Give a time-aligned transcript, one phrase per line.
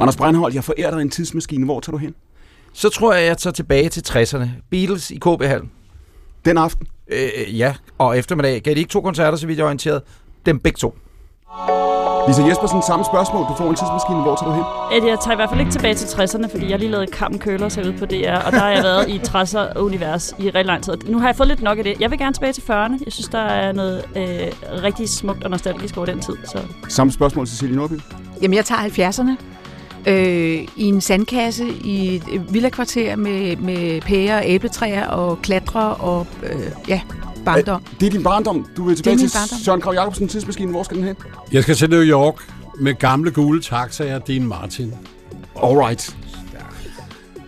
[0.00, 1.64] Anders Breinholt, jeg forærer dig en tidsmaskine.
[1.64, 2.14] Hvor tager du hen?
[2.72, 4.48] Så tror jeg, jeg tager tilbage til 60'erne.
[4.70, 5.70] Beatles i KB Hallen.
[6.44, 6.86] Den aften?
[7.12, 8.62] Øh, ja, og eftermiddag.
[8.62, 10.02] Gav de ikke to koncerter, så vidt jeg er orienteret?
[10.46, 10.94] Dem begge to.
[12.28, 13.40] Lisa Jespersen, samme spørgsmål.
[13.50, 14.20] Du får en tidsmaskine.
[14.22, 14.96] Hvor tager du hen?
[14.96, 17.10] Eddie, jeg tager i hvert fald ikke tilbage til 60'erne, fordi jeg har lige lavet
[17.10, 20.64] Kampen Køler sig ud på DR, og der har jeg været i 60'er-univers i rigtig
[20.66, 20.96] lang tid.
[21.08, 22.00] Nu har jeg fået lidt nok af det.
[22.00, 23.04] Jeg vil gerne tilbage til 40'erne.
[23.04, 24.22] Jeg synes, der er noget øh,
[24.82, 26.34] rigtig smukt og nostalgisk over den tid.
[26.44, 26.58] Så.
[26.88, 27.94] Samme spørgsmål, Cecilie Norby.
[28.42, 29.53] Jamen, jeg tager 70'erne.
[30.06, 36.26] Øh, I en sandkasse i et villakvarter med, med pærer og æbletræer og klatre og
[36.42, 37.00] øh, ja,
[37.44, 37.82] barndom.
[38.00, 38.66] Det er din barndom.
[38.76, 39.58] Du vil tilbage min til barndom.
[39.58, 40.70] Søren Krav Jacobsen tidsmaskine.
[40.70, 41.16] Hvor skal den hen?
[41.52, 42.34] Jeg skal til New York
[42.80, 44.94] med gamle gule taxaer, Dean Martin.
[45.62, 46.16] Alright.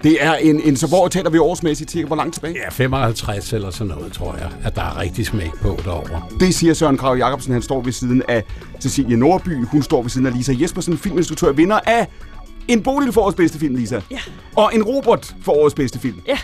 [0.03, 2.55] Det er en, en så hvor taler vi årsmæssigt cirka hvor langt tilbage?
[2.65, 6.23] Ja, 55 eller sådan noget, tror jeg, at der er rigtig smæk på derovre.
[6.41, 7.53] Det siger Søren Krav Jacobsen.
[7.53, 8.45] Han står ved siden af
[8.81, 9.65] Cecilie Nordby.
[9.67, 12.07] Hun står ved siden af Lisa Jespersen, filminstruktør, vinder af
[12.69, 14.01] en Bodil for årets bedste film, Lisa.
[14.11, 14.19] Ja.
[14.57, 16.21] Og en Robert for årets bedste film.
[16.27, 16.39] Ja.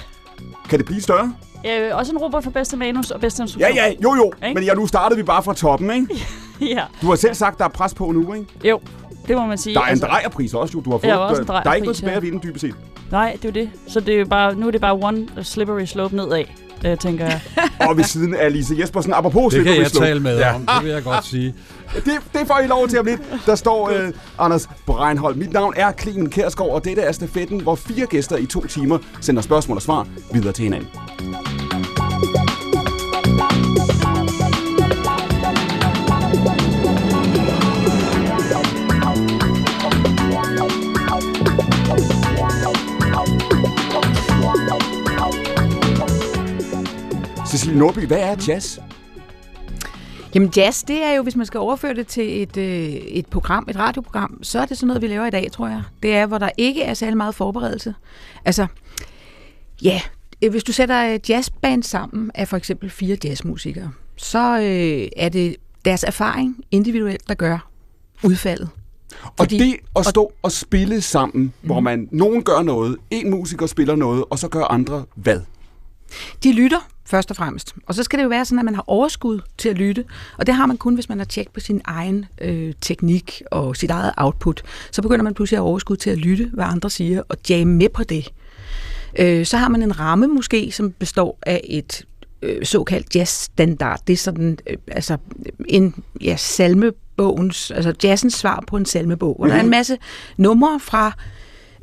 [0.68, 1.34] Kan det blive større?
[1.66, 3.74] Øh, også en Robert for bedste manus og bedste Ja, instruktion.
[3.76, 4.32] ja, jo, jo.
[4.46, 4.54] Ikke?
[4.54, 6.26] Men ja, nu startede vi bare fra toppen, ikke?
[6.76, 6.82] ja.
[7.02, 8.46] Du har selv sagt, der er pres på nu, ikke?
[8.68, 8.80] Jo,
[9.28, 9.74] det må man sige.
[9.74, 10.80] Der er en drejerpris også, jo.
[10.80, 12.16] Du har fået, Ja, også en der, der er ikke noget tilbage ja.
[12.16, 12.74] at vinde, dybest set.
[13.10, 13.70] Nej, det er jo det.
[13.88, 16.44] Så det er jo bare, nu er det bare one slippery slope nedad,
[16.86, 17.40] øh, tænker jeg.
[17.88, 19.12] Og ved siden af Lisa Jespersen.
[19.12, 20.06] Apropos Det kan jeg Slope.
[20.06, 20.54] tale med Ja.
[20.54, 21.54] om, det vil jeg godt sige.
[21.94, 23.20] Det, det får I lov til om lidt.
[23.46, 25.36] Der står øh, Anders Breinholt.
[25.36, 28.98] Mit navn er Clemen Kærsgaard, og dette er stafetten, hvor fire gæster i to timer
[29.20, 30.88] sender spørgsmål og svar videre til hinanden.
[47.46, 48.78] Cecilie Norby, hvad er jazz?
[50.34, 53.66] Jamen jazz, det er jo, hvis man skal overføre det til et, øh, et program,
[53.70, 55.82] et radioprogram, så er det sådan noget, vi laver i dag, tror jeg.
[56.02, 57.94] Det er, hvor der ikke er særlig meget forberedelse.
[58.44, 58.66] Altså,
[59.82, 60.00] ja,
[60.42, 65.28] øh, hvis du sætter et jazzband sammen af for eksempel fire jazzmusikere, så øh, er
[65.28, 67.68] det deres erfaring individuelt, der gør
[68.22, 68.68] udfaldet.
[69.22, 71.52] Og Fordi- det at stå og spille sammen, mm.
[71.60, 75.40] hvor man nogen gør noget, en musiker spiller noget, og så gør andre hvad?
[76.42, 77.74] De lytter først og fremmest.
[77.86, 80.04] Og så skal det jo være sådan, at man har overskud til at lytte.
[80.38, 83.76] Og det har man kun, hvis man har tjekket på sin egen øh, teknik og
[83.76, 84.62] sit eget output.
[84.90, 87.74] Så begynder man pludselig at have overskud til at lytte, hvad andre siger, og jamme
[87.74, 88.28] med på det.
[89.18, 92.04] Øh, så har man en ramme måske, som består af et
[92.42, 94.00] øh, såkaldt jazzstandard.
[94.06, 95.16] Det er sådan, øh, altså
[95.68, 99.50] en ja, salmebogens, altså jazzens svar på en salmebog, mm-hmm.
[99.50, 99.98] der er en masse
[100.36, 101.12] numre fra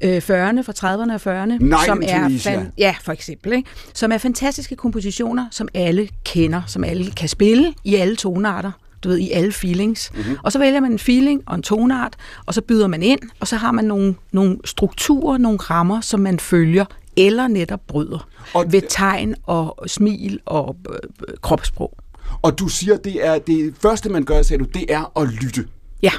[0.02, 2.66] øh, 40'erne, fra 30'erne og 40'erne, Night som er Tunisia.
[2.78, 3.70] ja, for eksempel, ikke?
[3.94, 8.72] som er fantastiske kompositioner, som alle kender, som alle kan spille i alle tonarter,
[9.04, 10.12] du ved, i alle feelings.
[10.16, 10.36] Mm-hmm.
[10.44, 12.14] Og så vælger man en feeling og en tonart,
[12.46, 16.20] og så byder man ind, og så har man nogle, nogle strukturer, nogle rammer, som
[16.20, 16.86] man følger,
[17.18, 20.96] eller netop bryder, Og- og ved tegn og smil og øh,
[21.28, 21.98] øh, kropssprog.
[22.42, 25.66] Og du siger, det er det første, man gør, sagde du, det er at lytte.
[26.02, 26.12] Ja,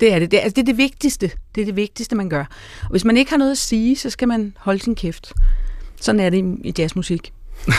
[0.00, 0.30] det er det.
[0.30, 1.30] Det er, altså, det er det vigtigste.
[1.54, 2.44] Det er det vigtigste, man gør.
[2.82, 5.32] Og hvis man ikke har noget at sige, så skal man holde sin kæft.
[6.00, 7.32] Sådan er det i, i jazzmusik.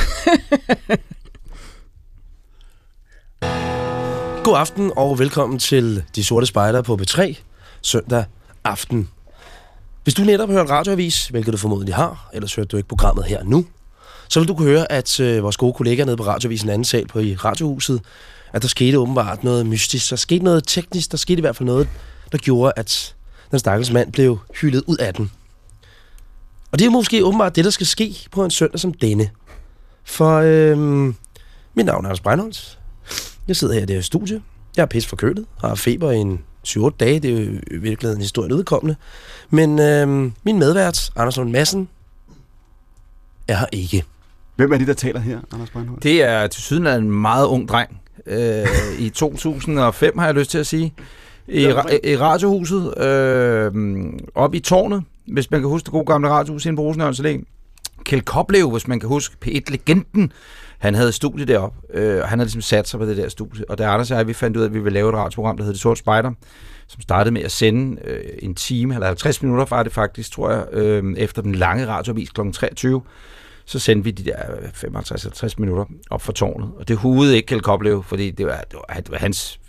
[4.44, 7.36] God aften og velkommen til De Sorte Spejder på B3
[7.82, 8.26] søndag
[8.64, 9.10] aften.
[10.04, 13.26] Hvis du netop har hørt radioavis, hvilket du formodentlig har, ellers hørte du ikke programmet
[13.26, 13.66] her nu,
[14.30, 17.08] så vil du kunne høre, at øh, vores gode kollegaer nede på radioavisen anden sal
[17.08, 18.02] på i radiohuset,
[18.54, 20.10] at der skete åbenbart noget mystisk.
[20.10, 21.90] Der skete noget teknisk, der skete i hvert fald noget,
[22.32, 23.16] der gjorde, at
[23.52, 25.32] den stakkels mand blev hyldet ud af den.
[26.72, 29.30] Og det er måske åbenbart det, der skal ske på en søndag som denne.
[30.04, 31.16] For øhm,
[31.74, 32.80] mit navn er Anders Breinholt.
[33.48, 34.42] Jeg sidder her i det her studie.
[34.78, 37.20] Jeg er pis forkølet, har feber i en 7-8 dage.
[37.20, 38.96] Det er jo i virkeligheden en historie udkommende.
[39.50, 41.90] Men øhm, min medvært, Anders Lund Madsen,
[43.48, 44.04] er her ikke.
[44.56, 46.04] Hvem er det, der taler her, Anders Breinholt?
[46.04, 48.02] Det er til syden af en meget ung dreng.
[48.26, 48.68] Øh,
[49.00, 50.94] I 2005 har jeg lyst til at sige.
[51.50, 53.74] I, ra- i radiohuset, øh,
[54.36, 57.44] op i tårnet, hvis man kan huske det gode gamle radiohus inde på Rosenørns Allé.
[58.04, 60.32] Kjeld Koplev, hvis man kan huske P1-legenden,
[60.80, 63.30] han havde et studie deroppe, øh, og han havde ligesom sat sig på det der
[63.30, 63.70] studie.
[63.70, 65.58] Og da Anders og jeg, vi fandt ud af, at vi ville lave et radioprogram,
[65.58, 66.32] der hed Det Sorte Spejder,
[66.88, 70.52] som startede med at sende øh, en time, eller 50 minutter var det faktisk, tror
[70.52, 72.42] jeg, øh, efter den lange radioavis kl.
[72.54, 73.02] 23,
[73.66, 74.38] så sendte vi de der
[75.48, 76.70] 55-60 minutter op for tårnet.
[76.78, 79.60] Og det hudede ikke Kjeld Koplev, fordi det var, det var, det var hans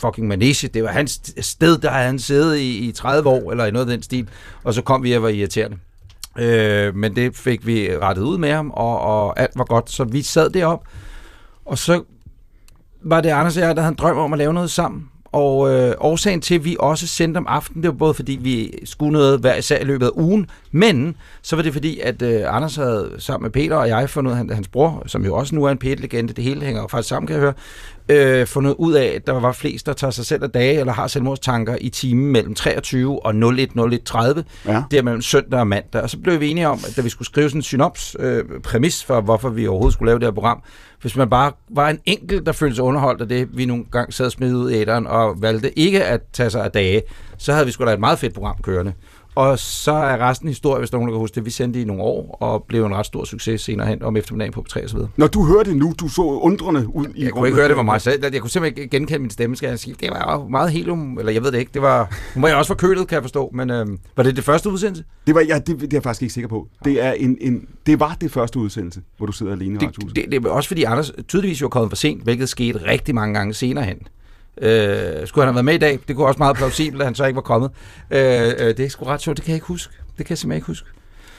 [0.00, 0.68] fucking manege.
[0.68, 3.86] Det var hans sted, der havde han siddet i, i 30 år, eller i noget
[3.86, 4.28] af den stil.
[4.64, 5.76] Og så kom vi og var irriterende.
[6.38, 9.90] Øh, men det fik vi rettet ud med ham, og, og alt var godt.
[9.90, 10.84] Så vi sad derop,
[11.64, 12.02] og så
[13.02, 15.08] var det Anders og jeg, der havde en drøm om at lave noget sammen.
[15.32, 18.72] og øh, årsagen til, at vi også sendte om aftenen, det var både fordi, vi
[18.84, 22.42] skulle noget hver især i løbet af ugen, men så var det fordi, at øh,
[22.46, 25.54] Anders havde sammen med Peter og jeg fundet ud af, hans bror, som jo også
[25.54, 27.54] nu er en P1-legende, det hele hænger jo faktisk sammen, kan jeg høre,
[28.08, 30.92] øh, fundet ud af, at der var flest, der tager sig selv af dage, eller
[30.92, 34.82] har selvmordstanker i timen mellem 23 og 01, 01.30, Ja.
[34.90, 36.02] der mellem søndag og mandag.
[36.02, 38.44] Og så blev vi enige om, at da vi skulle skrive sådan en synops øh,
[38.62, 40.62] præmis for, hvorfor vi overhovedet skulle lave det her program,
[41.00, 44.12] hvis man bare var en enkelt, der følte sig underholdt af det, vi nogle gange
[44.12, 47.02] sad og smidt ud i æderen, og valgte ikke at tage sig af dage,
[47.38, 48.92] så havde vi sgu da et meget fedt program kørende.
[49.38, 51.44] Og så er resten historie, hvis der er nogen, der kan huske det.
[51.44, 54.16] Vi sendte det i nogle år, og blev en ret stor succes senere hen om
[54.16, 55.10] eftermiddagen på P3 og så videre.
[55.16, 57.76] Når du hører det nu, du så undrende ud i Jeg kunne ikke høre, det
[57.76, 58.24] var mig selv.
[58.32, 59.96] Jeg kunne simpelthen ikke genkende min stemme, skal jeg sige.
[60.00, 61.70] Det var jo meget helium, eller jeg ved det ikke.
[61.74, 63.50] Det var, nu var jeg også forkølet, kan jeg forstå.
[63.54, 65.04] Men øhm, var det det første udsendelse?
[65.26, 66.68] Det, var, ja, det, det er jeg faktisk ikke sikker på.
[66.84, 69.88] Det, er en, en, det var det første udsendelse, hvor du sidder alene i Det,
[69.88, 70.16] radiohuset.
[70.16, 73.34] det, det er også fordi Anders tydeligvis var kommet for sent, hvilket skete rigtig mange
[73.34, 73.98] gange senere hen.
[74.62, 75.98] Øh, skulle han have været med i dag?
[76.08, 77.70] Det kunne også meget plausibelt, at han så ikke var kommet.
[78.10, 78.20] Øh,
[78.58, 79.94] øh, det er sgu ret sjovt, det kan jeg ikke huske.
[80.18, 80.88] Det kan jeg simpelthen ikke huske.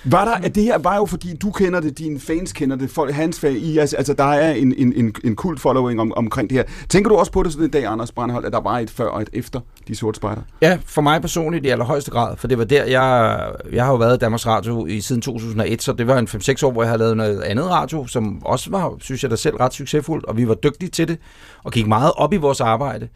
[0.03, 2.91] Var der, at det her var jo fordi, du kender det, dine fans kender det,
[2.91, 6.13] folk, hans fag, I, altså, altså, der er en, en, en, en kult following om,
[6.15, 6.63] omkring det her.
[6.89, 9.07] Tænker du også på det sådan en dag, Anders Brandhold, at der var et før
[9.07, 10.41] og et efter de sorte spejder?
[10.61, 13.39] Ja, for mig personligt i allerhøjeste grad, for det var der, jeg,
[13.71, 16.65] jeg har jo været i Danmarks Radio i siden 2001, så det var en 5-6
[16.65, 19.55] år, hvor jeg havde lavet noget andet radio, som også var, synes jeg da selv,
[19.55, 21.17] ret succesfuldt, og vi var dygtige til det,
[21.63, 23.07] og gik meget op i vores arbejde.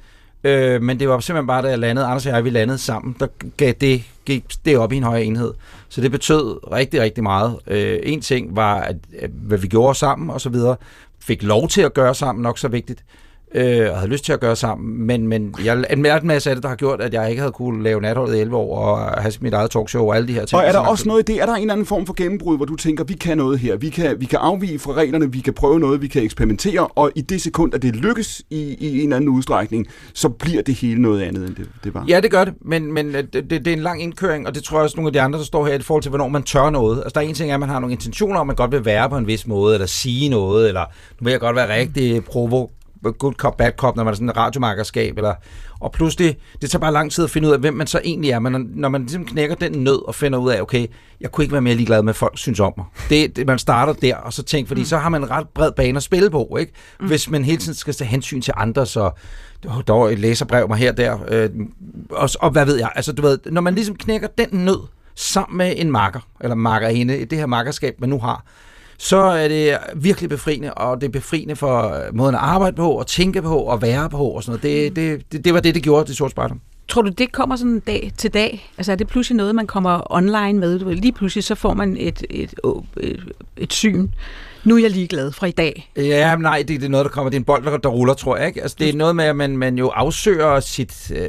[0.44, 3.16] Øh, men det var simpelthen bare, da jeg landede, Anders og jeg, vi landede sammen,
[3.20, 3.28] der
[3.58, 5.54] gav det, gik det op i en højere enhed.
[5.94, 7.60] Så det betød rigtig, rigtig meget.
[7.68, 10.76] Øh, en ting var, at, at, hvad vi gjorde sammen og så videre,
[11.20, 13.04] fik lov til at gøre sammen, nok så vigtigt
[13.54, 16.56] øh, og havde lyst til at gøre sammen, men, men jeg, en en masse af
[16.56, 19.22] det, der har gjort, at jeg ikke havde kunne lave natholdet i 11 år og
[19.22, 20.62] have mit eget talkshow og alle de her ting.
[20.62, 21.42] Og er der også noget i det?
[21.42, 23.76] Er der en eller anden form for gennembrud, hvor du tænker, vi kan noget her,
[23.76, 27.12] vi kan, vi kan afvige fra reglerne, vi kan prøve noget, vi kan eksperimentere, og
[27.16, 30.76] i det sekund, at det lykkes i, i en eller anden udstrækning, så bliver det
[30.76, 32.06] hele noget andet, end det, det var.
[32.08, 34.56] Ja, det gør det, men, men øh, det, det, det er en lang indkøring, og
[34.56, 36.28] det tror jeg også nogle af de andre, der står her, i forhold til, hvornår
[36.28, 36.98] man tør noget.
[36.98, 39.10] Altså, der er en ting, at man har nogle intentioner om, man godt vil være
[39.10, 40.82] på en vis måde, eller sige noget, eller
[41.20, 42.68] nu vil jeg godt være rigtig provo
[43.12, 45.34] good cop, bad cop, når man er sådan en radiomarkerskab, eller,
[45.80, 48.32] og pludselig, det tager bare lang tid at finde ud af, hvem man så egentlig
[48.32, 50.88] er, men når, man ligesom knækker den nød og finder ud af, okay,
[51.22, 52.86] jeg kunne ikke være mere ligeglad med, hvad folk synes om mig.
[53.10, 54.86] Det, det, man starter der, og så tænker, fordi mm.
[54.86, 56.72] så har man en ret bred bane at spille på, ikke?
[57.00, 57.08] Mm.
[57.08, 59.12] Hvis man hele tiden skal tage hensyn til andre, så
[59.64, 61.50] der var et læserbrev mig her der, øh,
[62.10, 64.80] og, og hvad ved jeg, altså du ved, når man ligesom knækker den nød,
[65.16, 68.46] sammen med en makker, eller makkerinde, det her makkerskab, man nu har,
[69.04, 72.92] så er det virkelig befriende, og det er befriende for øh, måden at arbejde på,
[72.92, 74.96] og tænke på, og være på, og sådan noget.
[74.96, 76.56] Det, det, det, det var det, det gjorde det sorte Spejder.
[76.88, 78.72] Tror du, det kommer sådan dag til dag?
[78.78, 80.80] Altså er det pludselig noget, man kommer online med?
[80.80, 82.54] Lige pludselig så får man et, et,
[82.98, 84.08] et, et syn.
[84.64, 85.92] Nu er jeg ligeglad fra i dag.
[85.98, 87.30] Ja, men nej, det, det er noget, der kommer.
[87.30, 88.48] Det er en bold, der, der ruller, tror jeg.
[88.48, 88.62] Ikke?
[88.62, 91.28] Altså, det er noget med, at man, man jo afsøger sit øh,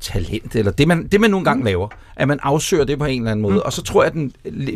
[0.00, 1.88] talent, eller det man, det, man nogle gange laver.
[2.16, 3.54] At man afsøger det på en eller anden måde.
[3.54, 3.60] Mm.
[3.64, 4.32] Og så tror jeg, den,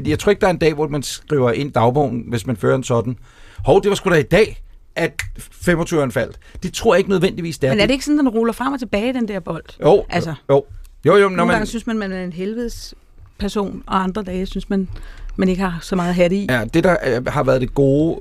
[0.06, 2.76] jeg tror ikke, der er en dag, hvor man skriver ind dagbogen, hvis man fører
[2.76, 3.16] en sådan.
[3.64, 4.62] Hov, det var sgu da i dag,
[4.96, 6.38] at 25'eren faldt.
[6.62, 7.72] Det tror jeg ikke nødvendigvis, det er.
[7.72, 9.64] Men er det ikke sådan, den ruller frem og tilbage, den der bold?
[9.82, 10.64] Jo, Altså, jo.
[11.06, 12.94] Jo, jo, når nogle man, gange synes man, man er en helvedes
[13.38, 14.88] person, og andre dage synes man,
[15.36, 16.46] man ikke har så meget hat i.
[16.50, 18.20] Ja, det der øh, har været det gode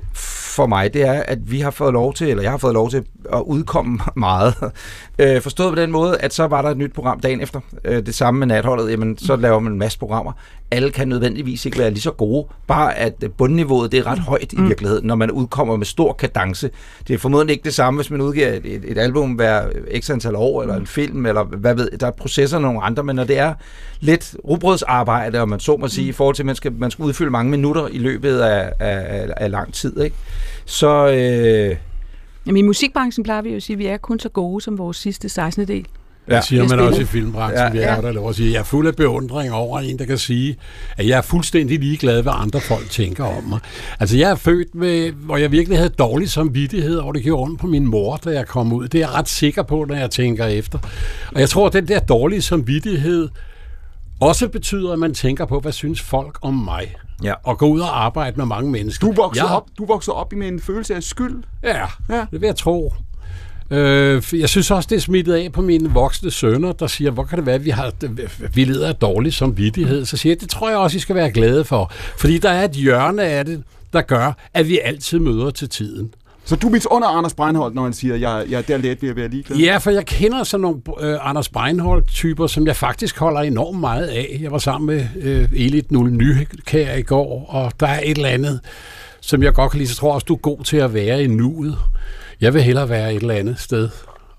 [0.56, 2.90] for mig, det er, at vi har fået lov til, eller jeg har fået lov
[2.90, 4.54] til at udkomme meget.
[5.18, 7.60] Øh, forstået på den måde, at så var der et nyt program dagen efter.
[7.84, 10.32] Øh, det samme med natholdet, jamen så laver man en masse programmer.
[10.70, 14.52] Alle kan nødvendigvis ikke være lige så gode, bare at bundniveauet det er ret højt
[14.52, 16.70] i virkeligheden, når man udkommer med stor kadence.
[17.08, 19.68] Det er formodentlig ikke det samme, hvis man udgiver et, et, et album hver
[20.00, 23.16] x antal år, eller en film, eller hvad ved der er processer nogle andre, men
[23.16, 23.54] når det er
[24.00, 27.02] lidt rugbrødsarbejde, og man så må sige, i forhold til, at man skal, man skal
[27.02, 30.16] udfylde mange minutter i løbet af, af, af lang tid, ikke?
[30.66, 31.08] Så...
[31.08, 31.76] Øh,
[32.46, 34.78] Jamen, I musikbranchen plejer vi jo at sige, at vi er kun så gode som
[34.78, 35.68] vores sidste 16.
[35.68, 35.86] del.
[36.28, 37.58] Ja, det siger man også i filmbranchen.
[37.58, 38.52] Ja, Ja, vi er der lov at sige.
[38.52, 40.56] Jeg er fuld af beundring over en, der kan sige,
[40.96, 43.58] at jeg er fuldstændig ligeglad, hvad andre folk tænker om mig.
[44.00, 47.60] Altså, jeg er født med, hvor jeg virkelig havde dårlig samvittighed over, det gjorde ondt
[47.60, 48.88] på min mor, da jeg kom ud.
[48.88, 50.78] Det er jeg ret sikker på, når jeg tænker efter.
[51.34, 53.28] Og jeg tror, at den der dårlige samvittighed
[54.20, 56.94] også betyder, at man tænker på, hvad synes folk om mig?
[57.22, 57.34] Ja.
[57.44, 59.06] Og gå ud og arbejde med mange mennesker.
[59.06, 61.42] Du voksede, Jeg- op, du voksede op med en følelse af skyld.
[61.62, 61.86] Ja, Ja.
[62.10, 62.20] ja.
[62.30, 62.92] det vil jeg tro.
[63.70, 67.24] Øh, jeg synes også, det er smittet af på mine voksne sønner, der siger, hvor
[67.24, 67.92] kan det være, at vi, har,
[68.54, 70.04] vi lider af dårlig samvittighed?
[70.04, 71.92] Så siger jeg, det tror jeg også, I skal være glade for.
[72.18, 76.14] Fordi der er et hjørne af det, der gør, at vi altid møder til tiden.
[76.46, 79.02] Så du er under Anders Breinholt, når han siger, at jeg, jeg er der let
[79.02, 79.58] ved at være ligeglad?
[79.58, 84.06] Ja, for jeg kender sådan nogle øh, Anders Breinholt-typer, som jeg faktisk holder enormt meget
[84.06, 84.38] af.
[84.40, 88.28] Jeg var sammen med øh, Elit Nulle Nykær i går, og der er et eller
[88.28, 88.60] andet,
[89.20, 89.90] som jeg godt kan lide.
[89.90, 91.78] Så tror jeg også, du er god til at være i nuet.
[92.40, 93.88] Jeg vil hellere være et eller andet sted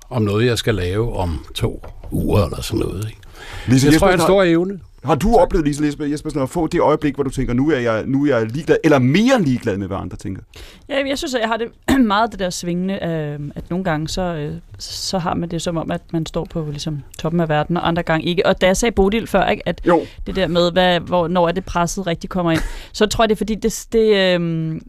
[0.10, 3.06] om noget, jeg skal lave om to uger eller sådan noget.
[3.08, 3.20] Ikke?
[3.68, 4.80] Lise Det tror jeg er en stor evne.
[5.08, 7.80] Har, du oplevet, Lise Jesper- Jespersen, at få det øjeblik, hvor du tænker, nu er
[7.80, 10.42] jeg, nu er jeg ligeglad, eller mere ligeglad med, hvad andre tænker?
[10.90, 11.68] Ja, jeg synes, at jeg har det
[12.06, 15.78] meget det der svingende, øh, at nogle gange, så, øh, så har man det som
[15.78, 18.46] om, at man står på ligesom, toppen af verden, og andre gange ikke.
[18.46, 21.48] Og da jeg sagde Bodil før, ikke, at Jo, det der med, hvad, hvor, når
[21.48, 22.62] er det presset rigtig kommer ind,
[22.94, 24.82] så tror jeg, det er fordi, det, det, øh,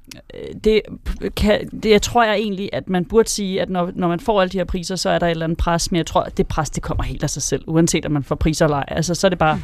[0.65, 0.83] det,
[1.37, 4.41] kan, det jeg tror jeg egentlig, at man burde sige, at når, når man får
[4.41, 6.37] alle de her priser, så er der et eller andet pres, men jeg tror, at
[6.37, 8.85] det pres, det kommer helt af sig selv, uanset om man får priser eller ej.
[8.89, 9.63] Altså, så er det bare mm.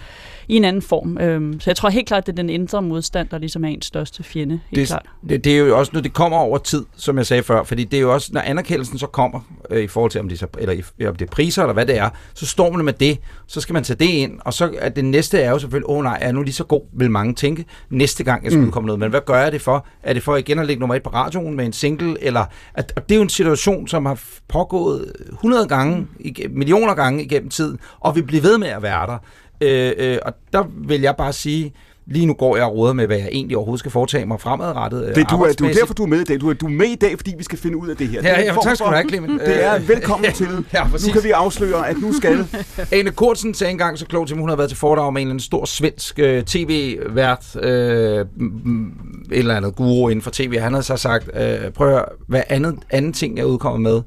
[0.49, 1.19] i en anden form.
[1.19, 3.69] Øhm, så jeg tror helt klart, at det er den indre modstand, der ligesom er
[3.69, 4.61] ens største fjende.
[4.71, 5.07] Helt det, klart.
[5.29, 7.85] det, det er jo også noget, det kommer over tid, som jeg sagde før, fordi
[7.85, 9.41] det er jo også, når anerkendelsen så kommer,
[9.71, 11.99] øh, i forhold til om det, så, eller om det er priser, eller hvad det
[11.99, 14.89] er, så står man med det, så skal man tage det ind, og så er
[14.89, 17.11] det næste er jo selvfølgelig, åh oh, nej, er jeg nu lige så god, vil
[17.11, 18.73] mange tænke, næste gang jeg skulle mm.
[18.73, 19.87] komme noget, men hvad gør jeg det for?
[20.03, 22.45] Er det for igen at lægge nummer et på radioen med en single, eller,
[22.75, 26.07] at, og det er jo en situation, som har pågået 100 gange,
[26.51, 29.19] millioner gange igennem tiden, og vil blive ved med at være der.
[29.61, 31.73] Øh, øh, og der vil jeg bare sige,
[32.07, 35.09] lige nu går jeg og råder med, hvad jeg egentlig overhovedet skal foretage mig fremadrettet.
[35.09, 36.41] øh, det, du, er, du er derfor, du er med i dag.
[36.41, 38.21] Du er, du er med i dag, fordi vi skal finde ud af det her.
[38.21, 39.41] Det er Ja, en ja, tak skal for- du have, Clement.
[39.41, 40.47] Det er Øh, velkommen til.
[40.75, 41.13] Ja, Nu præcis.
[41.13, 42.47] kan vi afsløre, at nu skal...
[42.93, 45.41] Ane Kortsen sagde engang så klogt mig, hun havde været til foredrag med en anden
[45.41, 48.87] stor svensk øh, tv-vært, øh, mm,
[49.33, 50.59] et eller andet guru inden for tv.
[50.59, 54.01] Han havde så sagt, øh, prøv at høre, hvad andet, anden ting, jeg udkommer med,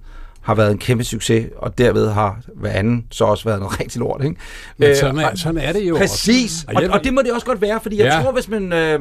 [0.48, 4.00] har været en kæmpe succes, og derved har hvad anden så også været noget rigtig
[4.00, 4.24] lort.
[4.24, 4.36] Ikke?
[4.78, 6.66] Men Øh, sådan er, sådan er det jo Præcis, også.
[6.78, 8.22] og, jeg- og det må det også godt være, fordi jeg Ja.
[8.24, 9.00] tror, hvis man øh,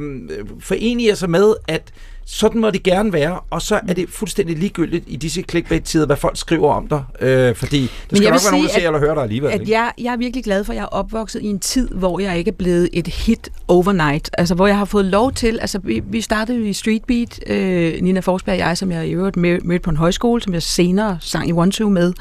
[0.61, 1.83] forener sig med, at
[2.29, 6.17] sådan må det gerne være, og så er det fuldstændig ligegyldigt i disse clickbait-tider, hvad
[6.17, 7.81] folk skriver om dig, øh, fordi
[8.11, 9.51] der skal nok være nogen, der ser eller hører dig alligevel.
[9.51, 9.73] at ikke?
[9.73, 12.39] jeg, jeg er virkelig glad for, at jeg er opvokset i en tid, hvor jeg
[12.39, 14.31] ikke er blevet et hit overnight.
[14.39, 15.59] Altså, hvor jeg har fået lov til...
[15.61, 19.37] Altså, vi, vi startede i Streetbeat, øh, Nina Forsberg og jeg, som jeg i øvrigt
[19.37, 22.13] mød- mødte på en højskole, som jeg senere sang i One Two med.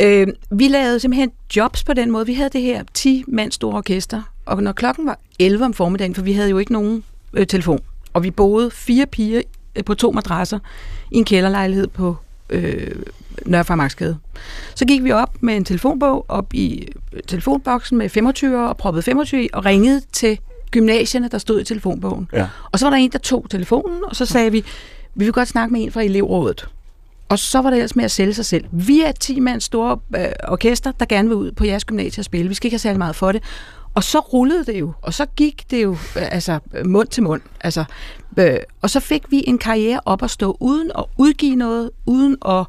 [0.00, 2.26] Øh, vi lavede simpelthen jobs på den måde.
[2.26, 6.22] Vi havde det her 10-mand store orkester, og når klokken var 11 om formiddagen, for
[6.22, 7.04] vi havde jo ikke nogen
[7.34, 7.80] øh, telefon,
[8.12, 9.42] og vi boede fire piger
[9.76, 10.58] øh, på to madrasser
[11.10, 12.16] i en kælderlejlighed på
[12.50, 12.90] øh,
[13.46, 14.18] Nørrefarmarksgade.
[14.74, 19.02] Så gik vi op med en telefonbog op i øh, telefonboksen med 25 og proppede
[19.02, 20.38] 25 i, og ringede til
[20.70, 22.28] gymnasierne, der stod i telefonbogen.
[22.32, 22.48] Ja.
[22.72, 24.64] Og så var der en, der tog telefonen, og så sagde vi,
[25.14, 26.68] vi vil godt snakke med en fra elevrådet.
[27.28, 28.64] Og så var det ellers med at sælge sig selv.
[28.72, 32.24] Vi er 10 mands store øh, orkester, der gerne vil ud på jeres gymnasie og
[32.24, 32.48] spille.
[32.48, 33.42] Vi skal ikke have særlig meget for det.
[33.98, 37.40] Og så rullede det jo, og så gik det jo øh, altså mund til mund.
[37.60, 37.84] Altså,
[38.38, 42.36] øh, og så fik vi en karriere op at stå uden at udgive noget, uden
[42.48, 42.64] at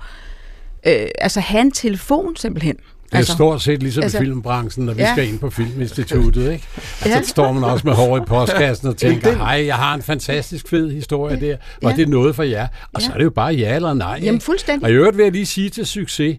[0.87, 2.75] øh, altså have en telefon simpelthen.
[2.75, 5.07] Det er altså, stort set ligesom altså- i filmbranchen, når vi Ja.
[5.07, 5.13] ja.
[5.13, 6.67] skal ind på Filminstituttet, ikke?
[6.75, 7.21] Altså, Ja.
[7.21, 10.67] Så står man også med hår i postkassen og tænker, hej, jeg har en fantastisk
[10.69, 11.57] fed historie der.
[11.81, 11.95] Var Ja.
[11.95, 12.67] det noget for jer?
[12.93, 13.13] Og så Ja.
[13.13, 14.19] er det jo bare ja eller nej.
[14.21, 14.45] Jamen ikke?
[14.45, 14.83] fuldstændig.
[14.83, 16.37] Og i øvrigt vil jeg lige sige til succes,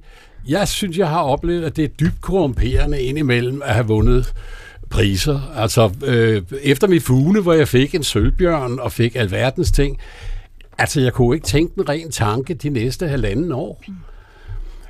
[0.48, 4.32] jeg synes, jeg har oplevet, at det er dybt korrumperende indimellem at have vundet
[4.90, 5.52] priser.
[5.56, 9.98] Altså, øh, efter mit fugene, hvor jeg fik en sølvbjørn og fik alverdens ting,
[10.78, 13.82] altså, jeg kunne ikke tænke en ren tanke de næste halvanden år.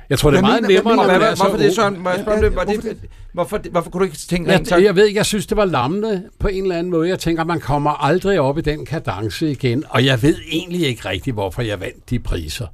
[0.09, 1.75] Jeg tror, det er meget nemmere, når man er så hvorfor det.
[1.75, 2.03] Søren?
[2.03, 2.55] Må jeg spørge?
[2.55, 2.97] Var det,
[3.33, 4.83] hvorfor, hvorfor kunne du ikke tænke Jeg, rent sagt?
[4.83, 7.09] jeg ved ikke, jeg synes, det var lammende på en eller anden måde.
[7.09, 9.83] Jeg tænker, man kommer aldrig op i den kadence igen.
[9.89, 12.67] Og jeg ved egentlig ikke rigtigt, hvorfor jeg vandt de priser.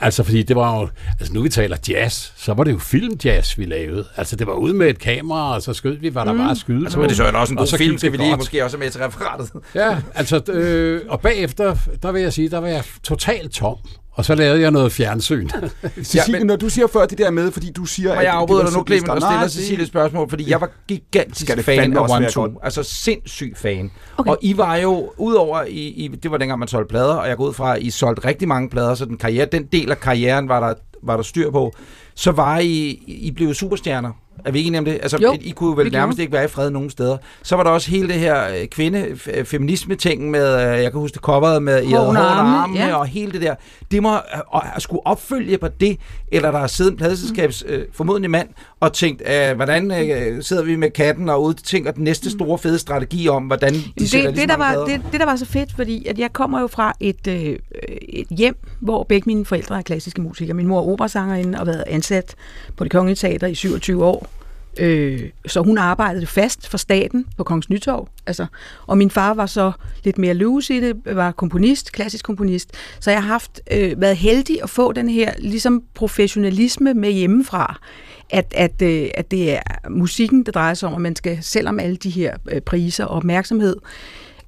[0.00, 0.88] Altså, fordi det var jo...
[1.20, 4.04] Altså, nu vi taler jazz, så var det jo filmjazz, vi lavede.
[4.16, 6.56] Altså, det var ude med et kamera, og så skød vi, hvad der var at
[6.56, 7.00] skyde Så på.
[7.00, 8.38] var det så også en Og god så film, skal vi lige godt.
[8.40, 9.50] måske også med til referatet.
[9.74, 13.76] Ja, altså, øh, og bagefter, der vil jeg sige, der var jeg totalt tom.
[14.14, 15.48] Og så lavede jeg noget fjernsyn.
[16.02, 18.14] Cecilie, Ja, men- når du siger før det der med, fordi du siger...
[18.14, 20.70] Må jeg afbryder dig nu, Clement, og stiller det- Cecilie et spørgsmål, fordi jeg var
[20.88, 22.48] gigantisk Skal det fan af One Two.
[22.62, 23.90] Altså sindssyg fan.
[24.16, 24.30] Okay.
[24.30, 27.36] Og I var jo, udover i, i, det var dengang man solgte plader, og jeg
[27.36, 30.00] går ud fra, at I solgte rigtig mange plader, så den, karriere, den del af
[30.00, 31.72] karrieren var der, var der styr på.
[32.14, 34.10] Så var I, I blev superstjerner.
[34.44, 34.92] Er vi ikke enige om det?
[34.92, 37.16] Altså, Jo, I kunne jo vel nærmest ikke være i fred nogen steder.
[37.42, 41.22] Så var der også hele det her øh, kvinde-feminisme-ting med, øh, jeg kan huske det
[41.22, 42.94] coveret med I armene, armene, ja.
[42.96, 43.54] og hele det der.
[43.90, 45.98] Det må øh, at skulle opfølge på det,
[46.32, 48.48] eller der har siddet en pladeselskabs øh, formodentlig mand
[48.82, 52.78] og tænkt, øh, hvordan øh, sidder vi med katten og udtænker den næste store fede
[52.78, 55.36] strategi om, hvordan de det, sælger det, lige så der var, det, det, der var
[55.36, 57.58] så fedt, fordi at jeg kommer jo fra et, øh,
[58.08, 60.54] et hjem, hvor begge mine forældre er klassiske musikere.
[60.54, 62.34] Min mor er operasangerinde og har været ansat
[62.76, 64.28] på det kongelige teater i 27 år.
[64.78, 68.08] Øh, så hun arbejdede fast for staten på Kongens Nytorv.
[68.26, 68.46] Altså,
[68.86, 69.72] og min far var så
[70.04, 72.70] lidt mere loose i det, var komponist, klassisk komponist.
[73.00, 77.80] Så jeg har haft, øh, været heldig at få den her ligesom professionalisme med hjemmefra.
[78.32, 81.80] At, at, øh, at det er musikken, der drejer sig om, at man skal, selvom
[81.80, 83.76] alle de her øh, priser og opmærksomhed,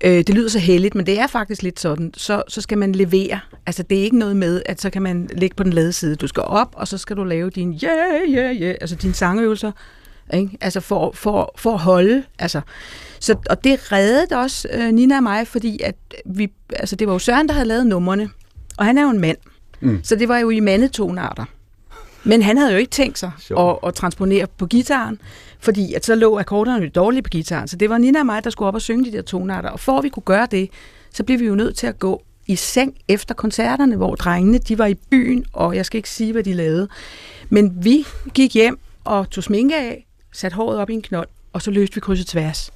[0.05, 2.11] Øh, det lyder så heldigt, men det er faktisk lidt sådan.
[2.17, 3.41] Så, så skal man levere.
[3.67, 6.17] Altså, det er ikke noget med, at så kan man ligge på den lade side.
[6.17, 9.73] Du skal op, og så skal du lave din yeah, yeah, yeah, altså dine sangøvelser,
[10.35, 10.59] ikke?
[10.61, 12.25] Altså for, for, for at holde.
[12.38, 12.61] Altså.
[13.21, 17.12] Så, og det reddede også øh, Nina og mig, fordi at vi, altså det var
[17.12, 18.31] jo Søren, der havde lavet numrene,
[18.76, 19.38] og han er jo en mand.
[19.81, 20.00] Mm.
[20.03, 21.45] Så det var jo i mandetonarter.
[22.25, 25.21] Men han havde jo ikke tænkt sig at, at transponere på gitaren,
[25.61, 27.69] fordi at så lå akkorderne jo dårligt på gitaren.
[27.69, 29.69] Så det var Nina og mig, der skulle op og synge de der tonarter.
[29.69, 30.71] Og for at vi kunne gøre det,
[31.12, 34.78] så blev vi jo nødt til at gå i seng efter koncerterne, hvor drengene de
[34.78, 36.88] var i byen, og jeg skal ikke sige, hvad de lavede.
[37.49, 41.62] Men vi gik hjem og tog sminke af, satte håret op i en knold, og
[41.62, 42.74] så løste vi krydset tværs.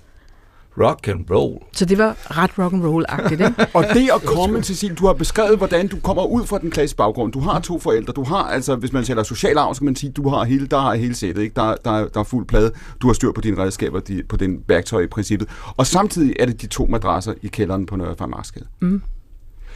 [0.80, 1.62] Rock and roll.
[1.72, 3.66] Så det var ret rock and roll-agtigt, ikke?
[3.74, 6.96] Og det at komme, Cecil, du har beskrevet, hvordan du kommer ud fra den klassiske
[6.96, 7.32] baggrund.
[7.32, 8.12] Du har to forældre.
[8.12, 10.66] Du har, altså, hvis man taler social arv, så kan man sige, du har hele,
[10.66, 11.54] der har hele sættet, ikke?
[11.54, 12.72] Der, der, der er fuld plade.
[13.02, 15.48] Du har styr på dine redskaber, de, på den værktøj i princippet.
[15.76, 18.66] Og samtidig er det de to madrasser i kælderen på Nørre Farmarksgade.
[18.80, 19.02] Mm.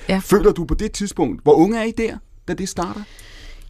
[0.08, 0.20] Ja.
[0.24, 2.16] Føler du på det tidspunkt, hvor unge er I der,
[2.48, 3.00] da det starter?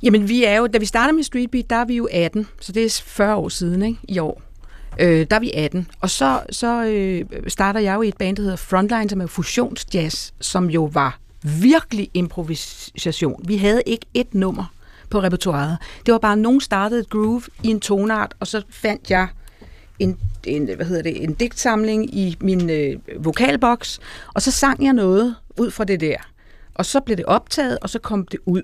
[0.03, 2.49] Jamen, vi er jo, da vi starter med Street Beat, der er vi jo 18,
[2.61, 3.99] så det er 40 år siden, ikke?
[4.09, 4.43] I år.
[4.99, 5.89] Øh, der er vi 18.
[6.01, 9.27] Og så, så øh, starter jeg jo i et band, der hedder Frontline, som er
[9.27, 13.45] fusionsjazz, som jo var virkelig improvisation.
[13.49, 14.73] Vi havde ikke et nummer
[15.11, 15.79] på repertoireet.
[16.07, 19.29] Det var bare, at nogen startede et groove i en tonart, og så fandt jeg
[19.99, 24.01] en, en, hvad hedder det, en digtsamling i min øh, vokalboks,
[24.35, 26.17] og så sang jeg noget ud fra det der.
[26.75, 28.63] Og så blev det optaget, og så kom det ud.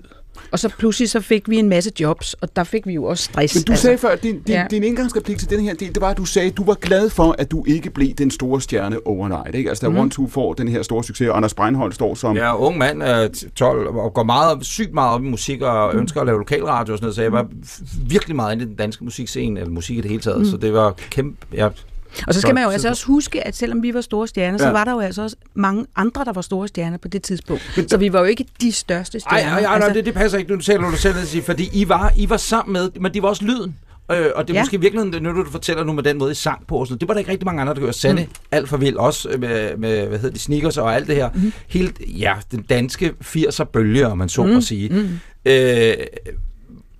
[0.51, 3.23] Og så pludselig så fik vi en masse jobs, og der fik vi jo også
[3.23, 3.55] stress.
[3.55, 4.65] Men du altså, sagde før, at din, din, ja.
[4.71, 7.09] din indgangsreplik til den her del, det var, at du sagde, at du var glad
[7.09, 9.55] for, at du ikke blev den store stjerne overnight.
[9.55, 9.69] Ikke?
[9.69, 9.97] Altså, da mm.
[9.97, 12.35] One Two får den her store succes, og Anders Breinholt står som...
[12.35, 15.99] Ja, ung mand, øh, 12, og går meget, sygt meget op i musik, og mm.
[15.99, 17.47] ønsker at lave lokalradio og sådan noget, så jeg var
[18.07, 20.45] virkelig meget inde i den danske musikscene, eller musik i det hele taget, mm.
[20.45, 21.45] så det var kæmpe...
[21.53, 21.69] Ja,
[22.27, 24.67] og så skal man jo altså også huske, at selvom vi var store stjerner, ja.
[24.67, 27.63] så var der jo altså også mange andre, der var store stjerner på det tidspunkt.
[27.87, 29.51] Så vi var jo ikke de største stjerner.
[29.51, 29.93] Nej, nej, altså...
[29.93, 32.73] det, det passer ikke, nu taler du selv sige, fordi I var, I var sammen
[32.73, 33.75] med, men det var også lyden.
[34.11, 34.61] Øh, og det er ja.
[34.61, 36.85] måske virkelig, når du fortæller nu med den måde, I sang på.
[36.85, 37.93] Så det var der ikke rigtig mange andre, der gjorde.
[37.93, 38.29] Sande mm.
[38.51, 41.29] alt for vild, også med, med, hvad hedder det, sneakers og alt det her.
[41.33, 41.53] Mm.
[41.67, 44.57] Helt, ja, den danske 80'er bølge, om man så mm.
[44.57, 44.89] at sige.
[44.89, 45.19] Mm.
[45.45, 45.93] Øh,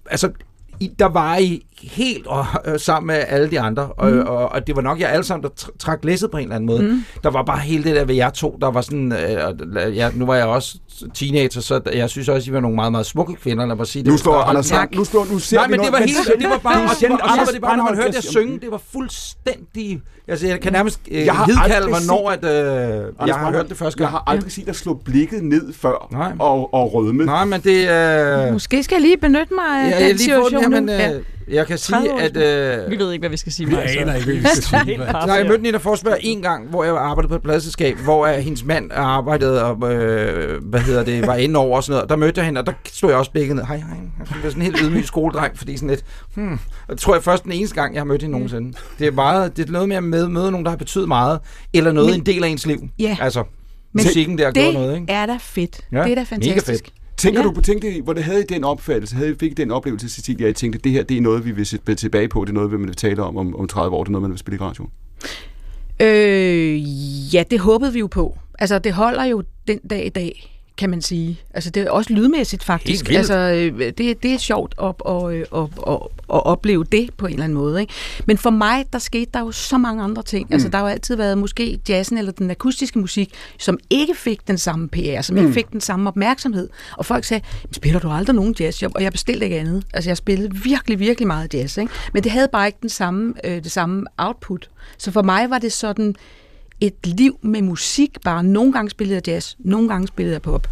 [0.06, 0.32] altså,
[0.80, 4.20] i, der var I helt og, øh, sammen med alle de andre, og, mm.
[4.20, 6.68] og, og det var nok jer alle sammen, der trak læsset på en eller anden
[6.68, 6.84] måde.
[6.84, 7.04] Mm.
[7.24, 10.26] Der var bare hele det der ved jer to, der var sådan, øh, ja, nu
[10.26, 10.78] var jeg også
[11.14, 14.04] teenager, så jeg synes også, I var nogle meget, meget smukke kvinder, lad mig sige
[14.04, 14.12] det.
[14.12, 16.58] Nu står Anders Sand, nu, står, nu ser Nej, men det var helt, det var
[16.58, 20.02] bare, og, og, og, og det bare, når man hørte jer synge, det var fuldstændig,
[20.28, 24.12] altså jeg kan nærmest øh, hidkalde, hvornår at, øh, jeg har hørt det første gang.
[24.12, 26.32] Jeg har aldrig set dig slå blikket ned før, Nej.
[26.40, 27.26] og, og rødme.
[27.26, 27.90] Nej, men det...
[27.90, 30.62] Øh, Måske skal jeg lige benytte mig af ja, den situation.
[30.62, 32.38] Jamen, øh, jeg kan sige, at...
[32.38, 33.68] Øh, vi ved ikke, hvad vi skal sige.
[33.70, 34.98] Vi aner ikke, hvad vi skal sige.
[34.98, 38.34] Nej, jeg mødte Nina Forsberg en gang, hvor jeg arbejdede på et pladselskab, hvor uh,
[38.34, 42.10] hendes mand arbejdede og, øh, hvad hedder det, var inde over og sådan noget.
[42.10, 43.64] Der mødte jeg hende, og der stod jeg også begge ned.
[43.64, 43.88] Hej, hej.
[44.20, 46.04] Jeg var sådan en helt ydmyg skoledreng, fordi sådan lidt...
[46.36, 46.60] Hmm,
[46.90, 48.78] det tror jeg først den eneste gang, jeg har mødt hende nogensinde.
[49.00, 51.40] Det er, meget, det er noget med at møde, møde nogen, der har betydet meget,
[51.74, 52.80] eller noget, Men, en del af ens liv.
[53.00, 53.18] Ja.
[53.22, 53.44] Altså,
[53.94, 55.14] Men musikken der det noget, ikke?
[55.14, 55.82] er da fedt.
[55.92, 56.68] Ja, det er da fantastisk.
[56.68, 56.94] Mega fedt.
[57.20, 57.48] Tænker ja.
[57.48, 60.48] du på, tænkte, hvor det havde I den opfattelse, havde I fik den oplevelse, Cecilia,
[60.48, 62.54] at I tænkte, det her det er noget, vi vil se tilbage på, det er
[62.54, 64.58] noget, vi vil tale om, om om 30 år, det er noget, man vil spille
[64.58, 64.88] i radio?
[66.02, 68.38] Øh, ja, det håbede vi jo på.
[68.60, 71.42] Altså, det holder jo den dag i dag kan man sige.
[71.54, 73.10] Altså det er også lydmæssigt faktisk.
[73.12, 76.00] Altså øh, det, det er sjovt at, at, at, at, at,
[76.34, 77.82] at opleve det på en eller anden måde.
[77.82, 77.94] Ikke?
[78.26, 80.48] Men for mig, der skete der jo så mange andre ting.
[80.48, 80.54] Mm.
[80.54, 84.48] Altså der har jo altid været måske jazzen eller den akustiske musik, som ikke fik
[84.48, 85.42] den samme PR, som mm.
[85.42, 86.70] ikke fik den samme opmærksomhed.
[86.98, 88.84] Og folk sagde, spiller du aldrig nogen jazz?
[88.84, 89.84] Og jeg bestilte ikke andet.
[89.94, 91.78] Altså jeg spillede virkelig, virkelig meget jazz.
[91.78, 91.94] Ikke?
[92.14, 94.70] Men det havde bare ikke den samme, øh, det samme output.
[94.98, 96.16] Så for mig var det sådan
[96.82, 98.44] et liv med musik bare.
[98.44, 100.68] Nogle gange spillede jeg jazz, nogle gange spillede jeg pop.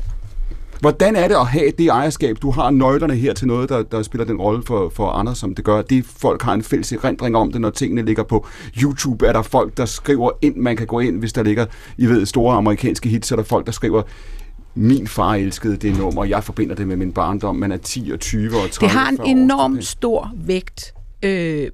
[0.80, 2.38] Hvordan er det at have det ejerskab?
[2.42, 5.56] Du har nøglerne her til noget, der, der spiller den rolle for, for andre, som
[5.56, 5.82] det gør.
[5.82, 8.48] Det folk har en fælles erindring om det, når tingene ligger på
[8.82, 9.26] YouTube.
[9.28, 11.66] Er der folk, der skriver ind, man kan gå ind, hvis der ligger,
[11.98, 14.02] I ved, store amerikanske hits, så er der folk, der skriver,
[14.76, 17.56] min far elskede det nummer, og jeg forbinder det med min barndom.
[17.56, 20.94] Man er 10 og 20 og 30 Det har en enorm stor vægt,
[21.24, 21.68] øh,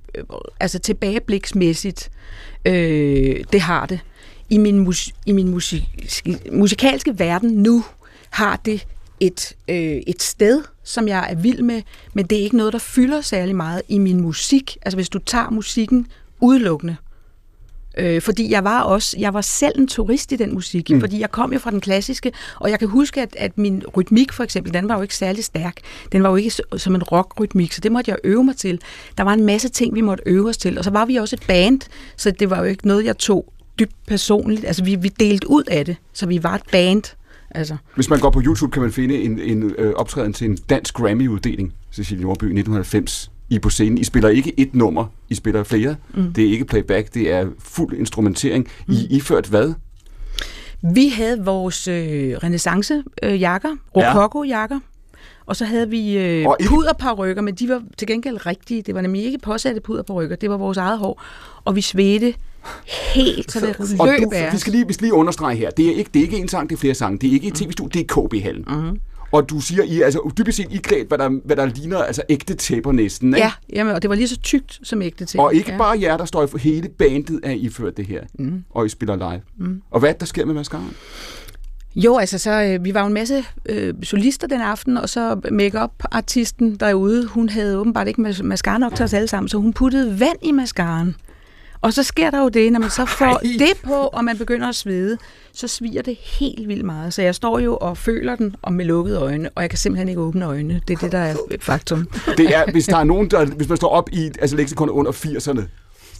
[0.60, 2.10] altså tilbagebliksmæssigt.
[2.65, 4.00] Øh, det har det
[4.54, 5.84] i min, mus, i min musik,
[6.52, 7.84] musikalske verden nu
[8.30, 8.88] har det
[9.20, 11.82] et, øh, et sted, som jeg er vild med,
[12.13, 14.78] men det er ikke noget, der fylder særlig meget i min musik.
[14.82, 16.08] Altså hvis du tager musikken
[16.39, 16.96] udelukkende.
[17.98, 21.00] Øh, fordi jeg var også, jeg var selv en turist i den musik, mm.
[21.00, 24.34] fordi jeg kom jo fra den klassiske, og jeg kan huske, at, at min rytmik
[24.34, 25.78] for eksempel, den var jo ikke særlig stærk.
[26.12, 28.82] Den var jo ikke som en rockrytmik, så det måtte jeg øve mig til.
[29.18, 31.36] Der var en masse ting, vi måtte øve os til, og så var vi også
[31.36, 31.82] et band,
[32.18, 34.66] så det var jo ikke noget, jeg tog dybt personligt.
[34.66, 37.04] Altså, vi, vi delte ud af det, så vi var et band.
[37.52, 40.58] Altså, Hvis man går på YouTube, kan man finde en, en øh, optræden til en
[40.70, 43.32] dansk Grammy-uddeling, Cecilie Nordby, 1990.
[43.50, 43.98] I på scenen.
[43.98, 45.96] I spiller ikke et nummer, I spiller flere.
[46.14, 46.34] Mm.
[46.34, 48.68] Det er ikke playback, det er fuld instrumentering.
[48.88, 48.96] I Mm.
[49.10, 49.74] I ført hvad?
[50.94, 54.80] vi havde vores øh, renaissance-jakker, rococo-jakker,
[55.46, 58.82] og så havde vi øh, Og puderparrykker, men de var til gengæld rigtige.
[58.82, 61.24] Det var nemlig ikke påsatte puderparrykker, det var vores eget hår.
[61.66, 62.34] Og vi svedte
[63.15, 65.69] helt, så det Og løb du, vi skal lige, vi skal lige understrege her.
[65.69, 67.17] Det er ikke, det er ikke en sang, det er flere sange.
[67.17, 68.65] Det er ikke et tv-studie, det er KB-hallen.
[68.67, 68.99] Mm.
[69.32, 71.97] Og du siger, I altså dybest set I er klædt, hvad der, hvad der ligner
[71.97, 73.34] altså ægte tæpper næsten.
[73.34, 73.38] Ikke?
[73.38, 75.39] Ja, jamen, og det var lige så tykt som ægte til.
[75.39, 75.78] Og ikke ja.
[75.78, 78.21] bare jer, der står i for hele bandet, er I ført det her.
[78.39, 78.63] Mm.
[78.69, 79.41] Og I spiller live.
[79.58, 79.82] Mm.
[79.91, 80.93] Og hvad er der sker med mascaraen?
[81.95, 85.39] Jo, altså så, øh, vi var jo en masse øh, solister den aften, og så
[85.52, 89.73] make-up-artisten derude, hun havde åbenbart ikke mas- mascara nok til os alle sammen, så hun
[89.73, 91.15] puttede vand i mascaraen.
[91.84, 93.39] Og så sker der jo det, når man så får Ej.
[93.60, 95.17] det på, og man begynder at svede,
[95.54, 97.13] så sviger det helt vildt meget.
[97.13, 100.10] Så jeg står jo og føler den og med lukkede øjne, og jeg kan simpelthen
[100.10, 100.82] ikke åbne øjnene.
[100.88, 102.08] Det er det, der er faktum.
[102.38, 105.12] Det er, hvis der er nogen, der, hvis man står op i altså leksikon under
[105.12, 105.62] 80'erne,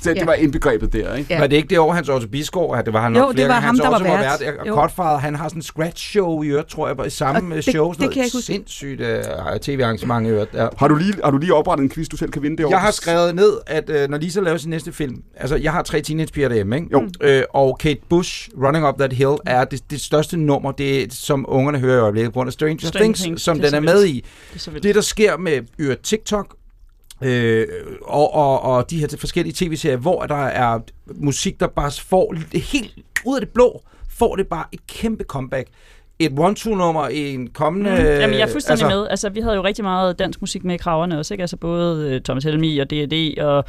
[0.04, 0.26] så det Ja.
[0.26, 1.34] var indbegrebet der, ikke?
[1.34, 1.40] Ja.
[1.40, 2.76] Var det ikke det år, Hans Otto Bisgaard?
[2.80, 3.66] at Det var han nok Jo, det flere var gange.
[3.66, 4.58] ham, Hans der var Otto vært.
[4.60, 4.68] vært.
[4.68, 7.64] Godfather, han har sådan en scratch show i øvrigt, tror jeg, i samme Og show.
[7.64, 8.44] det- sådan det noget kan jeg.
[8.44, 10.54] Sindssygt uh, tv-arrangement i øvrigt.
[10.54, 10.68] Ja.
[10.78, 12.70] Har du, lige, har du lige oprettet en quiz, du selv kan vinde det år?
[12.70, 15.82] Jeg har skrevet ned, at øh, når Lisa laver sin næste film, altså jeg har
[15.82, 16.88] tre teenagepiger derhjemme, ikke?
[16.92, 17.08] Jo.
[17.22, 21.08] Øh, og Kate Bush, Running Up That Hill, er det, det største nummer, det er,
[21.12, 23.70] som ungerne hører i øjeblikket på grund af Stranger, Stranger Things, Things, som det er
[23.80, 24.26] den er med i.
[24.54, 24.80] Det er.
[24.80, 26.56] Det, der sker med øh, TikTok,
[27.24, 27.68] øh,
[28.02, 30.80] og, og, og de her forskellige tv-serier, hvor der er
[31.16, 32.94] musik, der bare får helt
[33.26, 35.70] ud af det blå, får det bare et kæmpe comeback.
[36.20, 37.90] Et one-two-nummer i en kommende...
[37.90, 37.98] Mm.
[37.98, 39.08] Jamen, jeg er fuldstændig altså, med.
[39.10, 41.42] Altså, vi havde jo rigtig meget dansk musik med i kraverne også, ikke?
[41.42, 43.66] Altså både øh, Thomas Helmi og D&D og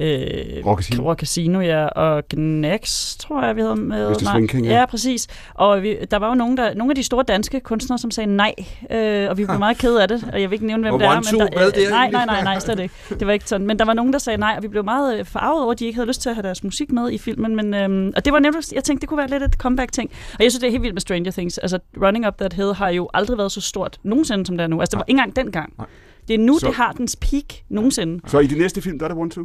[0.00, 1.04] øh, Rock Casino.
[1.04, 4.10] Rock Casino, ja, og Gnax, tror jeg, vi havde med.
[4.10, 4.22] Mr.
[4.22, 4.32] Nej.
[4.32, 4.78] Swing King, ja.
[4.78, 4.86] ja.
[4.86, 5.26] præcis.
[5.54, 8.36] Og vi, der var jo nogle, der, nogle af de store danske kunstnere, som sagde
[8.36, 8.54] nej,
[8.90, 11.00] øh, og vi blev meget kede af det, og jeg vil ikke nævne, hvem Og
[11.00, 11.20] det er.
[11.30, 12.94] Two, der, hvad det nej, nej, nej, nej, slet ikke.
[13.10, 13.66] Det var ikke sådan.
[13.66, 15.78] Men der var nogen, der sagde nej, og vi blev meget øh, farvet over, at
[15.78, 17.56] de ikke havde lyst til at have deres musik med i filmen.
[17.56, 20.10] Men, øhm, og det var nemlig, jeg tænkte, det kunne være lidt et comeback-ting.
[20.34, 21.58] Og jeg synes, det er helt vildt med Stranger Things.
[21.58, 24.68] Altså, Running Up That Hill har jo aldrig været så stort nogensinde, som det er
[24.68, 24.80] nu.
[24.80, 25.72] Altså, det var ikke engang dengang.
[25.78, 25.86] Nej.
[26.28, 28.20] Det er nu, Så- det har dens peak nogensinde.
[28.26, 29.44] Så i de næste film, der er det one, two?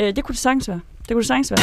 [0.00, 0.80] Øh, det kunne det sagtens være.
[0.98, 1.60] Det kunne det sagtens være.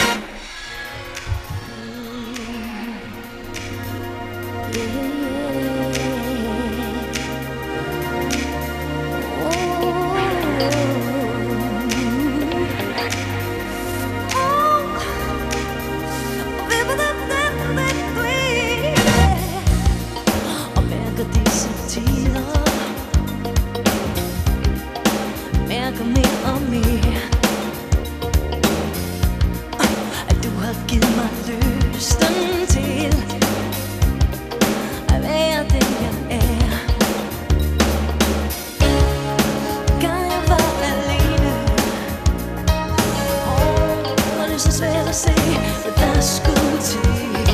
[44.53, 45.33] Det så svært at se
[45.83, 47.52] Hvad der skulle til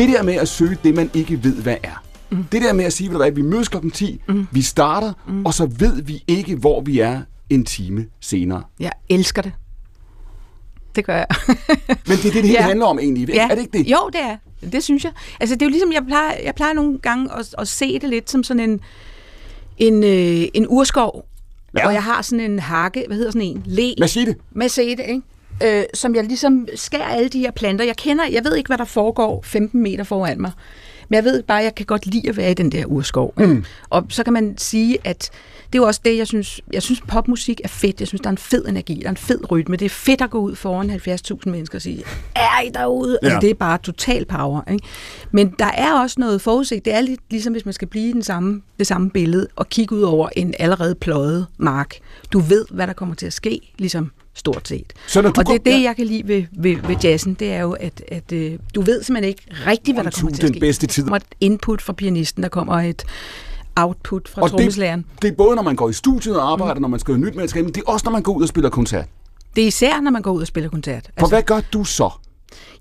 [0.00, 2.02] Det der med at søge det, man ikke ved, hvad er.
[2.30, 2.44] Mm.
[2.52, 4.46] Det der med at sige, ved du hvad, vi mødes klokken 10, mm.
[4.52, 5.46] vi starter, mm.
[5.46, 8.62] og så ved vi ikke, hvor vi er en time senere.
[8.80, 9.52] Jeg elsker det.
[10.96, 11.26] Det gør jeg.
[11.88, 12.62] Men det er det, det hele Ja.
[12.62, 13.28] handler om egentlig.
[13.28, 13.48] Ja.
[13.50, 13.86] Er det ikke det?
[13.86, 14.36] Jo, det er.
[14.72, 15.12] Det synes jeg.
[15.40, 18.08] Altså, det er jo ligesom, jeg plejer, jeg plejer nogle gange at, at se det
[18.08, 18.80] lidt som sådan en,
[19.78, 21.24] en, øh, en urskov,
[21.76, 21.82] Ja.
[21.82, 23.62] hvor jeg har sådan en hakke, hvad hedder sådan en?
[23.66, 23.94] Le.
[24.00, 24.36] Machete.
[24.52, 25.22] Macete, ikke?
[25.64, 27.84] Øh, som jeg ligesom skærer alle de her planter.
[27.84, 30.52] Jeg kender, jeg ved ikke, hvad der foregår 15 meter foran mig.
[31.08, 33.34] Men jeg ved bare, at jeg kan godt lide at være i den der urskov.
[33.36, 33.64] Mm.
[33.90, 35.30] Og så kan man sige, at
[35.72, 38.00] det er jo også det, jeg synes, jeg synes popmusik er fedt.
[38.00, 39.76] Jeg synes, der er en fed energi, der er en fed rytme.
[39.76, 42.02] Det er fedt at gå ud foran 70.000 mennesker og sige,
[42.36, 43.18] er I derude?
[43.22, 43.26] Ja.
[43.26, 43.40] Altså, Ja.
[43.40, 44.70] det er bare total power.
[44.72, 44.84] Ikke?
[45.30, 46.84] Men der er også noget forudsigt.
[46.84, 49.68] Det er lidt ligesom, hvis man skal blive i den samme, det samme billede og
[49.68, 51.94] kigge ud over en allerede pløjet mark.
[52.32, 54.92] Du ved, hvad der kommer til at ske, ligesom stort set.
[55.06, 57.52] Så når du og det er det, jeg kan lide ved, ved, ved jazzen, det
[57.52, 60.46] er jo, at, at øh, du ved simpelthen ikke rigtigt, hvad der kommer til at
[60.46, 60.60] den ske.
[60.60, 61.02] bedste tid.
[61.02, 63.04] Der kommer et input fra pianisten, der kommer et
[63.76, 64.78] output fra Og det,
[65.28, 66.80] er både, når man går i studiet og arbejder, mm.
[66.80, 68.70] når man skriver nyt materiale, men det er også, når man går ud og spiller
[68.70, 69.04] koncert.
[69.56, 71.10] Det er især, når man går ud og spiller koncert.
[71.18, 72.10] For hvad gør du så?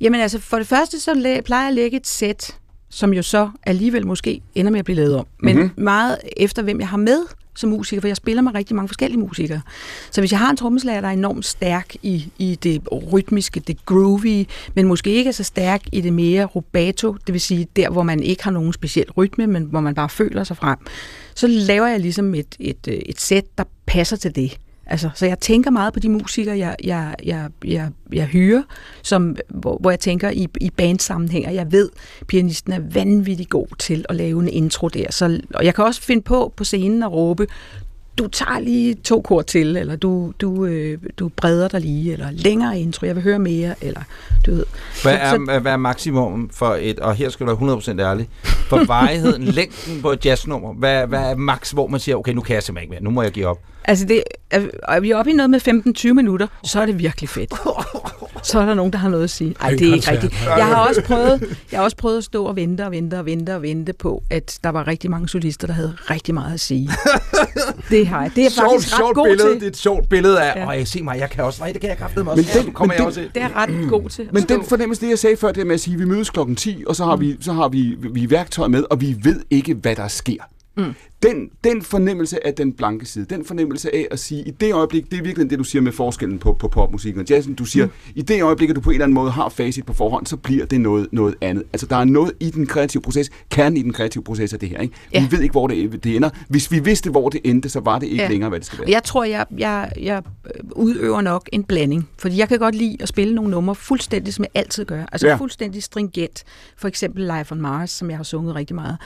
[0.01, 2.55] Jamen altså, for det første, så plejer jeg at lægge et sæt,
[2.89, 5.25] som jo så alligevel måske ender med at blive lavet om.
[5.43, 5.63] Men Mhm.
[5.65, 5.83] mm-hmm.
[5.83, 7.19] meget efter, hvem jeg har med
[7.59, 9.61] som musiker, for jeg spiller med rigtig mange forskellige musikere.
[10.11, 12.81] Så hvis jeg har en trommeslager, der er enormt stærk i, i det
[13.13, 14.45] rytmiske, det groovy,
[14.75, 18.03] men måske ikke er så stærk i det mere rubato, det vil sige der, hvor
[18.03, 20.77] man ikke har nogen speciel rytme, men hvor man bare føler sig frem,
[21.35, 24.57] så laver jeg ligesom et, et, øh, et sæt, der passer til det.
[24.91, 28.63] Altså, så jeg tænker meget på de musikere, jeg, jeg, jeg, jeg, jeg hyrer,
[29.01, 31.89] som, hvor, hvor jeg tænker i, i bandsammenhæng, og jeg ved,
[32.27, 35.05] pianisten er vanvittig god til at lave en intro der.
[35.11, 37.47] Så, og jeg kan også finde på på scenen at råbe,
[38.17, 42.31] du tager lige to kort til, eller du, du, øh, du breder dig lige, eller
[42.31, 44.01] længere intro, jeg vil høre mere, eller
[44.45, 44.65] du ved.
[45.03, 47.99] Hvad Så- så- er, hvad er maksimum for et, og her skal du være 100%
[47.99, 50.73] ærlig, for varigheden, længden på et jazznummer?
[50.73, 53.09] Hvad, hvad er max, hvor man siger, okay, nu kan jeg simpelthen ikke mere, nu
[53.09, 53.59] må jeg give op?
[53.85, 55.67] Altså, det, er, er vi oppe i noget med
[56.09, 57.53] 15-20 minutter, så er det virkelig fedt.
[58.43, 59.55] Så er der nogen, der har noget at sige.
[59.61, 60.33] Ej, En det er ikke rigtigt.
[60.57, 63.25] Jeg har også prøvet, jeg har også prøvet at stå og vente og vente og
[63.25, 66.59] vente og vente på, at der var rigtig mange solister, der havde rigtig meget at
[66.59, 66.89] sige.
[67.89, 68.31] Det har jeg.
[68.35, 69.55] Det er jeg faktisk ret god billede, til.
[69.55, 70.67] det er et sjovt billede af, Ja.
[70.67, 72.57] og jeg se mig, jeg kan også, nej, det kan jeg kraftedeme Men også.
[72.57, 73.29] den- Nu kommer men jeg den- også.
[73.35, 74.29] Det er ret god til.
[74.33, 76.55] Men den fornemmelse, det jeg sagde før, det med at sige, at vi mødes klokken
[76.55, 79.73] 10, og så har, vi, så har vi, vi værktøj med, og vi ved ikke,
[79.73, 80.43] hvad der sker.
[80.77, 80.93] Mm.
[81.23, 85.11] Den, den fornemmelse af den blanke side, den fornemmelse af at sige, i det øjeblik,
[85.11, 87.85] det er virkelig det, du siger med forskellen på, på popmusikken og jazzen, du siger,
[87.85, 87.91] mm.
[88.15, 90.37] i det øjeblik, at du på en eller anden måde har facit på forhånd, så
[90.37, 91.63] bliver det noget, noget andet.
[91.73, 94.69] Altså, der er noget i den kreative proces, kernen i den kreative proces af det
[94.69, 94.79] her.
[94.79, 94.93] Ikke?
[95.13, 95.21] Ja.
[95.21, 96.29] Vi ved ikke, hvor det, det ender.
[96.47, 98.29] Hvis vi vidste, hvor det endte, så var det ikke Ja.
[98.29, 98.89] længere, hvad det skal være.
[98.89, 100.23] Jeg tror, jeg, jeg, jeg
[100.71, 102.09] udøver nok en blanding.
[102.17, 105.03] Fordi jeg kan godt lide at spille nogle numre fuldstændig, som jeg altid gør.
[105.11, 105.35] Altså ja.
[105.35, 106.43] fuldstændig stringent.
[106.77, 108.97] For eksempel Life on Mars, som jeg har sunget rigtig meget.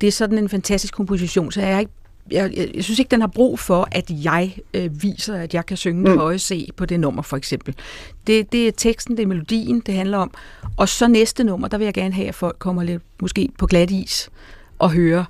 [0.00, 1.92] Det er sådan en fantastisk komposition, så jeg er ikke
[2.30, 5.66] jeg, jeg, jeg synes ikke, den har brug for, at jeg øh, viser, at jeg
[5.66, 6.06] kan synge mm.
[6.06, 7.74] det høje C på det nummer, for eksempel.
[8.26, 10.30] Det, det er teksten, det er melodien, det handler om.
[10.76, 13.66] Og så næste nummer, der vil jeg gerne have, at folk kommer lidt måske på
[13.66, 14.30] glat is
[14.78, 15.24] og hører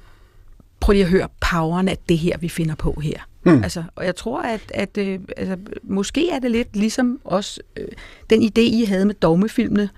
[0.80, 3.18] prøv lige at høre poweren af det her, vi finder på her.
[3.44, 3.62] Mm.
[3.62, 7.88] Altså, og jeg tror, at, at øh, altså, måske er det lidt ligesom også øh,
[8.30, 9.88] den idé, I havde med dogmefilmene,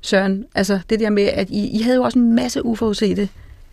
[0.00, 0.44] Søren.
[0.54, 3.28] Altså det der med, at I, I havde jo også en masse uforudsete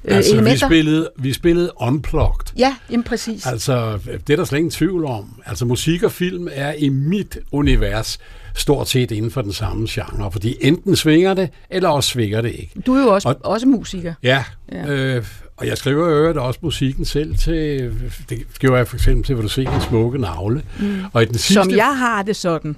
[0.07, 0.67] øh, Altså, vi elementer.
[0.67, 2.45] spillede, vi spillede unplugged.
[2.57, 3.45] Ja, jamen præcis.
[3.45, 5.41] Altså, det er der slet ingen tvivl om.
[5.45, 8.19] Altså, musik og film er i mit univers
[8.55, 12.49] stort set inden for den samme genre, fordi enten svinger det, eller også svinger det
[12.51, 12.71] ikke.
[12.85, 14.13] Du er jo også, Og- også musiker.
[14.23, 14.87] Ja, Ja.
[14.91, 15.25] Øh,
[15.57, 17.91] og jeg skriver øvrigt også musikken selv til,
[18.29, 20.63] det gjorde jeg for eksempel til, hvor du ser en smukke navle.
[20.79, 20.99] Mm.
[21.13, 21.53] Og i den sidste...
[21.53, 22.75] Som jeg har det sådan,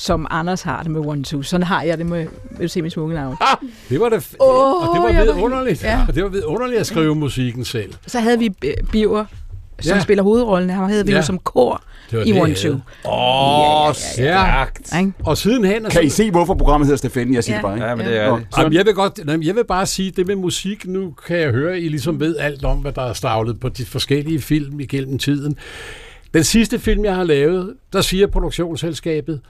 [0.00, 1.42] som Anders har det med One Two.
[1.42, 3.36] Sådan har jeg det med, vil du se min smukke navn.
[3.88, 5.82] Det var det, Åh, og det var vidunderligt.
[5.84, 6.00] ja.
[6.08, 7.92] Og det var vidunderligt at skrive musikken selv.
[8.06, 9.24] Så havde vi øh, Biver,
[9.80, 10.00] som Ja.
[10.02, 10.70] spiller hovedrollen.
[10.70, 11.16] Ham havde vi Ja.
[11.16, 12.80] jo som kor Det var i det, One Two.
[13.12, 14.92] Åh, stærkt.
[14.98, 15.12] Ikke?
[15.24, 15.84] Og sidenhen...
[15.90, 17.34] Kan I se, hvorfor programmet hedder Stefan?
[17.34, 17.58] Jeg siger Ja.
[17.58, 17.86] det bare, ikke?
[17.86, 18.46] Ja, men det er det.
[18.58, 21.50] Jamen, jeg vil godt, nej, jeg vil bare sige, det med musik, nu kan jeg
[21.50, 25.18] høre, I ligesom ved alt om, hvad der er stavlet på de forskellige film igennem
[25.18, 25.56] tiden.
[26.34, 29.40] Den sidste film, jeg har lavet, der siger produktionsselskabet,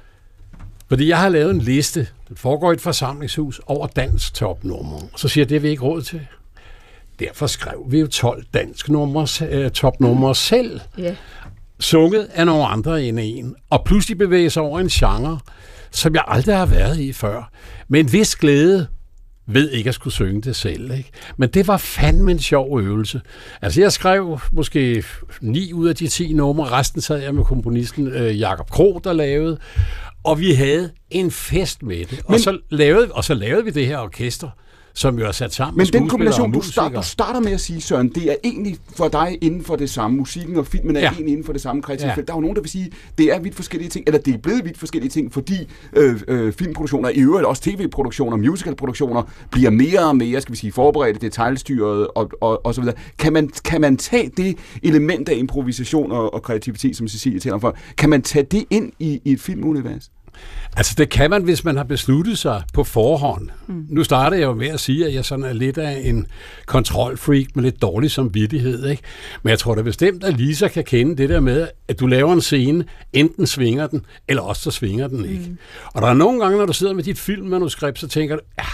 [0.88, 4.98] fordi jeg har lavet en liste, den foregår i et forsamlingshus, over dansk topnummer.
[5.16, 6.20] Så siger jeg, det har vi ikke råd til.
[7.18, 11.14] Derfor skrev vi jo 12 dansk nummer, øh, topnumre selv Ja.
[11.80, 15.38] sunget af nogle andre end en, og pludselig bevæge sig over en genre,
[15.90, 17.50] som jeg aldrig har været i før.
[17.88, 18.86] Med en vis glæde
[19.46, 20.92] ved ikke at skulle synge det selv.
[20.92, 21.10] Ikke?
[21.36, 23.20] Men det var fandme en sjov øvelse.
[23.62, 25.04] Altså jeg skrev måske
[25.40, 29.12] 9 ud af de 10 numre, resten sad jeg med komponisten øh, Jakob Kro, der
[29.12, 29.58] lavede,
[30.28, 32.10] og vi havde en fest med det.
[32.28, 32.34] Men...
[32.34, 34.48] Og, så lavede, og så lavede vi det her orkester,
[34.94, 37.60] som jo er sat sammen Men med den kombination, du, start, du starter med at
[37.60, 40.16] sige, Søren, det er egentlig for dig inden for det samme.
[40.16, 41.10] Musikken og filmen er ja.
[41.10, 42.14] Egentlig inden for det samme kreative Ja.
[42.14, 42.28] felt.
[42.28, 44.38] Der er jo nogen, der vil sige, det er vidt forskellige ting, eller det er
[44.38, 45.54] blevet vidt forskellige ting, fordi
[45.96, 50.72] øh, øh, filmproduktioner, i øvrigt også tv-produktioner, musicalproduktioner, bliver mere og mere, skal vi sige,
[50.72, 52.96] forberedte, detaljstyret og, og, og så videre.
[53.18, 57.54] Kan man, kan man tage det element af improvisation og, og kreativitet, som Cecilie taler
[57.54, 60.10] om for, kan man tage det ind i, i et filmunivers?
[60.78, 63.48] Altså det kan man, hvis man har besluttet sig på forhånd.
[63.66, 63.86] Mm.
[63.88, 66.26] Nu starter jeg jo med at sige, at jeg sådan er lidt af en
[66.66, 68.86] kontrolfreak med lidt dårlig samvittighed.
[68.86, 69.02] Ikke?
[69.42, 72.32] Men jeg tror da bestemt, at Lisa kan kende det der med, at du laver
[72.32, 75.44] en scene, enten svinger den, eller også så svinger den ikke.
[75.48, 75.58] Mm.
[75.94, 78.64] Og der er nogle gange, når du sidder med dit filmmanuskript, så tænker du, ja,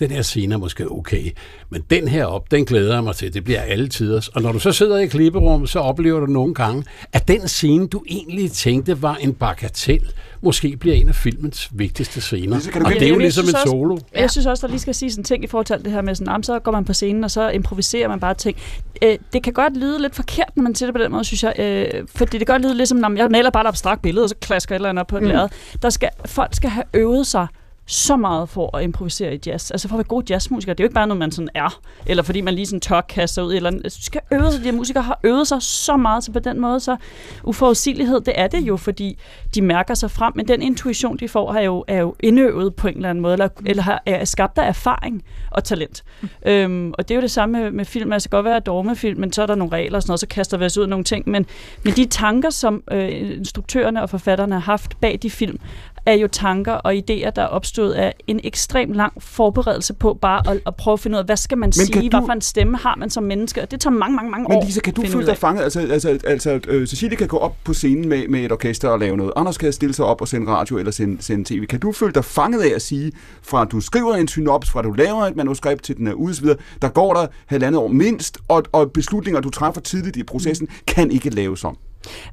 [0.00, 1.30] den her scene er måske okay,
[1.70, 3.34] men den her op, den glæder jeg mig til.
[3.34, 4.28] Det bliver alle tiders.
[4.28, 7.86] Og når du så sidder i klipperummet, så oplever du nogle gange, at den scene,
[7.86, 12.60] du egentlig tænkte var en bagatel, måske bliver en af filmens vigtigste scener.
[12.74, 13.98] Du og det er jo ligesom en også- solo.
[14.14, 14.20] Ja.
[14.20, 16.02] Jeg synes også, der lige skal sige sådan en ting i forhold til det her
[16.02, 18.56] med sådan, "Jamen, så går man på scenen, og så improviserer man bare ting.
[19.02, 21.42] Øh, det kan godt lyde lidt forkert, når man siger det på den måde, synes
[21.42, 21.54] jeg.
[21.58, 24.02] Øh, fordi det kan godt lyde lidt som, "Nå, men jeg maler bare et abstrakt
[24.02, 25.28] billede, og så klasker et eller andet op på et mm.
[25.28, 25.48] lærred.
[25.82, 27.46] Der skal, folk skal have øvet sig
[27.90, 29.70] så meget for at improvisere i jazz.
[29.70, 31.80] Altså for at være god jazzmusiker, det er jo ikke bare noget, man sådan er,
[32.06, 33.84] eller fordi man lige sådan tør kaste sig ud eller andet.
[33.84, 36.38] Altså, Du skal øve sig, de her musikere har øvet sig så meget, så på
[36.38, 36.96] den måde, så
[37.44, 39.18] uforudsigelighed, det er det jo, fordi
[39.54, 42.88] de mærker sig frem, men den intuition, de får, er jo, er jo indøvet på
[42.88, 46.04] en eller anden måde, eller, eller har, er skabt af erfaring og talent.
[46.20, 46.28] Mm.
[46.46, 48.12] Øhm, og det er jo det samme med, med film.
[48.12, 50.20] Altså, det kan godt være dogmefilm, men så er der nogle regler og sådan noget,
[50.20, 51.28] så kaster vi os ud af nogle ting.
[51.28, 51.46] Men,
[51.82, 55.58] men de tanker, som øh, instruktørerne og forfatterne har haft bag de film,
[56.06, 60.50] er jo tanker og idéer, der er opstået af en ekstrem lang forberedelse på bare
[60.50, 62.32] at, at prøve at finde ud af, hvad skal man kan sige, du- hvad for
[62.32, 64.52] en stemme har man som menneske, og det tager mange, mange, mange år.
[64.54, 65.62] Men Lisa, kan du føle dig fanget?
[65.62, 68.98] Altså, altså, altså øh, Cecilie kan gå op på scenen med, med et orkester og
[68.98, 69.32] lave noget.
[69.36, 71.66] Anders kan stille sig op og sende radio eller sende, sende tv.
[71.66, 74.90] Kan du føle dig fanget af at sige, fra du skriver en synops, fra du
[74.90, 78.62] laver et manuskript til den er ude, videre, der går der halvandet år mindst, og,
[78.72, 81.76] og beslutninger, du træffer tidligt i processen, kan ikke laves om.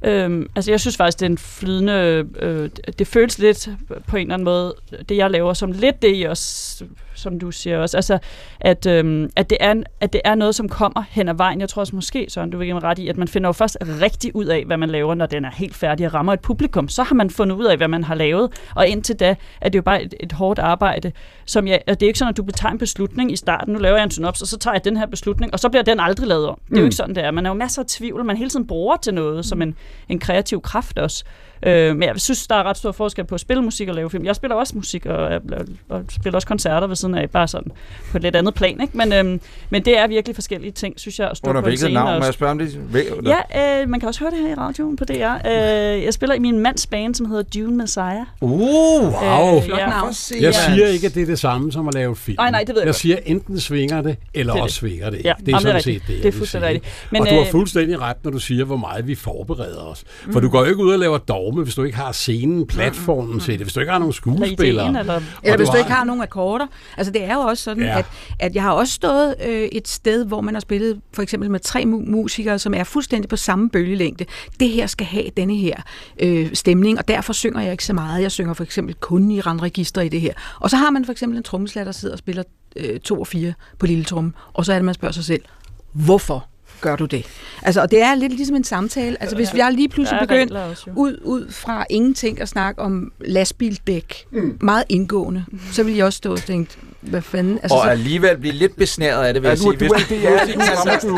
[0.04, 2.26] Øhm, altså jeg synes faktisk, det er en flydende...
[2.40, 3.68] Øh, det føles lidt
[4.06, 4.74] på en eller anden måde,
[5.08, 6.84] det jeg laver, som lidt det, I også,
[7.18, 7.96] som du siger også.
[7.96, 8.18] Altså,
[8.60, 11.60] at, øhm, at, det er, at det er noget, som kommer hen ad vejen.
[11.60, 13.52] Jeg tror også måske, Søren, du vil give mig ret i, at man finder jo
[13.52, 16.40] først rigtig ud af, hvad man laver, når den er helt færdig og rammer et
[16.40, 16.88] publikum.
[16.88, 18.50] Så har man fundet ud af, hvad man har lavet.
[18.74, 21.12] Og indtil da er det jo bare et, et hårdt arbejde.
[21.44, 23.72] Som jeg, og det er jo ikke sådan, at du tager en beslutning i starten.
[23.74, 25.82] Nu laver jeg en synops, og så tager jeg den her beslutning, og så bliver
[25.82, 26.58] den aldrig lavet om.
[26.68, 26.86] Det er jo Mm.
[26.86, 27.30] ikke sådan, det er.
[27.30, 29.74] Man har jo masser af tvivl, man hele tiden bruger til noget, som en,
[30.08, 31.24] en kreativ kraft også.
[31.62, 34.10] Øh, men jeg synes, der er ret stor forskel på at spille musik og lave
[34.10, 34.24] film.
[34.24, 35.40] Jeg spiller også musik og, og,
[35.88, 37.72] og spiller også koncerter ved siden af, bare sådan
[38.10, 38.80] på et lidt andet plan.
[38.80, 38.96] Ikke?
[38.96, 39.40] Men, øhm,
[39.70, 42.08] men det er virkelig forskellige ting, synes jeg, at stå Under på hvilket navn?
[42.08, 42.78] og- Må jeg spørge om det?
[43.54, 45.12] Ja, øh, man kan også høre det her i radioen på DR.
[45.46, 48.16] Øh, jeg spiller i min mands band, som hedder Dune Messiah.
[48.40, 49.56] Uh, Wow.
[49.56, 49.86] Øh, Flot ja.
[49.86, 50.12] navn.
[50.40, 52.36] Jeg siger ikke, at det er det samme som at lave film.
[52.38, 54.90] Nej, nej, det ved jeg Jeg siger, enten svinger det, eller Det også det.
[54.90, 55.28] svinger det ikke.
[55.28, 57.08] Ja, det er jamen, det er sådan set det, Det er jeg fuldstændig rigtigt.
[57.10, 60.04] Men, og du har øh, fuldstændig ret, når du siger, hvor meget vi forbereder os.
[60.32, 61.18] For du går jo ikke ud og laver
[61.48, 64.46] dogme, hvis du ikke har scenen, platformen til det, hvis du ikke har nogen Eller
[64.46, 64.88] skuespillere.
[64.88, 65.00] eller...
[65.00, 65.14] Eller
[65.52, 66.66] Og hvis du har- ikke har nogen akkorder.
[66.96, 67.98] Altså det er jo også sådan, Ja.
[67.98, 68.04] at,
[68.38, 71.60] at jeg har også stået øh, et sted, hvor man har spillet for eksempel med
[71.60, 74.24] tre mu- musikere, som er fuldstændig på samme bølgelængde.
[74.60, 75.76] Det her skal have denne her
[76.20, 78.22] øh, stemning, og derfor synger jeg ikke så meget.
[78.22, 80.32] Jeg synger for eksempel kun i randregister i det her.
[80.60, 82.42] Og så har man for eksempel en trommeslager, der sidder og spiller
[82.76, 85.42] øh, to og fire på lille tromme, og så er det, man spørger sig selv,
[85.92, 86.46] hvorfor
[86.80, 87.26] gør du det?
[87.62, 89.16] Altså, og det er lidt ligesom en samtale.
[89.20, 90.52] Altså, hvis jeg lige pludselig er begyndt
[90.96, 94.58] ud, ud fra ingenting at snakke om lastbildæk, mm.
[94.60, 97.58] meget indgående, så vil jeg også stå og tænke, hvad fanden?
[97.62, 99.72] Altså, Og alligevel blive lidt besnæret af det, vil Ja, jeg du- sige.
[99.88, 101.16] du Hvis du, det er- det er- altså, du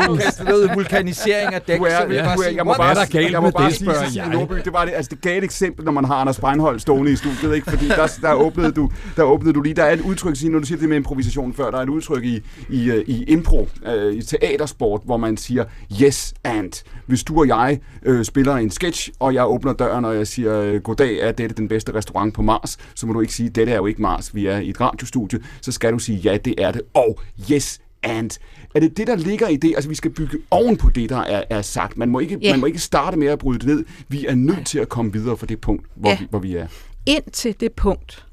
[0.51, 2.73] du ved, vulkanisering af dæk, Du er, så vil jeg bare du sige, jeg må
[2.73, 4.29] bare, Hvad er der galt jeg må bare det, sige, jeg?
[4.33, 7.11] Nordby, det var det, altså det gav et eksempel, når man har Anders Breinholt stående
[7.11, 7.69] i studiet, ikke?
[7.69, 10.65] fordi der, der, åbnede du, der åbnede du lige, der er et udtryk, når du
[10.65, 14.13] siger det med improvisation før, der er et udtryk i, i, øh, i impro, øh,
[14.13, 15.63] i teatersport, hvor man siger,
[16.01, 16.83] yes and.
[17.05, 20.79] Hvis du og jeg øh, spiller en sketch, og jeg åbner døren, og jeg siger,
[20.79, 23.75] goddag, er dette den bedste restaurant på Mars, så må du ikke sige, dette er
[23.75, 26.71] jo ikke Mars, vi er i et radiostudie, så skal du sige, ja, det er
[26.71, 27.19] det, og
[27.51, 28.31] yes and.
[28.75, 29.73] Er det det, der ligger i det?
[29.75, 31.97] Altså, vi skal bygge oven på det, der er, er sagt.
[31.97, 32.51] Man må, ikke, Ja.
[32.53, 33.85] man må ikke starte med at bryde det ned.
[34.07, 36.17] Vi er nødt til at komme videre fra det punkt, hvor, Ja.
[36.19, 36.67] vi, hvor vi er.
[37.05, 38.25] ind til det punkt,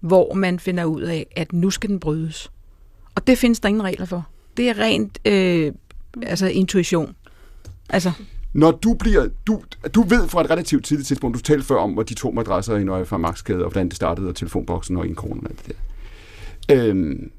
[0.00, 2.50] hvor man finder ud af, at nu skal den brydes.
[3.14, 4.26] Og det findes der ingen regler for.
[4.56, 5.72] Det er rent øh,
[6.22, 7.14] altså intuition.
[7.90, 8.12] Altså,
[8.52, 9.28] Når du bliver...
[9.46, 9.62] Du,
[9.94, 12.76] du ved fra et relativt tidligt tidspunkt, du talte før om, hvor de to madrasser
[12.76, 15.58] i Nøje fra Maxkade, og hvordan det startede, og telefonboksen og en krone og alt
[15.58, 15.74] det der.
[16.72, 17.30] Øhm,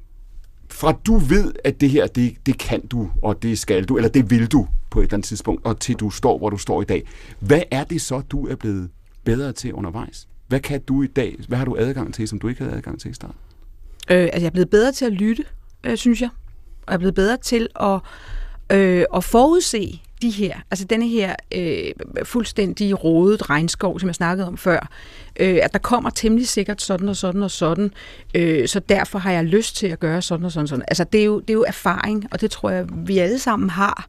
[0.70, 4.08] fra du ved, at det her, det, det kan du, og det skal du, eller
[4.08, 6.82] det vil du på et eller andet tidspunkt, og til du står, hvor du står
[6.82, 7.08] i dag.
[7.40, 8.90] Hvad er det så, du er blevet
[9.24, 10.28] bedre til undervejs?
[10.48, 11.36] Hvad kan du i dag?
[11.48, 13.36] Hvad har du adgang til, som du ikke havde adgang til i starten?
[14.10, 15.44] øh, altså, jeg er blevet bedre til at lytte.
[15.84, 16.30] øh, synes jeg,
[16.86, 18.00] og jeg er blevet bedre til at,
[18.72, 24.48] øh, at forudse de her, altså denne her øh, fuldstændig rodet regnskov, som jeg snakkede
[24.48, 24.88] om før,
[25.40, 27.92] øh, at der kommer temmelig sikkert sådan og sådan og sådan,
[28.34, 30.84] øh, så derfor har jeg lyst til at gøre sådan og sådan og sådan.
[30.88, 33.70] Altså det er jo, det er jo erfaring, og det tror jeg, vi alle sammen
[33.70, 34.08] har.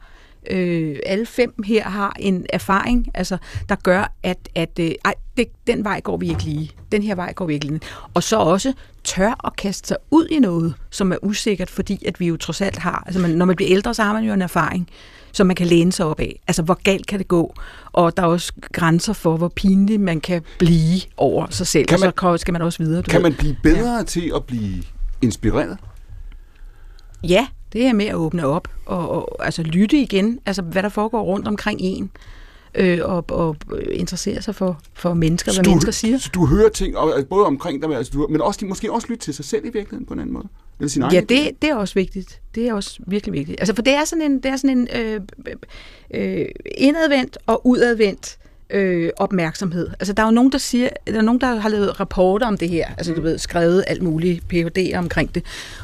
[0.50, 3.38] Øh, alle fem her har en erfaring, altså,
[3.70, 6.72] der gør, at, at øh, ej, det, den vej går vi ikke lige.
[6.92, 7.80] Den her vej går vi ikke lige.
[8.14, 12.20] Og så også tør at kaste sig ud i noget, som er usikkert, fordi at
[12.20, 14.34] vi jo trods alt har, altså man, når man bliver ældre, så har man jo
[14.34, 14.90] en erfaring,
[15.32, 16.40] som man kan læne sig op af.
[16.48, 17.54] Altså, hvor galt kan det gå?
[17.92, 21.86] Og der er også grænser for, hvor pinlig man kan blive over sig selv.
[21.86, 23.02] Kan man- man, og så skal man også videre.
[23.02, 23.30] Du Kan ved.
[23.30, 24.04] man blive bedre ja.
[24.04, 24.84] til at blive
[25.22, 25.78] inspireret?
[27.24, 30.90] Ja, det er med at åbne op og, og altså lytte igen, altså hvad der
[30.90, 32.12] foregår rundt omkring en,
[32.76, 36.18] øh, og, og øh, interessere sig for, for mennesker, hvad du, mennesker siger.
[36.18, 38.92] Så du hører ting, og, altså, både omkring dig, men altså, du, men også, måske
[38.92, 40.48] også lytte til sig selv i virkeligheden på en anden måde?
[40.80, 42.42] Eller sin egen Ja, det, det er også vigtigt.
[42.56, 43.60] Det er også virkelig vigtigt.
[43.60, 45.22] Altså, for det er sådan en, det er sådan en øh,
[46.14, 46.46] øh,
[46.78, 48.38] indadvendt og udadvendt
[48.70, 49.88] øh, opmærksomhed.
[50.00, 52.58] Altså, der er jo nogen, der siger, der er nogen, der har lavet rapporter om
[52.58, 55.44] det her, altså, du ved, skrevet alt muligt PhD'er omkring det.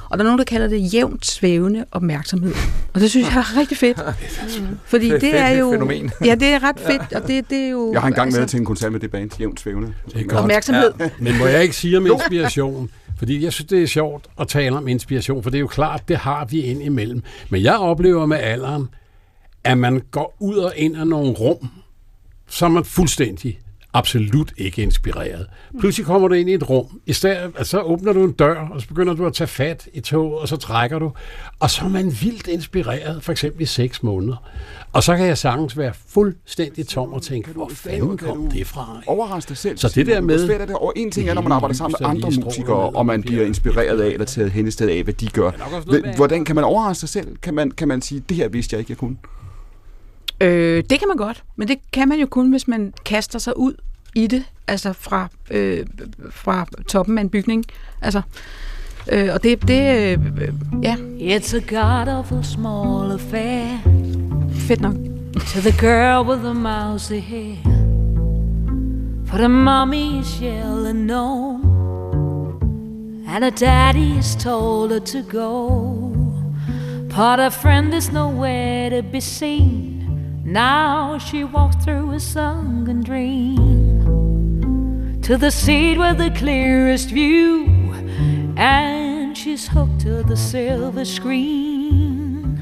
[0.10, 2.54] Og der er nogen, der kalder det jævnt svævende opmærksomhed.
[2.94, 4.02] Og det synes jeg er rigtig fedt.
[4.86, 5.72] Fordi Det er jo...
[5.72, 6.12] fænomen.
[6.26, 7.94] Ja, det er ret fedt, og det, det er jo...
[7.94, 9.94] Jeg har engang altså, været til en koncert med det band, jævnt svævende.
[10.14, 10.38] Det er.
[10.38, 10.92] Opmærksomhed.
[11.00, 11.10] Ja.
[11.20, 12.90] Men må jeg ikke sige om inspiration?
[13.18, 16.02] Fordi jeg synes, det er sjovt at tale om inspiration, for det er jo klart,
[16.08, 17.24] det har vi ind imellem.
[17.50, 18.88] Men jeg oplever med alderen,
[19.64, 21.70] at man går ud og ind af nogle rum,
[22.48, 23.60] så er man fuldstændig
[23.94, 25.46] absolut ikke inspireret.
[25.80, 28.68] Pludselig kommer du ind i et rum, i stedet, altså, så åbner du en dør,
[28.72, 31.12] og så begynder du at tage fat i toget, og så trækker du,
[31.60, 34.44] og så er man vildt inspireret, for eksempel i seks måneder.
[34.94, 39.02] Og så kan jeg sagtens være fuldstændig tom og tænke, hvor fanden kom det fra?
[39.08, 39.78] Overraske dig selv.
[39.78, 40.76] Så det der med- svært er det?
[40.76, 44.02] Og en ting er, når man arbejder sammen med andre musikere, og man bliver inspireret
[44.02, 45.52] af, eller taget hen i stedet af, hvad de gør.
[46.16, 47.36] Hvordan kan man overraske sig selv?
[47.42, 49.18] Kan man, kan man sige, det her vidste jeg ikke, jeg kunne?
[50.42, 53.58] Øh, det kan man godt, men det kan man jo kun, hvis man kaster sig
[53.58, 53.74] ud
[54.16, 55.86] i det, altså fra, øh,
[56.32, 57.66] fra toppen af en bygning.
[58.02, 58.22] Altså,
[59.12, 60.20] øh, og det, det øh,
[60.84, 63.78] ja, It's a god awful small affair
[64.52, 64.96] fedt nok.
[65.36, 67.58] to the girl with the mousy hair.
[69.26, 71.60] For the mommy yelling no,
[73.28, 75.70] and her daddy has told her to go.
[77.10, 79.95] But her friend is nowhere to be seen.
[80.48, 83.64] Now she walks through a sunken dream
[85.24, 87.66] to the seat with the clearest view,
[88.56, 92.62] and she's hooked to the silver screen.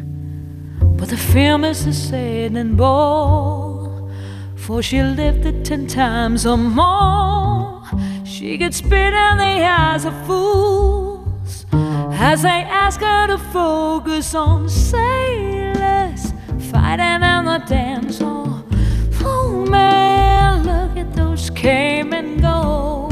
[0.98, 4.10] But the film is a sad and bore,
[4.56, 7.84] for she lived it ten times or more.
[8.24, 14.70] She gets spit in the eyes of fools as they ask her to focus on
[14.70, 15.53] sailors
[16.74, 18.66] fighting in the dance hall.
[19.22, 23.10] Oh man, look at those came and go.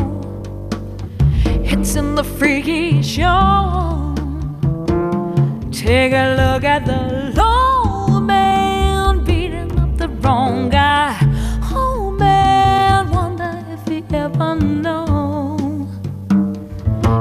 [1.46, 4.16] It's in the freaky show.
[5.72, 7.02] Take a look at the
[7.40, 11.16] low man beating up the wrong guy.
[11.72, 15.88] Oh man, wonder if he ever know.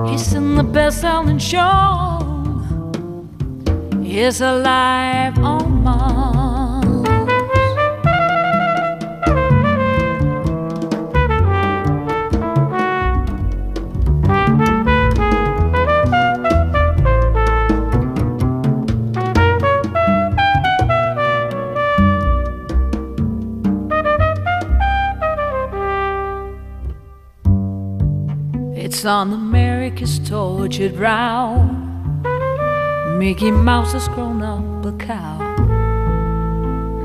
[0.08, 2.18] He's in the best-selling show.
[4.02, 5.69] He's alive on
[29.00, 31.56] It's on America's tortured brow.
[33.16, 34.69] Mickey Mouse has grown up.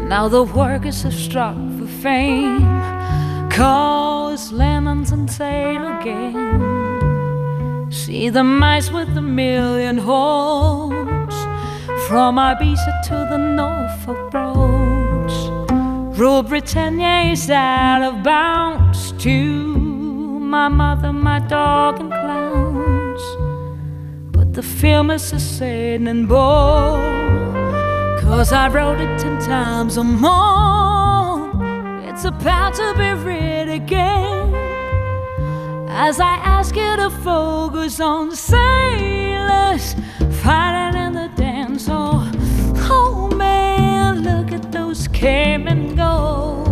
[0.07, 2.61] Now the workers have struck for fame.
[3.49, 7.87] Cause Lennon's on sale again.
[7.91, 11.33] See the mice with the million holes.
[12.07, 15.33] From Ibiza to the Norfolk Broads.
[16.19, 19.33] Rule Britannia is out of bounds to
[20.39, 23.21] my mother, my dog, and clowns.
[24.31, 27.01] But the film is a sad and bore.
[28.21, 31.51] Cause I wrote it ten times or more.
[32.07, 34.53] It's about to be read again.
[35.89, 39.95] As I ask you to focus on sailors
[40.41, 42.29] fighting in the dance hall.
[42.89, 46.63] Oh man, look at those came and go.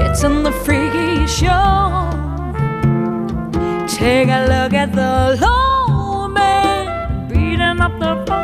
[0.00, 2.10] It's in the freaky show.
[3.88, 8.43] Take a look at the low man beating in the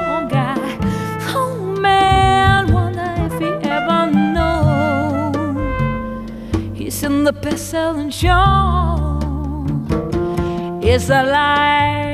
[7.32, 9.18] best-selling show.
[10.82, 12.09] It's alive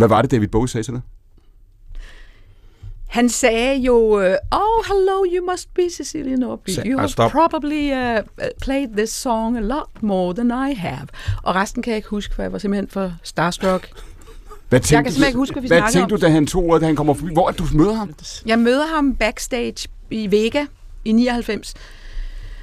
[0.00, 1.00] Hvad var det, David Bowie sagde til dig?
[3.08, 6.68] Han sagde jo, øh, oh, hello, you must be Cecilia Norby.
[6.70, 7.30] Sa- You have stop.
[7.30, 8.18] probably uh,
[8.62, 11.06] played this song a lot more than I have.
[11.42, 13.88] Og resten kan jeg ikke huske, for jeg var simpelthen for starstruck.
[14.68, 16.20] Hvad Jeg kan simpelthen ikke huske, hvad vi hvad snakkede tænkte om.
[16.20, 17.32] du, da han tog ordet, da han kommer forbi?
[17.32, 18.14] Hvor er du møder ham?
[18.46, 20.64] Jeg møder ham backstage i Vega
[21.04, 21.74] i 99.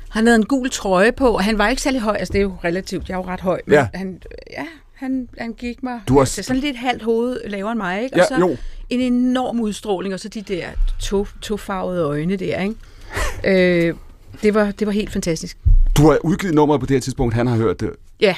[0.10, 2.16] Han havde en gul trøje på, og han var ikke særlig høj.
[2.20, 3.10] Altså, det er jo relativt.
[3.10, 3.62] Jeg er jo ret høj.
[3.66, 3.88] Men Ja.
[3.94, 4.22] han,
[4.52, 4.66] ja,
[4.98, 8.18] han, han gik mig Du har- til sådan lidt halvt hoved lavere end mig, ikke?
[8.18, 8.58] Ja, og så jo.
[8.90, 10.66] en enorm udstråling, og så de der
[11.00, 13.88] to, tofarvede øjne der, ikke?
[13.90, 13.96] øh,
[14.42, 15.58] det, var, det var helt fantastisk.
[15.98, 17.90] Du har udgivet nummeret på det her tidspunkt, han har hørt det.
[18.20, 18.36] Ja,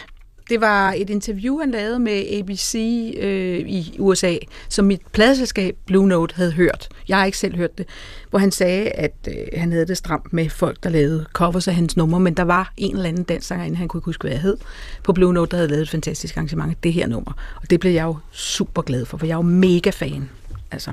[0.50, 2.76] det var et interview, han lavede med ABC
[3.18, 4.36] øh, i USA,
[4.70, 6.90] som mit pladeselskab Blue Note havde hørt.
[7.08, 7.86] Jeg har ikke selv hørt det.
[8.30, 11.76] Hvor han sagde, at øh, han havde det stramt med folk, der lavede covers af
[11.76, 14.42] hans numre, men der var en eller anden dansangerinde, han kunne ikke huske, hvad jeg
[14.42, 14.58] hed,
[15.04, 17.32] på Blue Note, der havde lavet et fantastisk arrangement af det her nummer.
[17.62, 20.30] Og det blev jeg jo super glad for, for jeg er jo mega fan.
[20.72, 20.92] Altså.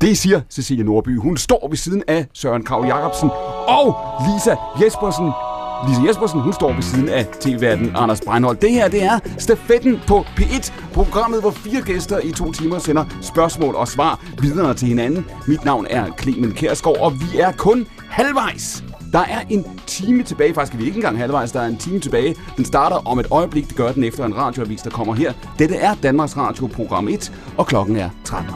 [0.00, 1.18] Det siger Cecilie Nordby.
[1.18, 3.30] Hun står ved siden af Søren Krav Jacobsen
[3.68, 3.96] og
[4.26, 4.54] Lisa
[4.84, 5.47] Jespersen.
[5.86, 8.62] Lise Jespersen, hun står ved siden af tv-verden Anders Breinholt.
[8.62, 13.04] Det her, det er stafetten på P1, programmet, hvor fire gæster i to timer sender
[13.20, 15.26] spørgsmål og svar videre til hinanden.
[15.46, 18.84] Mit navn er Clemen Kærsgaard, og vi er kun halvvejs.
[19.12, 22.00] Der er en time tilbage, faktisk er vi ikke engang halvvejs, der er en time
[22.00, 22.36] tilbage.
[22.56, 25.32] Den starter om et øjeblik, det gør den efter en radioavis, der kommer her.
[25.58, 28.54] Dette er Danmarks Radio program 1, og klokken er 13.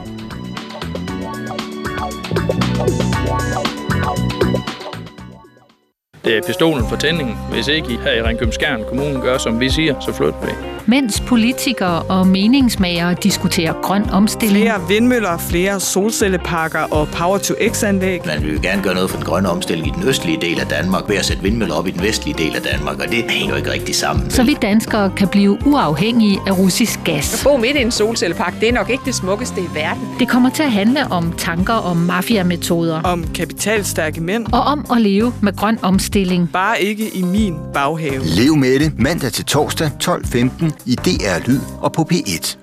[6.25, 7.37] Det er pistolen for tændingen.
[7.53, 10.49] Hvis ikke I her i Ringkøbing Skjern Kommunen gør, som vi siger, så flyt vi.
[10.87, 18.21] Mens politikere og meningsmagere diskuterer grøn omstilling, Flere vindmøller, flere solcelleparker og Power-to-X-anlæg.
[18.27, 20.67] Man vil jo gerne gøre noget for den grønne omstilling i den østlige del af
[20.67, 23.51] Danmark ved at sætte vindmøller op i den vestlige del af Danmark, og det hænger
[23.51, 24.31] jo ikke rigtig sammen.
[24.31, 27.41] så vi danskere kan blive uafhængige af russisk gas.
[27.45, 30.03] Bo midt i en solcellepark, det er nok ikke det smukkeste i verden.
[30.19, 34.47] Det kommer til at handle om tanker om mafiametoder Om kapitalstærke mænd.
[34.53, 36.12] og om at leve med grøn omstilling.
[36.53, 38.25] Bare ikke i min baghave.
[38.25, 42.57] Lev med det mandag til torsdag 12.15 i DR Lyd og på P1.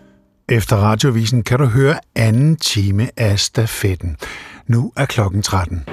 [0.50, 4.18] Efter radiovisen kan du høre anden time af stafetten.
[4.68, 5.86] Nu er klokken 13.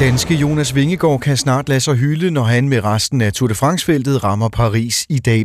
[0.00, 3.54] Danske Jonas Vingegaard kan snart lade sig hylde, når han med resten af Tour de
[3.54, 5.44] France-feltet rammer Paris i dag.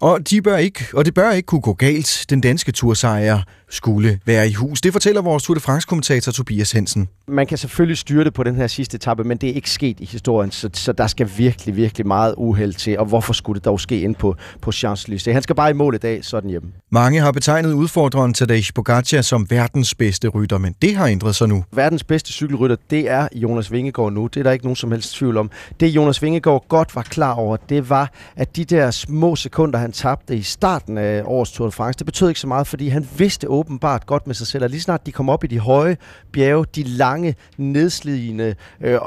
[0.00, 2.26] Og, de bør ikke, og det bør ikke kunne gå galt.
[2.30, 4.80] Den danske tursejr skulle være i hus.
[4.80, 7.08] Det fortæller vores Tour de France-kommentator Tobias Hansen.
[7.28, 10.00] Man kan selvfølgelig styre det på den her sidste etape, men det er ikke sket
[10.00, 12.98] i historien, så, så der skal virkelig, virkelig meget uheld til.
[12.98, 15.32] Og hvorfor skulle det dog ske ind på, på Champs-Élysées?
[15.32, 16.68] Han skal bare i mål i dag, så den hjemme.
[16.90, 21.48] Mange har betegnet udfordreren Tadej Pogacar som verdens bedste rytter, men det har ændret sig
[21.48, 21.64] nu.
[21.72, 24.26] Verdens bedste cykelrytter, det er Jonas Vingegaard nu.
[24.26, 25.50] Det er der ikke nogen som helst tvivl om.
[25.80, 29.92] Det Jonas Vingegaard godt var klar over, det var, at de der små sekunder, han
[29.92, 33.08] tabte i starten af årets Tour de France, det betød ikke så meget, fordi han
[33.18, 35.96] vidste åbenbart godt med sig selv, og lige snart de kom op i de høje
[36.32, 38.98] bjerge, de lange, nedslidende øh, øh,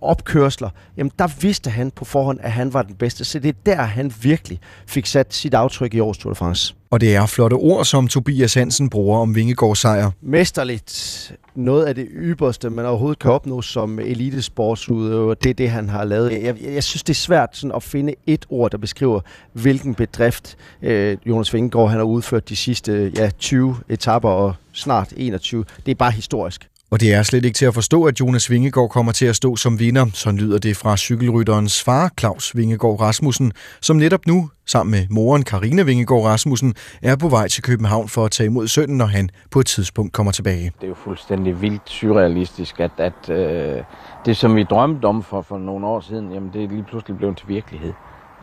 [0.00, 3.24] opkørsler, jamen der vidste han på forhånd, at han var den bedste.
[3.24, 6.74] Så det er der, han virkelig fik sat sit aftryk i årets Tour de France.
[6.90, 10.10] Og det er flotte ord, som Tobias Hansen bruger om Vingegaards sejr.
[10.20, 11.32] mesterligt.
[11.54, 16.04] Noget af det ypperste, man overhovedet kan opnå som elitesportsudøver, det er det, han har
[16.04, 16.32] lavet.
[16.42, 19.20] Jeg, jeg, synes, det er svært sådan, at finde et ord, der beskriver,
[19.52, 25.12] hvilken bedrift øh, Jonas Vingegaard han har udført de sidste ja, 20 etapper og snart
[25.16, 25.64] 21.
[25.86, 26.68] Det er bare historisk.
[26.90, 29.56] Og det er slet ikke til at forstå, at Jonas Vingegaard kommer til at stå
[29.56, 30.06] som vinder.
[30.14, 35.42] Sådan lyder det fra cykelrytterens far, Claus Vingegaard Rasmussen, som netop nu, sammen med moren
[35.42, 39.30] Karina Vingegaard Rasmussen, er på vej til København for at tage imod sønnen, når han
[39.50, 40.72] på et tidspunkt kommer tilbage.
[40.80, 43.82] Det er jo fuldstændig vildt surrealistisk, at, at øh,
[44.26, 47.16] det, som vi drømte om for, for nogle år siden, jamen det er lige pludselig
[47.16, 47.92] blevet til virkelighed.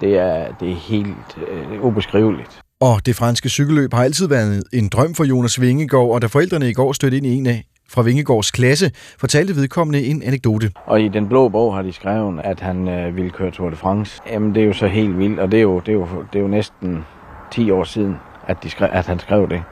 [0.01, 2.61] Det er, det er helt øh, ubeskriveligt.
[2.81, 6.69] Og det franske cykelløb har altid været en drøm for Jonas Vingegaard, og da forældrene
[6.69, 10.71] i går stødte ind i en af fra Vingegaards klasse, fortalte vedkommende en anekdote.
[10.85, 13.75] Og i den blå bog har de skrevet, at han øh, ville køre Tour de
[13.75, 14.21] France.
[14.31, 16.39] Jamen det er jo så helt vildt, og det er jo, det er jo, det
[16.39, 17.05] er jo næsten
[17.51, 18.15] 10 år siden,
[18.47, 19.63] at, de skrev, at han skrev det.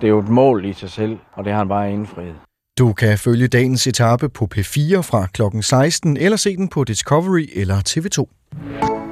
[0.00, 2.34] det er jo et mål i sig selv, og det har han bare indfriet.
[2.78, 5.42] Du kan følge dagens etape på P4 fra kl.
[5.60, 9.07] 16, eller se den på Discovery eller TV2.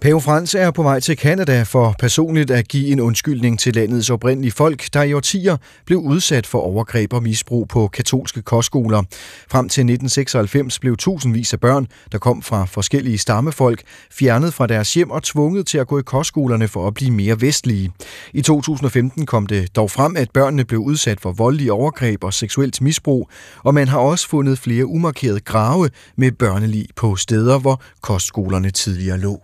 [0.00, 4.10] Pave Frans er på vej til Kanada for personligt at give en undskyldning til landets
[4.10, 9.02] oprindelige folk, der i årtier blev udsat for overgreb og misbrug på katolske kostskoler.
[9.50, 14.94] Frem til 1996 blev tusindvis af børn, der kom fra forskellige stammefolk, fjernet fra deres
[14.94, 17.92] hjem og tvunget til at gå i kostskolerne for at blive mere vestlige.
[18.32, 22.80] I 2015 kom det dog frem, at børnene blev udsat for voldelige overgreb og seksuelt
[22.80, 23.30] misbrug,
[23.64, 29.18] og man har også fundet flere umarkerede grave med børnelig på steder, hvor kostskolerne tidligere
[29.18, 29.42] lå.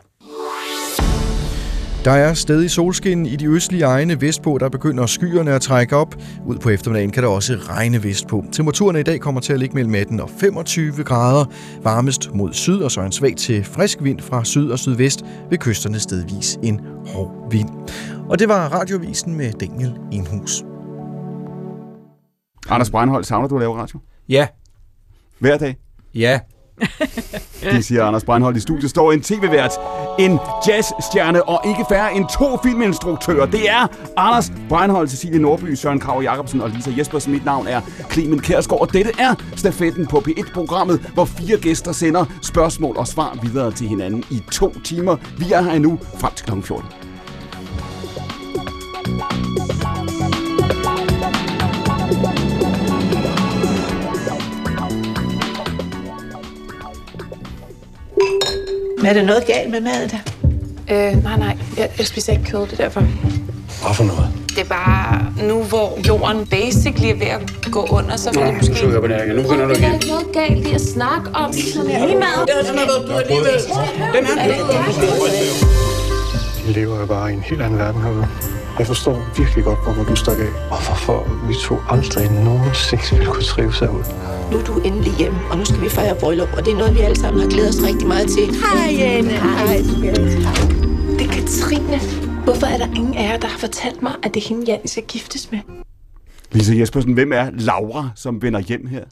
[2.04, 6.14] Der er stadig solskin i de østlige egne vestpå, der begynder skyerne at trække op.
[6.46, 8.44] Ud på eftermiddagen kan der også regne vestpå.
[8.52, 11.44] Temperaturen i dag kommer til at ligge mellem 18 og 25 grader.
[11.82, 15.58] Varmest mod syd, og så en svag til frisk vind fra syd og sydvest ved
[15.58, 17.68] kysterne stedvis en hård vind.
[18.28, 20.64] Og det var radiovisen med Daniel Enhus.
[22.68, 23.98] Anders Breinholt, savner du at lave radio?
[24.28, 24.46] Ja.
[25.38, 25.76] Hver dag?
[26.14, 26.40] Ja.
[27.70, 28.90] Det siger Anders Breinholt i studiet.
[28.90, 29.70] Står en tv-vært,
[30.18, 30.38] en
[30.68, 33.46] jazzstjerne og ikke færre end to filminstruktører.
[33.46, 33.86] Det er
[34.16, 37.32] Anders Breinholt, Cecilie Nordby, Søren Krav Jacobsen og Lisa Jespersen.
[37.32, 42.24] Mit navn er Clemen Kærsgaard, og dette er stafetten på P1-programmet, hvor fire gæster sender
[42.42, 45.16] spørgsmål og svar videre til hinanden i to timer.
[45.38, 46.60] Vi er her nu frem til kl.
[46.62, 46.88] 14.
[59.02, 60.18] Men er der noget galt med maden der?
[60.90, 61.56] Øh, nej, nej.
[61.76, 63.00] Jeg, jeg spiser ikke kød, det er derfor.
[63.00, 64.28] Hvad for noget?
[64.48, 67.40] Det er bare nu, hvor jorden basically er ved at
[67.72, 68.74] gå under, så vil det Nu måske...
[69.16, 69.36] her igen.
[69.36, 69.94] Nu begynder du igen.
[69.94, 71.50] ikke noget galt i at snakke om
[72.18, 72.48] meget.
[72.48, 73.58] Den har været du alligevel.
[74.14, 74.24] Den
[76.66, 78.26] De lever jo bare i en helt anden verden herude.
[78.78, 80.52] Jeg forstår virkelig godt, hvorfor du stak af.
[80.70, 84.04] Og hvorfor vi to aldrig nogensinde ville kunne trives herude.
[84.52, 86.94] Nu er du endelig hjemme, og nu skal vi fejre bryllup, og det er noget,
[86.94, 88.46] vi alle sammen har glædet os rigtig meget til.
[88.62, 89.28] Hej, Jane.
[89.30, 89.76] Hej.
[91.18, 91.98] Det er Katrine.
[92.44, 94.88] Hvorfor er der ingen af jer, der har fortalt mig, at det er hende, Jan
[94.88, 95.58] skal giftes med?
[96.52, 99.04] Lisa Jespersen, hvem er Laura, som vender hjem her?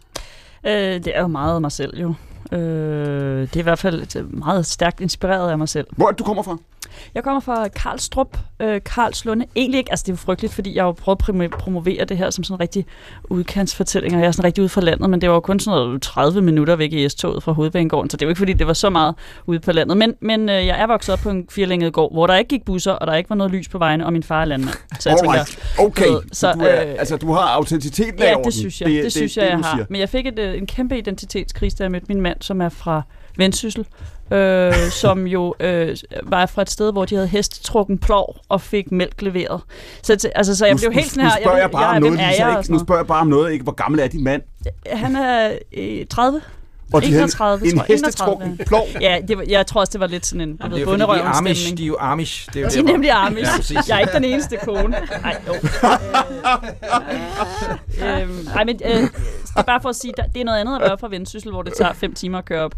[0.67, 0.73] Øh,
[1.05, 2.15] det er jo meget mig selv, jo.
[2.53, 5.87] Øh, det er i hvert fald et- meget stærkt inspireret af mig selv.
[5.97, 6.57] Hvor er det, du kommer fra?
[7.15, 9.47] Jeg kommer fra Karlstrup, øh, Karlslunde.
[9.57, 12.05] Egentlig ikke, altså det er jo frygteligt, fordi jeg har jo prøvet at promo- promovere
[12.05, 12.87] det her som sådan en rigtig
[13.31, 15.79] udkantsfortælling, og jeg er sådan rigtig ude fra landet, men det var jo kun sådan
[15.81, 18.67] noget 30 minutter væk i S-toget fra Hovedbanegården, så det er jo ikke, fordi det
[18.67, 19.15] var så meget
[19.47, 19.97] ude på landet.
[19.97, 22.65] Men, men øh, jeg er vokset op på en firlænget gård, hvor der ikke gik
[22.65, 24.77] busser, og der ikke var noget lys på vejene, og min far er landmand.
[25.01, 25.47] Så jeg Alright.
[25.49, 28.89] tænker, Okay, ved, så du, er, altså, du har autenticiteten af Ja, det synes jeg.
[28.91, 29.77] Det, det synes jeg, jeg du har.
[29.77, 29.87] siger.
[29.91, 32.69] Men jeg fik et, øh, en kæmpe identitetskrise, da jeg mødte min mand, som er
[32.69, 33.03] fra
[33.37, 33.87] Vendsyssel,
[34.33, 38.93] øh, som jo øh, var fra et sted, hvor de havde hestetrukken plov og fik
[38.93, 39.61] mælk leveret.
[40.03, 42.03] Så, altså, så jeg Nu- blev helt sådan nu her, spørger jeg, ved- bare om
[42.03, 42.57] hvem noget, Lisa, jeg?
[42.57, 42.73] og ikke?
[42.73, 43.63] Nu spørger jeg bare om noget, ikke?
[43.63, 44.43] Hvor gammel er din mand?
[44.87, 46.41] Han er øh, 30.
[46.93, 47.85] Og de havde 31, en jeg.
[47.89, 48.67] hestetrukken 31.
[48.67, 48.87] plov?
[49.01, 51.03] Ja, det var, jeg tror også, det var lidt sådan en det ved, er fordi,
[51.03, 51.61] de er Amish.
[51.61, 51.79] stemning.
[51.79, 52.47] De er jo Amish.
[52.47, 52.93] Det er jo De er derfor.
[52.93, 53.73] nemlig Amish.
[53.75, 54.97] Ja, jeg er ikke den eneste kone.
[55.25, 55.55] Ej, jo.
[58.07, 59.09] Øh, øhm, ej, men øh,
[59.57, 61.63] er bare for at sige, der, det er noget andet at være fra Vendsyssel, hvor
[61.63, 62.75] det tager fem timer at køre op,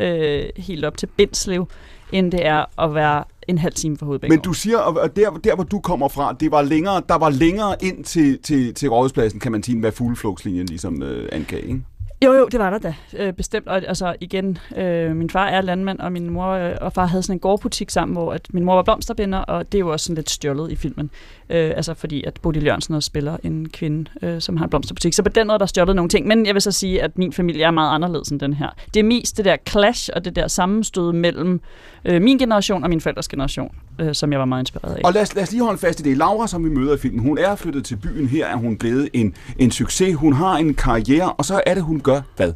[0.00, 1.68] øh, helt op til Bindslev,
[2.12, 4.32] end det er at være en halv time fra hovedbanen.
[4.32, 7.30] Men du siger, at der, der hvor du kommer fra, det var længere, der var
[7.30, 11.82] længere ind til, til, til rådhuspladsen, kan man sige, hvad fugleflugtslinjen ligesom øh, angav, ikke?
[12.24, 13.68] Jo, jo, det var der da, øh, bestemt.
[13.68, 17.22] Og altså igen, øh, min far er landmand, og min mor øh, og far havde
[17.22, 20.04] sådan en gårdbutik sammen, hvor at min mor var blomsterbinder, og det er jo også
[20.04, 21.10] sådan lidt stjålet i filmen.
[21.50, 25.12] Øh, altså fordi, at Bodil Jørgensen også spiller en kvinde, øh, som har en blomsterbutik.
[25.12, 26.26] Så på den måde er der stjålet nogle ting.
[26.26, 28.68] Men jeg vil så sige, at min familie er meget anderledes end den her.
[28.94, 31.60] Det er mest det der clash og det der sammenstød mellem
[32.04, 35.00] øh, min generation og min forældres generation, øh, som jeg var meget inspireret af.
[35.04, 36.16] Og lad os, lad os lige holde fast i det.
[36.16, 38.28] Laura, som vi møder i filmen, hun er flyttet til byen.
[38.28, 40.14] Her er hun blevet en, en succes.
[40.14, 42.52] Hun har en karriere, og så er det, hun gør hvad?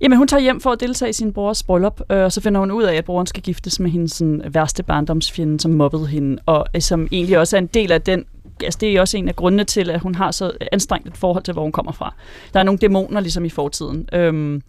[0.00, 2.60] Jamen, hun tager hjem for at deltage i sin brors bryllup, øh, og så finder
[2.60, 6.42] hun ud af, at broren skal giftes med hendes sådan, værste barndomsfjende, som mobbede hende,
[6.46, 8.24] og øh, som egentlig også er en del af den
[8.62, 11.42] Altså, det er også en af grundene til, at hun har så anstrengt et forhold
[11.42, 12.14] til, hvor hun kommer fra.
[12.54, 14.08] Der er nogle dæmoner ligesom i fortiden.
[14.12, 14.62] Øhm,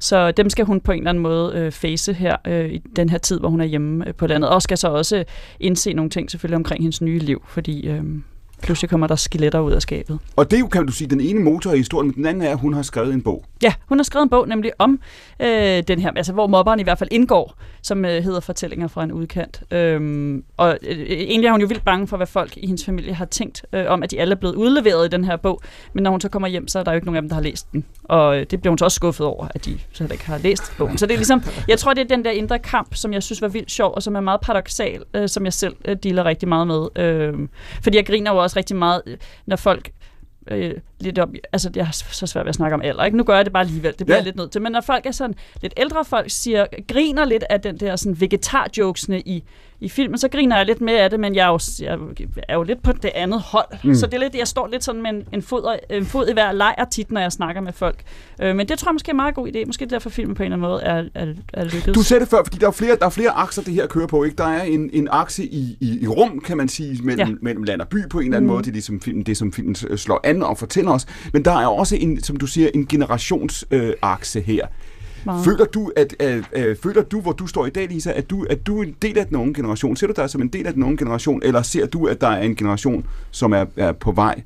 [0.00, 3.08] så dem skal hun på en eller anden måde øh, face her øh, i den
[3.08, 4.50] her tid, hvor hun er hjemme øh, på landet.
[4.50, 5.24] Og skal så også
[5.60, 8.04] indse nogle ting selvfølgelig omkring hendes nye liv, fordi øh,
[8.62, 10.18] pludselig kommer der skeletter ud af skabet.
[10.36, 12.42] Og det er jo, kan du sige, den ene motor i historien, men den anden
[12.42, 13.44] er, at hun har skrevet en bog.
[13.62, 15.00] Ja, hun har skrevet en bog nemlig om
[15.40, 19.04] øh, den her, altså hvor mobberen i hvert fald indgår, som øh, hedder Fortællinger fra
[19.04, 19.62] en udkant.
[19.70, 23.14] Øhm, og øh, egentlig er hun jo vildt bange for, hvad folk i hendes familie
[23.14, 25.60] har tænkt øh, om, at de alle er blevet udleveret i den her bog.
[25.92, 27.34] Men når hun så kommer hjem, så er der jo ikke nogen af dem, der
[27.34, 27.84] har læst den.
[28.04, 30.72] Og øh, det bliver hun så også skuffet over, at de så ikke har læst
[30.78, 30.98] bogen.
[30.98, 33.42] Så det er ligesom, jeg tror, det er den der indre kamp, som jeg synes
[33.42, 36.48] var vildt sjov, og som er meget paradoxal, øh, som jeg selv øh, dealer rigtig
[36.48, 37.04] meget med.
[37.04, 37.34] Øh,
[37.82, 39.90] fordi jeg griner jo også rigtig meget, øh, når folk
[40.50, 43.16] øh, lidt op, altså jeg har så svært ved at snakke om alder, ikke?
[43.16, 44.22] Nu gør jeg det bare alligevel, det bliver Ja.
[44.22, 44.24] ja.
[44.24, 47.60] lidt nødt til, men når folk er sådan, lidt ældre folk siger, griner lidt af
[47.60, 49.44] den der sådan vegetar-jokesene i,
[49.80, 51.98] i filmen, så griner jeg lidt mere af det, men jeg er jo, jeg
[52.48, 53.88] er jo lidt på det andet hold, Mm.
[53.88, 53.94] mm.
[53.94, 56.32] så det er lidt, jeg står lidt sådan med en, en, fod, en fod i
[56.32, 58.02] hver lejr tit, når jeg snakker med folk.
[58.42, 60.42] Øh, men det tror jeg måske er en meget god idé, måske derfor filmen på
[60.42, 61.94] en eller anden måde er, er, er lykkedes.
[61.94, 64.06] Du sagde det før, fordi der er flere, der er flere akser, det her kører
[64.06, 64.24] på.
[64.24, 64.36] Ikke?
[64.36, 67.34] Der er en, en akse i, i, i rum, kan man sige, mellem, ja.
[67.42, 68.52] Mellem land og by på en eller anden Mhm.
[68.54, 68.62] måde.
[68.62, 71.06] Det er ligesom filmen, det, som filmen øh, slår an og fortæller os.
[71.32, 74.66] Men der er også, en, som du siger, en generationsakse øh, akse her.
[75.24, 75.44] Meget.
[75.44, 78.46] Føler du, at, øh, øh, føler du, hvor du står i dag, Lisa, at du,
[78.50, 79.96] at du er en del af den unge generation?
[79.96, 82.28] Ser du dig som en del af den unge generation, eller ser du, at der
[82.28, 84.42] er en generation, som er, er på vej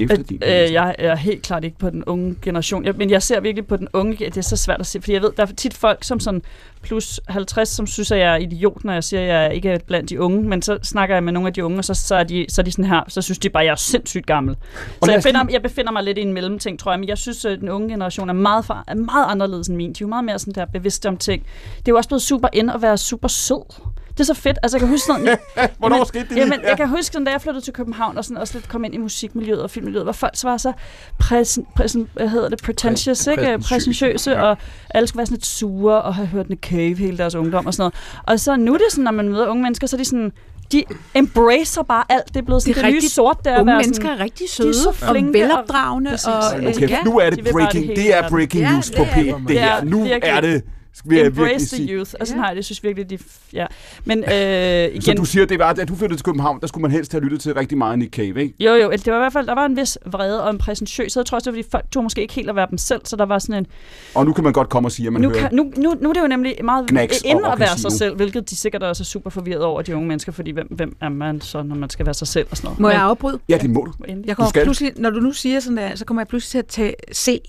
[0.00, 0.42] efter at, din?
[0.42, 3.66] øh, jeg er helt klart ikke på den unge generation, jeg, men jeg ser virkelig
[3.66, 5.74] på den unge, det er så svært at se, fordi jeg ved, der er tit
[5.74, 6.42] folk som sådan
[6.82, 9.78] plus 50, som synes, at jeg er idiot, når jeg siger, at jeg ikke er
[9.86, 12.14] blandt de unge, men så snakker jeg med nogle af de unge, og så, så,
[12.14, 14.26] er, de, så er de sådan her, så synes de bare, at jeg er sindssygt
[14.26, 14.56] gammel.
[15.00, 17.18] Og Så jeg, finder, jeg befinder mig lidt i en mellemting, tror jeg, men jeg
[17.18, 19.88] synes, at den unge generation er meget, for, er meget anderledes end min.
[19.88, 21.42] De er jo meget mere sådan der bevidste om ting.
[21.78, 23.62] Det er jo også blevet super ind at være super sød.
[24.10, 24.58] Det er så fedt.
[24.62, 25.38] Altså, jeg kan huske sådan...
[25.78, 26.36] Hvornår jamen, skete det?
[26.36, 26.68] Jamen, Ja.
[26.68, 28.94] jeg kan huske, sådan, da jeg flyttede til København, og sådan, også lidt kom ind
[28.94, 30.72] i musikmiljøet og filmmiljøet, hvor folk så var så
[31.18, 33.42] præsen, præsen, hvad hedder det, pretentious, ikke?
[33.42, 33.68] præsentøse.
[33.68, 34.42] Præsentøse, Ja.
[34.42, 34.56] og
[34.90, 37.82] alle skulle være sådan lidt sure og have hørt Cave hele deres ungdom og sådan
[37.82, 37.94] noget.
[38.26, 40.32] Og så nu er det sådan, når man møder unge mennesker, så er de sådan,
[40.72, 42.28] de embracer bare alt.
[42.28, 43.12] Det er blevet sådan, Det er det, nye rigtigt.
[43.12, 45.32] sort, der Unge at være mennesker sådan, er rigtig De er så søde og flinke
[45.38, 47.02] velopdragende og, nu kæft, ja.
[47.04, 49.34] nu er det de breaking, det det er breaking Ja, news det på P1, det.
[49.48, 49.72] det her.
[49.76, 50.62] er Nu virkelig- er det,
[51.04, 51.94] vil jeg virkelig Embrace the sige.
[51.96, 52.10] youth.
[52.20, 52.42] Og sådan Ja.
[52.42, 52.64] har jeg det.
[52.64, 53.18] Synes virkelig, de...
[53.52, 53.66] Ja.
[54.04, 55.02] Men øh, igen...
[55.02, 57.24] Så du siger, det var, at du flyttede til København, der skulle man helst have
[57.24, 58.54] lyttet til rigtig meget Nick Cave, ikke?
[58.60, 61.16] Jo, jo, det var i hvert fald, der var en vis vrede og en præsentøs.
[61.16, 63.00] Jeg tror også, det var, fordi folk tog måske ikke helt at være dem selv,
[63.04, 63.66] så der var sådan en...
[64.14, 65.40] Og nu kan man godt komme og sige, at man Nu, hører...
[65.40, 67.92] kan, nu, nu, nu er det jo nemlig meget Knacks inde og at være sig
[67.92, 70.96] selv, hvilket de sikkert også er super forvirret over, de unge mennesker, fordi hvem, hvem
[71.00, 72.80] er man så, når man skal være sig selv og sådan noget.
[72.80, 73.38] Må jeg afbryde?
[73.48, 73.92] Ja, det må du.
[74.08, 74.64] Jeg Du kommer skal.
[74.64, 77.40] pludselig, når du nu siger sådan der, så kommer jeg pludselig til at tage, se,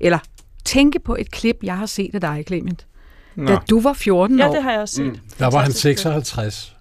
[0.00, 0.18] eller
[0.64, 2.86] tænke på et klip, jeg har set af dig, Clement.
[3.36, 3.50] Nå.
[3.50, 4.54] Da du var 14 Ja, år.
[4.54, 5.04] det har jeg også set.
[5.06, 5.16] Mm.
[5.38, 6.02] Der var han Fantastisk.
[6.02, 6.76] 56.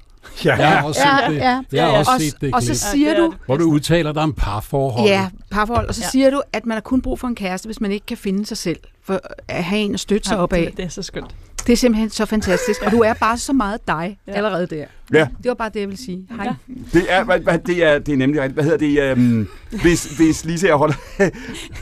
[0.45, 0.55] Ja.
[0.55, 1.37] Jeg har også Ja, set det.
[1.37, 1.43] ja.
[1.71, 1.99] Jeg har Ja, ja.
[1.99, 4.11] også og, set det og så klip, siger Ja, det er du, hvor du udtaler
[4.11, 5.07] dig om parforhold.
[5.09, 6.09] ja, parforhold, og så Ja.
[6.09, 8.45] siger du, at man har kun brug for en kæreste, hvis man ikke kan finde
[8.45, 10.65] sig selv, for at have en at støtte sig Ja, op af.
[10.65, 11.35] det, det er så skønt.
[11.67, 14.31] Det er simpelthen så fantastisk, og du er bare så meget dig Ja.
[14.31, 14.85] allerede der.
[15.13, 15.27] Ja.
[15.43, 16.27] Det var bare det, jeg ville sige.
[16.35, 16.45] Hej.
[16.45, 16.53] Ja.
[16.93, 18.53] Det er, hvad, hvad, det er, det er nemlig rigtigt.
[18.53, 19.17] Hvad hedder det?
[19.17, 20.95] Um, hvis, hvis Lisa, jeg holder...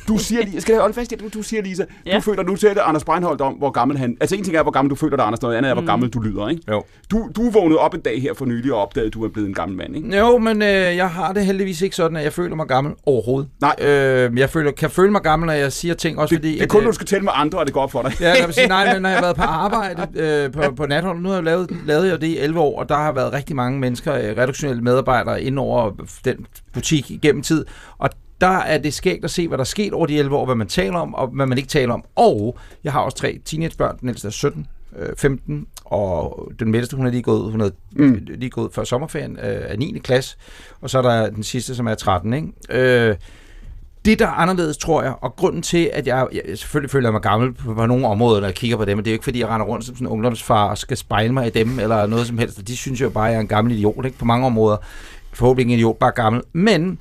[0.07, 2.15] du siger, Lisa, skal jeg holde fast i, at du, du siger, Lisa, ja.
[2.15, 4.17] Du føler, nu taler Anders Breinholt om, hvor gammel han...
[4.21, 5.87] Altså en ting er, hvor gammel du føler dig, Anders, noget andet er, hvor Mm.
[5.87, 6.61] gammel du lyder, ikke?
[6.71, 6.83] Jo.
[7.11, 9.47] Du, du vågnede op en dag her for nylig og opdagede, at du er blevet
[9.47, 10.17] en gammel mand, ikke?
[10.17, 13.49] Jo, men øh, jeg har det heldigvis ikke sådan, at jeg føler mig gammel overhovedet.
[13.61, 13.75] Nej.
[13.81, 16.51] Øh, jeg føler, kan føle mig gammel, når jeg siger ting, også Det, fordi...
[16.51, 18.01] det er at, kun, når du skal tale med andre, og det går op for
[18.01, 18.11] dig.
[18.21, 20.85] Ja, jeg kan sige, nej, men når jeg har været på arbejde øh, på, på
[20.85, 23.33] natholdet, nu har jeg lavet, lavet jeg det i 11 år, og der har været
[23.33, 25.91] rigtig mange mennesker, øh, redaktionelle medarbejdere, ind over
[26.25, 26.35] den
[26.73, 27.65] butik igennem tid,
[27.97, 28.09] og
[28.41, 30.55] der er det skægt at se, hvad der er sket over de 11 år, hvad
[30.55, 32.03] man taler om, og hvad man ikke taler om.
[32.15, 34.67] Og jeg har også tre teenagebørn, den ældste er 17,
[34.97, 38.19] øh, 15, og den midterste, hun er lige gået, hun er mm.
[38.27, 39.99] lige gået før sommerferien øh, af 9.
[40.03, 40.37] klasse,
[40.81, 42.47] og så er der den sidste, som er 13, ikke?
[42.69, 43.15] Øh,
[44.05, 47.21] det, der er anderledes, tror jeg, og grunden til, at jeg, jeg selvfølgelig føler mig
[47.21, 49.23] gammel på, på nogle områder, når jeg kigger på dem, og det er jo ikke,
[49.23, 52.07] fordi jeg render rundt som sådan en ungdomsfar og skal spejle mig i dem, eller
[52.07, 52.67] noget som helst.
[52.67, 54.17] De synes jo bare, at jeg er en gammel idiot, ikke?
[54.17, 54.77] På mange områder.
[55.33, 56.41] Forhåbentlig ikke en idiot, bare gammel.
[56.53, 56.99] Men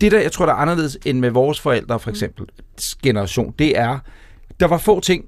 [0.00, 2.46] det, der jeg tror, der er anderledes end med vores forældre, for eksempel,
[3.02, 3.98] generation, det er,
[4.60, 5.24] der var få ting,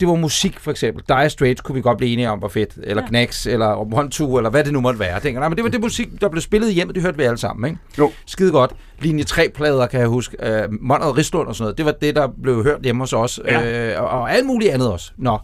[0.00, 1.04] det var musik for eksempel.
[1.08, 2.78] Dire Straits kunne vi godt blive enige om var fedt.
[2.82, 3.08] Eller ja.
[3.08, 5.20] Knacks, eller One Two, eller hvad det nu måtte være.
[5.20, 7.24] Tænker, nej, men det var det musik, der blev spillet i hjemmet, det hørte vi
[7.24, 7.70] alle sammen.
[7.70, 7.80] Ikke?
[7.98, 8.10] Jo.
[8.26, 8.72] Skide godt.
[9.00, 10.36] Linje 3-plader, kan jeg huske.
[10.42, 11.78] Uh, Monrad Rislund og sådan noget.
[11.78, 13.40] Det var det, der blev hørt hjemme hos os.
[13.44, 13.96] Ja.
[13.96, 15.12] Uh, og, og alt muligt andet også.
[15.16, 15.38] Nå.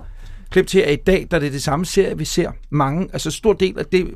[0.50, 2.50] Klip til, at i dag, der er det det samme serie, vi ser.
[2.70, 4.14] Mange, altså stor del af det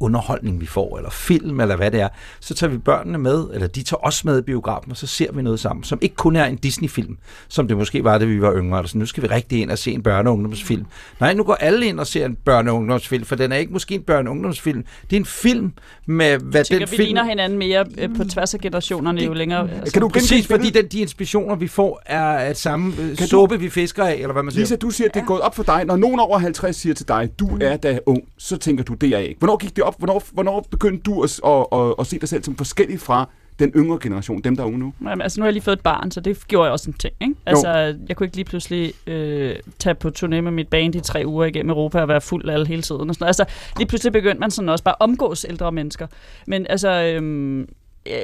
[0.00, 2.08] underholdning, vi får, eller film, eller hvad det er,
[2.40, 5.32] så tager vi børnene med, eller de tager os med i biografen, og så ser
[5.32, 7.16] vi noget sammen, som ikke kun er en Disney-film,
[7.48, 8.78] som det måske var, da vi var yngre.
[8.78, 10.84] Altså, nu skal vi rigtig ind og se en børne- og ungdomsfilm.
[11.20, 13.72] Nej, nu går alle ind og ser en børne- og ungdomsfilm, for den er ikke
[13.72, 14.84] måske en børne- og ungdomsfilm.
[15.10, 15.72] Det er en film
[16.06, 17.04] med, hvad Jeg tænker, den vi film...
[17.06, 19.70] ligner hinanden mere øh, på tværs af generationerne jo længere.
[19.70, 19.92] Altså.
[19.92, 23.60] Kan du Præcis, fordi den, de inspirationer, vi får, er at samme øh, du- suppe,
[23.60, 24.62] vi fisker af, eller hvad man siger.
[24.62, 25.84] Lisa, du siger, at det er gået op for dig.
[25.84, 29.06] Når nogen over 50 siger til dig, du er da ung, så tænker du, det
[29.06, 29.38] er jeg ikke.
[29.38, 29.89] Hvornår gik det op?
[29.98, 33.28] Hvornår, hvornår begyndte du at, at, at, at se dig selv som forskellig fra
[33.58, 34.92] den yngre generation, dem der er unge nu?
[35.00, 36.96] Jamen, altså, nu har jeg lige fået et barn, så det gjorde jeg også en
[36.96, 37.14] ting.
[37.20, 37.34] Ikke?
[37.46, 37.68] Altså,
[38.08, 41.44] jeg kunne ikke lige pludselig øh, tage på turné med mit band i tre uger
[41.44, 43.08] igennem Europa og være fuld alle hele tiden.
[43.10, 43.40] Og sådan noget.
[43.40, 43.44] Altså,
[43.78, 46.06] lige pludselig begyndte man sådan også bare at omgås ældre mennesker.
[46.46, 47.60] Men altså, øhm,
[48.06, 48.14] øh,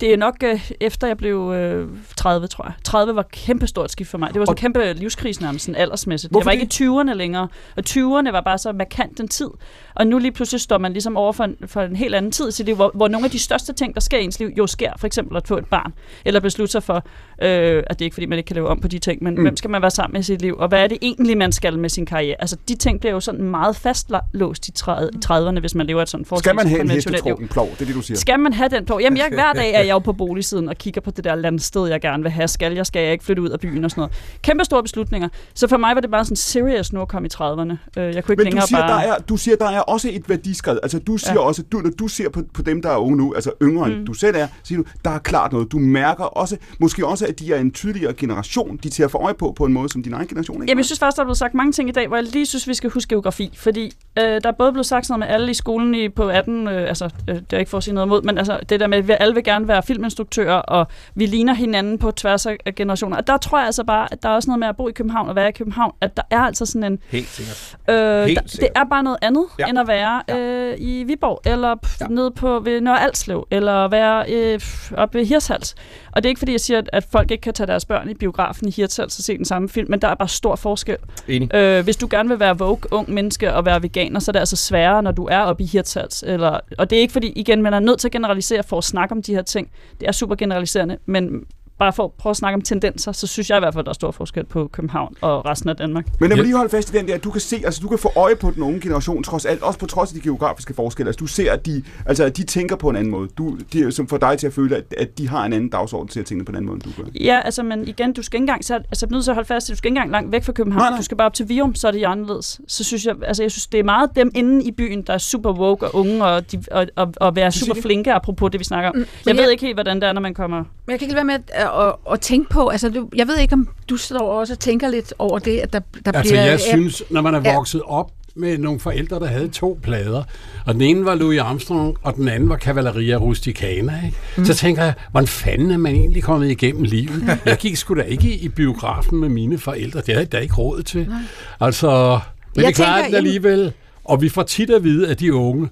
[0.00, 2.72] det er nok øh, efter jeg blev øh, 30, tror jeg.
[2.84, 4.28] 30 var et kæmpe stort skift for mig.
[4.32, 6.30] Det var sådan en kæmpe livskrise nærmest, sådan aldersmæssigt.
[6.30, 9.48] Hvorfor jeg var ikke i 20'erne længere, og 20'erne var bare så markant den tid.
[9.94, 12.48] Og nu lige pludselig står man ligesom over for en, for en helt anden tid
[12.48, 14.50] i sit liv, hvor, hvor nogle af de største ting, der sker i ens liv,
[14.58, 14.92] jo sker.
[14.98, 15.92] For eksempel at få et barn,
[16.24, 16.94] eller beslutte sig for,
[17.42, 19.34] øh, at det er ikke fordi, man ikke kan leve om på de ting, men
[19.34, 19.38] Mm.
[19.38, 19.44] mm.
[19.44, 21.52] hvem skal man være sammen med i sit liv, og hvad er det egentlig, man
[21.52, 22.36] skal med sin karriere?
[22.40, 26.26] Altså, de ting bliver jo sådan meget fastlåst i 30'erne, hvis man lever et sådan
[26.38, 27.70] Skal man have en hestetrukken plov?
[27.70, 28.18] Det er det, du siger.
[28.18, 28.98] Skal man have den på?
[28.98, 32.00] Jamen, jeg, hver dag jeg jo på boligsiden og kigger på det der landsted, jeg
[32.00, 32.48] gerne vil have.
[32.48, 34.12] Skal jeg, skal jeg ikke flytte ud af byen og sådan noget.
[34.42, 35.28] Kæmpe store beslutninger.
[35.54, 37.40] Så for mig var det bare sådan serious nu at komme i 30'erne.
[37.40, 39.02] Øh, Jeg kunne ikke Men du længere siger, bare...
[39.06, 40.78] der er, du siger, der er også et værdiskred.
[40.82, 41.38] Altså, du siger ja.
[41.46, 43.94] Også, du, når du ser på, på dem, der er unge nu, altså yngre end
[43.98, 44.06] Mm.
[44.06, 45.72] du selv er, siger du, der er klart noget.
[45.72, 49.18] Du mærker også, måske også, at de er en tydeligere generation, de til at få
[49.18, 51.22] øje på, på en måde, som din egen generation ikke Jamen, jeg synes faktisk, der
[51.22, 53.50] er blevet sagt mange ting i dag, hvor jeg lige synes, vi skal huske geografi.
[53.56, 56.28] Fordi øh, der er både blevet sagt sådan noget med alle i skolen i, på
[56.28, 58.80] 18, øh, altså øh, det er ikke for at sige noget imod, men altså det
[58.80, 62.46] der med, at vi alle vil gerne være filminstruktører, og vi ligner hinanden på tværs
[62.46, 63.16] af generationer.
[63.16, 64.92] Og der tror jeg altså bare, at der er også noget med at bo i
[64.92, 66.98] København og være i København, at der er altså sådan en...
[67.10, 67.76] Helt sikkert.
[67.90, 69.66] Øh, Helt der, det er bare noget andet, Ja.
[69.66, 72.06] end at være øh, i Viborg, eller ja.
[72.06, 74.60] nede på ved Nørre Alslev, eller være øh,
[74.96, 75.74] oppe ved Hirtshals.
[76.16, 78.10] Og det er ikke fordi, jeg siger, at- at folk ikke kan tage deres børn
[78.10, 80.96] i biografen i Hirtshals og se den samme film, men der er bare stor forskel.
[81.28, 81.54] Enig.
[81.54, 84.38] Øh, hvis du gerne vil være vogue, ung menneske og være veganer, så er det
[84.40, 86.24] altså sværere, når du er oppe i Hirtshals.
[86.26, 88.84] Eller, og det er ikke fordi, igen, man er nødt til at generalisere for at
[88.84, 89.70] snakke om de her ting.
[90.00, 91.44] Det er super generaliserende, men
[91.78, 93.86] bare for at prøve at snakke om tendenser, så synes jeg i hvert fald, at
[93.86, 96.06] der er stor forskel på København og resten af Danmark.
[96.20, 97.88] Men lad mig lige holde fast i den der, at du kan se, altså du
[97.88, 100.74] kan få øje på den unge generation, trods alt, også på trods af de geografiske
[100.74, 101.08] forskelle.
[101.08, 103.28] Altså du ser, at de, altså, at de tænker på en anden måde.
[103.38, 106.08] Du, de, som får dig til at føle, at, at de har en anden dagsorden
[106.08, 107.08] til at tænke på en anden måde, end du gør.
[107.20, 109.46] Ja, altså, men igen, du skal ikke engang, så, altså, jeg nødt til at holde
[109.46, 110.80] fast, i, du skal ikke engang langt væk fra København.
[110.82, 110.98] Nej, Nej.
[110.98, 112.60] Du skal bare op til Virum, så er det anderledes.
[112.68, 115.18] Så synes jeg, altså, jeg synes, det er meget dem inde i byen, der er
[115.18, 118.64] super woke og unge, og, de, og, og, og være super flinke, apropos det, vi
[118.64, 118.96] snakker om.
[118.96, 120.56] Mm, Jeg men ved jeg- ikke helt, hvordan det er, når man kommer...
[120.56, 123.38] Men jeg kan ikke være med at, at, at tænke på, altså du, jeg ved
[123.38, 126.44] ikke, om du står også og tænker lidt over det, at der, der Altså, bliver...
[126.44, 130.22] jeg synes, når man er vokset op med nogle forældre, der havde to plader,
[130.66, 134.16] og den ene var Louis Armstrong, og den anden var Cavalleria Rusticana, ikke?
[134.36, 134.44] Mm.
[134.44, 137.38] så tænker jeg, hvordan fanden er man egentlig kommet igennem livet?
[137.46, 140.54] Jeg gik sgu da ikke i biografen med mine forældre, det havde jeg da ikke
[140.54, 141.08] råd til.
[141.08, 141.18] Nej.
[141.60, 142.18] Altså,
[142.56, 143.72] men Jeg det klarer den alligevel,
[144.04, 145.68] og vi får tit at vide, at de unge,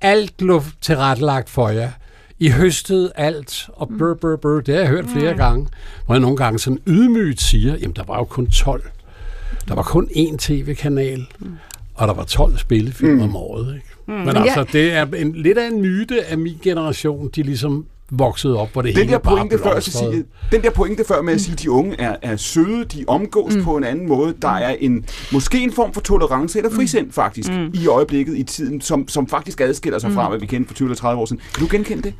[0.00, 1.90] alt lå tilrettelagt for jer.
[2.42, 5.66] I høstede alt, og bør, bør, bør, det har jeg hørt flere gange,
[6.06, 8.82] hvor jeg nogle gange sådan ydmygt siger, jamen der var jo kun 12.
[9.68, 11.26] Der var kun én tv-kanal,
[11.94, 13.22] og der var 12 spillefilm mm.
[13.22, 13.74] om året.
[13.74, 13.86] Ikke?
[14.08, 14.14] Mm.
[14.14, 17.86] Men altså, jeg- det er en, lidt af en myte af min generation, de ligesom
[18.10, 19.80] voksede op, hvor det Den hele der, bare pointe før.
[19.80, 23.04] Cecilie, den der pointe før med at sige, at de unge er, er søde, de
[23.08, 23.62] omgås mm.
[23.64, 24.34] på en anden måde.
[24.42, 27.70] Der er en måske en form for tolerance eller frisind faktisk mm.
[27.74, 30.30] i øjeblikket i tiden, som, som faktisk adskiller sig fra, Mm.
[30.30, 31.42] hvad vi kendte for 20 eller 30 år siden.
[31.54, 32.14] Kan du genkende det?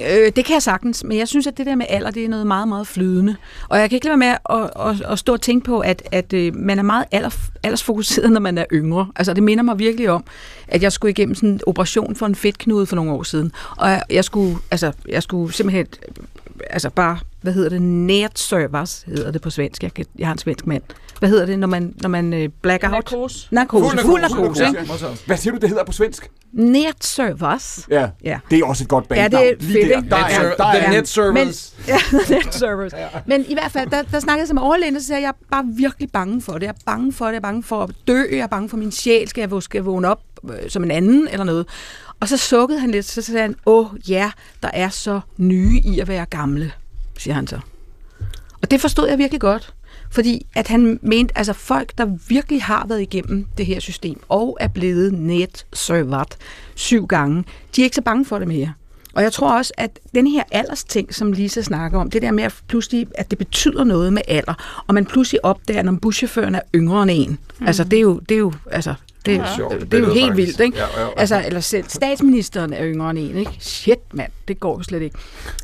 [0.00, 2.28] Øh, det kan jeg sagtens, men jeg synes, at det der med alder, det er
[2.28, 3.36] noget meget, meget flydende.
[3.68, 6.02] Og jeg kan ikke lade være med at, at, at stå og tænke på, at,
[6.12, 7.30] at øh, man er meget alder,
[7.62, 9.08] aldersfokuseret, når man er yngre.
[9.16, 10.24] Altså, det minder mig virkelig om,
[10.68, 13.52] at jeg skulle igennem sådan en operation for en fedtknude for nogle år siden.
[13.76, 16.14] Og jeg, jeg skulle, altså, jeg skulle simpelthen, øh,
[16.70, 19.82] altså bare, hvad hedder det, nærservers, hedder det på svensk.
[19.82, 20.82] Jeg, kan, jeg har en svensk mand.
[21.18, 22.94] Hvad hedder det, når man, når man øh, blacker out?
[23.12, 23.48] Narkose.
[23.50, 23.98] Narkose.
[23.98, 24.92] Fuld narkose, ikke?
[25.26, 26.30] Hvad siger du, det hedder på svensk?
[26.52, 27.86] Nærservers.
[27.90, 28.38] Ja, ja.
[28.50, 29.44] det er også et godt Ja, det bandnavn.
[29.44, 29.96] er fedt, der.
[29.96, 30.08] ikke?
[30.10, 30.50] Der er, Ja.
[30.58, 30.96] der er, Ja.
[30.98, 31.74] net servers.
[31.86, 32.92] Men, ja, net servers.
[33.26, 35.56] Men i hvert fald, der, der snakkede jeg med overlægen, og så sagde jeg, jeg
[35.56, 36.62] er bare virkelig bange for det.
[36.62, 38.76] Jeg er bange for det, jeg er bange for at dø, jeg er bange for
[38.76, 40.20] min sjæl, skal jeg, skal jeg vågne op
[40.50, 41.66] øh, som en anden eller noget.
[42.20, 44.30] Og så sukkede han lidt, så sagde han, åh ja,
[44.62, 46.72] der er så nye i at være gamle,
[47.18, 47.58] siger han så.
[48.62, 49.74] Og det forstod jeg virkelig godt.
[50.10, 54.56] Fordi at han mente, altså folk, der virkelig har været igennem det her system, og
[54.60, 56.36] er blevet net-servert
[56.74, 57.44] syv gange,
[57.76, 58.72] de er ikke så bange for det mere.
[59.14, 62.44] Og jeg tror også, at den her aldersting, som Lisa snakker om, det der med
[62.44, 66.60] at pludselig, at det betyder noget med alder, og man pludselig opdager, når buschaufføren er
[66.74, 67.38] yngre end en.
[67.60, 67.66] Mm.
[67.66, 68.94] Altså, det er jo, det er jo, altså,
[69.26, 69.38] det, Ja.
[69.42, 70.36] er, Sjovt det er jo helt faktisk.
[70.48, 70.78] vildt, ikke?
[70.78, 71.08] Ja, ja, ja.
[71.16, 73.50] Altså, eller selv statsministeren er yngre end en, ikke?
[73.60, 75.16] Shit, mand, det går jo slet ikke.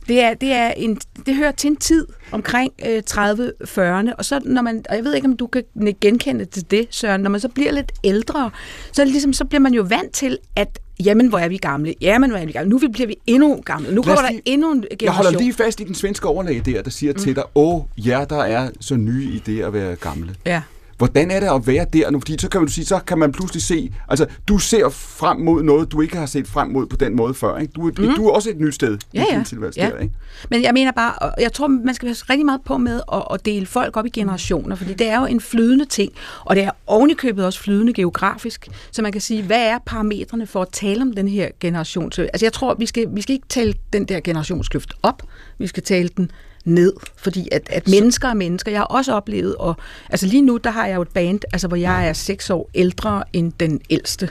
[0.08, 4.40] Det, er, det, er en, det hører til en tid omkring øh, 30-40'erne, og så
[4.44, 5.62] når man, og jeg ved ikke, om du kan
[6.00, 8.50] genkende til det, Søren, når man så bliver lidt ældre,
[8.92, 11.94] så, det ligesom, så bliver man jo vant til, at jamen, hvor er vi gamle,
[12.00, 14.72] jamen, hvor er vi gamle, nu bliver vi endnu gamle, nu kommer der lige- endnu
[14.72, 15.24] en Jeg generation.
[15.24, 17.18] holder lige fast i den svenske overlæge der, der siger mm.
[17.18, 20.34] til dig, åh, jer der er så nye i det at være gamle.
[20.46, 20.62] Ja.
[21.00, 22.20] Hvordan er det at være der nu?
[22.20, 25.62] Fordi så kan man sige, så kan man pludselig se, altså du ser frem mod
[25.62, 27.58] noget, du ikke har set frem mod på den måde før.
[27.58, 27.72] Ikke?
[27.72, 27.94] Du, mm.
[27.94, 29.36] du er også et nyt sted Ja, i ja.
[29.36, 29.90] din tilværelse ja.
[29.90, 30.14] der, ikke?
[30.50, 33.44] Men jeg mener bare, jeg tror, man skal passe rigtig meget på med at, at
[33.44, 36.12] dele folk op i generationer, fordi det er jo en flydende ting,
[36.44, 40.62] og det er ovenikøbet også flydende geografisk, så man kan sige, hvad er parametrene for
[40.62, 42.12] at tale om den her generation?
[42.12, 45.22] Så, altså jeg tror, vi skal, vi skal ikke tale den der generationskløft op,
[45.58, 46.30] vi skal tale den
[46.64, 48.70] ned, fordi at, at mennesker er mennesker.
[48.70, 49.76] Jeg har også oplevet, og
[50.10, 52.70] altså lige nu, der har jeg jo et band, altså hvor jeg er seks år
[52.74, 54.30] ældre end den ældste.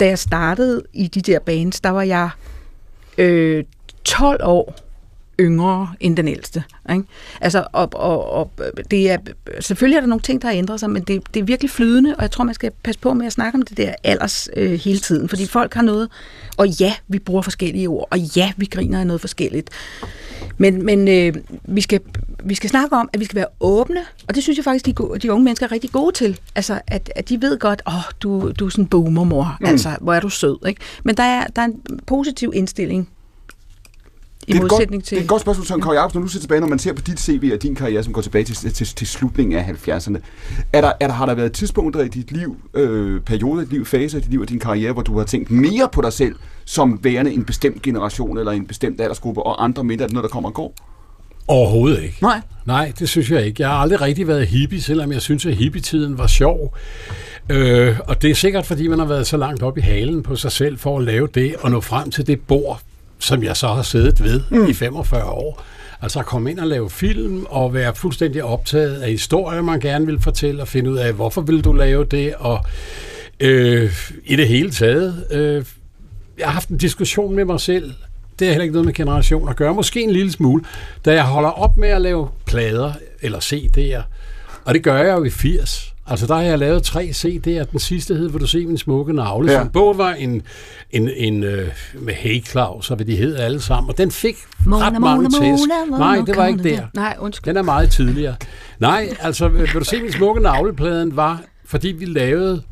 [0.00, 2.30] Da jeg startede i de der bands, der var jeg
[3.18, 3.64] øh,
[4.04, 4.87] 12 år
[5.40, 6.64] yngre end den ældste.
[6.90, 7.04] Ikke?
[7.40, 8.50] Altså, og, og, og
[8.90, 9.18] det er,
[9.60, 12.14] selvfølgelig er der nogle ting, der har ændret sig, men det, det er virkelig flydende,
[12.16, 14.72] og jeg tror, man skal passe på med at snakke om det der alders øh,
[14.72, 16.08] hele tiden, fordi folk har noget,
[16.56, 19.70] og ja, vi bruger forskellige ord, og ja, vi griner af noget forskelligt.
[20.58, 21.34] Men, men øh,
[21.64, 22.00] vi, skal,
[22.44, 25.18] vi skal snakke om, at vi skal være åbne, og det synes jeg faktisk, de,
[25.22, 26.40] de unge mennesker er rigtig gode til.
[26.54, 29.56] Altså, at, at de ved godt, åh, oh, du, du er sådan en boomer, mor.
[29.60, 29.64] Mm.
[29.64, 29.70] Mm.
[29.70, 30.80] Altså, hvor er du sød, ikke?
[31.04, 33.08] Men der er, der er en positiv indstilling
[34.48, 35.16] i det er et modsætning godt, til...
[35.16, 36.20] Det er et godt spørgsmål, Søren Kåre Jacobsen.
[36.20, 38.22] Når du ser tilbage, når man ser på dit CV og din karriere, som går
[38.22, 40.18] tilbage til, til, til slutningen af 70'erne.
[40.72, 43.72] Er der, er der, har der været tidspunkter i dit liv, øh, perioder i dit
[43.72, 46.12] liv, faser i dit liv og din karriere, hvor du har tænkt mere på dig
[46.12, 46.34] selv
[46.64, 50.28] som værende en bestemt generation eller en bestemt aldersgruppe, og andre mindre, det noget, der
[50.28, 50.74] kommer og går?
[51.48, 52.18] Overhovedet ikke.
[52.22, 52.40] Nej.
[52.66, 53.62] Nej, det synes jeg ikke.
[53.62, 56.76] Jeg har aldrig rigtig været hippie, selvom jeg synes, at hippietiden var sjov.
[57.50, 60.36] Øh, og det er sikkert, fordi man har været så langt op i halen på
[60.36, 62.80] sig selv for at lave det og nå frem til det bord,
[63.18, 64.66] som jeg så har siddet ved mm.
[64.66, 65.64] i 45 år.
[66.02, 70.06] Altså at komme ind og lave film og være fuldstændig optaget af historier, man gerne
[70.06, 72.64] vil fortælle og finde ud af, hvorfor vil du lave det, og
[73.40, 73.92] øh,
[74.24, 75.26] i det hele taget.
[75.30, 75.64] Øh,
[76.38, 77.94] jeg har haft en diskussion med mig selv.
[78.38, 79.74] Det er heller ikke noget med generation at gøre.
[79.74, 80.64] Måske en lille smule.
[81.04, 82.92] Da jeg holder op med at lave plader
[83.22, 84.02] eller CD'er,
[84.64, 85.87] og det gør jeg jo i 80.
[86.10, 87.70] Altså der har jeg lavet tre CD'er.
[87.72, 89.58] Den sidste hed, vil du se min smukke navle, Ja.
[89.58, 90.42] som både var en,
[90.90, 93.90] en, en øh, med Hey Claus, og hvad de hed alle sammen.
[93.90, 94.36] Og den fik
[94.66, 95.62] Mona, ret mange Mona, tæsk.
[95.90, 96.80] Mona, Nej, det var ikke der.
[96.94, 97.44] Nej, undskyld.
[97.54, 98.34] Den er meget tidligere.
[98.78, 102.62] Nej, altså, vil du se min smukke navlepladen var, fordi vi lavede, øh,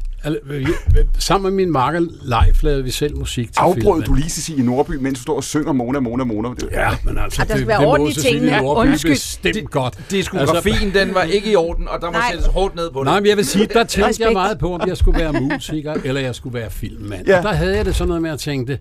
[1.19, 4.03] sammen med min makker Leif lavede vi selv musik til Afbrød filmen.
[4.03, 6.49] du lige Cecilie Nordby, mens du står og synger Mona, Mona, Mona?
[6.49, 8.63] Det, Ja, men altså, Ah, der skal det, være det må orden i Cecilie tingene.
[8.63, 9.13] Nordby Undskyld.
[9.13, 9.99] bestemt godt.
[10.11, 13.05] Diskografien, den var ikke i orden, og der må sættes hårdt ned på det.
[13.07, 15.95] Nej, men jeg vil sige, der tænkte jeg meget på, om jeg skulle være musiker,
[16.05, 17.27] eller jeg skulle være filmmand.
[17.27, 17.33] Ja.
[17.33, 17.39] Ja.
[17.39, 18.79] Og der havde jeg det sådan noget med at tænke,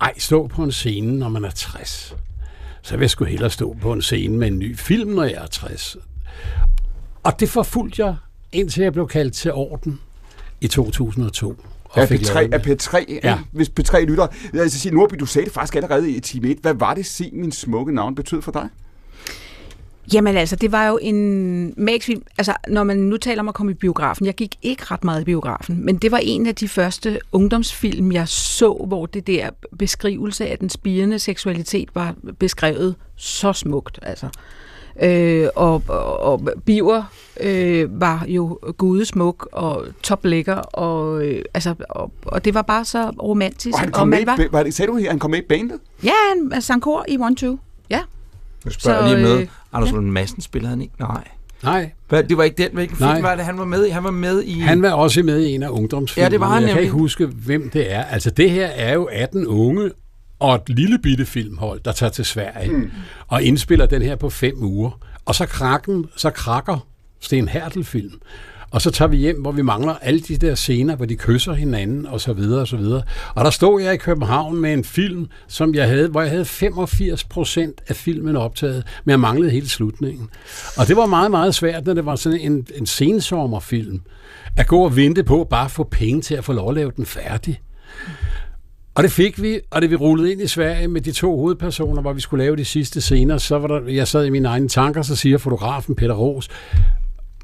[0.00, 2.16] ej, stå på en scene, når man er 60.
[2.82, 5.32] Så vil jeg sgu hellere stå på en scene med en ny film, når jeg
[5.42, 5.96] er 60.
[7.22, 8.14] Og det forfulgte jeg,
[8.52, 10.00] indtil jeg blev kaldt til orden
[10.62, 11.56] i 2002.
[11.84, 12.86] og Af fik P3, lavet af det.
[12.88, 13.18] P3, ja.
[13.24, 13.38] Ja.
[13.52, 14.26] hvis P3 lytter.
[14.52, 16.58] Jeg skal sige, Nordby, du sagde det faktisk allerede i time 1.
[16.62, 18.68] Hvad var det, se min smukke navn betød for dig?
[20.12, 22.22] Jamen altså, det var jo en magisk film.
[22.38, 25.20] Altså, når man nu taler om at komme i biografen, jeg gik ikke ret meget
[25.20, 29.50] i biografen, men det var en af de første ungdomsfilm, jeg så, hvor det der
[29.78, 34.28] beskrivelse af den spirende seksualitet var beskrevet så smukt, altså.
[35.02, 37.02] Øh, og, og, og Biver
[37.40, 43.10] øh, var jo gudesmuk og toplækker, og, øh, altså, og, og det var bare så
[43.22, 43.74] romantisk.
[43.74, 45.46] Og han og kom med, man i- var det, sagde du han kom med i
[45.48, 45.78] bandet?
[46.04, 46.10] Ja,
[46.52, 47.58] han sang kor i One Two.
[47.90, 48.00] Ja.
[48.64, 49.38] Nu spørger jeg Så, lige med.
[49.40, 49.94] øh, Anders ja.
[49.94, 50.94] Lund Madsen spiller han ikke?
[51.00, 51.24] Nej.
[51.62, 52.70] Nej, Hvad, det var ikke den.
[52.72, 53.14] Hvilken Nej.
[53.14, 53.90] film var det, han var med i?
[53.90, 54.58] Han var med i...
[54.60, 56.24] Han var også med i en af ungdomsfilmene.
[56.26, 56.82] Ja, det var han Jeg kan nemlig.
[56.82, 58.02] ikke huske, hvem det er.
[58.02, 59.90] Altså, det her er jo 18 unge
[60.42, 62.90] og et lille bitte filmhold, der tager til Sverige mm.
[63.28, 65.00] og indspiller den her på fem uger.
[65.24, 66.86] Og så, krakken, så krakker
[67.20, 68.20] Sten Hertel-film.
[68.70, 71.52] Og så tager vi hjem, hvor vi mangler alle de der scener, hvor de kysser
[71.52, 73.02] hinanden, og så videre, og så videre.
[73.34, 76.44] Og der stod jeg i København med en film, som jeg havde, hvor jeg havde
[76.44, 80.30] 85 procent af filmen optaget, men jeg manglede hele slutningen.
[80.76, 84.00] Og det var meget, meget svært, når det var sådan en, en sensommerfilm,
[84.56, 86.92] at gå og vente på bare at få penge til at få lov at lave
[86.96, 87.60] den færdig.
[88.94, 92.02] Og det fik vi, og det vi rullede ind i Sverige med de to hovedpersoner,
[92.02, 94.68] hvor vi skulle lave de sidste scener, så var der, jeg sad i mine egne
[94.68, 96.48] tanker, så siger fotografen Peter Ros,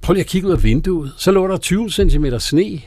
[0.02, 2.80] prøv lige at kigge ud af vinduet, så lå der 20 cm sne.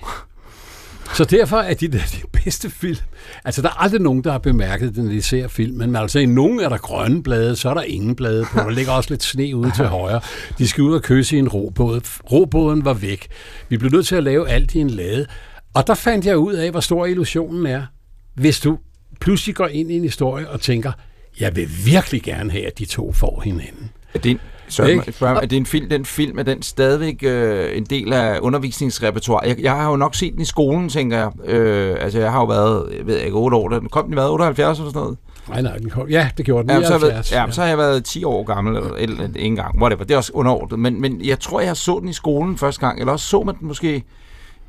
[1.13, 2.97] Så derfor er de der de bedste film.
[3.45, 5.77] Altså, der er aldrig nogen, der har bemærket det, når de ser filmen.
[5.77, 8.59] Men altså, i nogen er der grønne blade, så er der ingen blade på.
[8.59, 10.21] Der ligger også lidt sne ude til højre.
[10.57, 12.01] De skal ud og kysse i en robåd.
[12.31, 13.27] Robåden var væk.
[13.69, 15.25] Vi blev nødt til at lave alt i en lade.
[15.73, 17.85] Og der fandt jeg ud af, hvor stor illusionen er.
[18.33, 18.77] Hvis du
[19.19, 20.91] pludselig går ind i en historie og tænker,
[21.39, 23.91] jeg vil virkelig gerne have, at de to får hinanden.
[24.13, 27.77] Er det en, så spørger, er det en film, den film, er den stadigvæk øh,
[27.77, 29.47] en del af undervisningsrepertoire?
[29.47, 31.49] Jeg, jeg har jo nok set den i skolen, tænker jeg.
[31.49, 33.69] Øh, altså, jeg har jo været, jeg ved ikke, 8 år.
[33.69, 35.17] Den kom den i hvad, 78 eller sådan noget?
[35.49, 36.09] Nej, nej, den kom.
[36.09, 36.81] Ja, det gjorde den.
[36.81, 38.93] Ja, så, har jeg været, 79, ja, så har jeg været 10 år gammel, eller,
[38.95, 40.03] eller en gang, whatever.
[40.03, 40.79] Det er også underordnet.
[40.79, 43.55] Men, men jeg tror, jeg så den i skolen første gang, eller også så man
[43.59, 44.03] den måske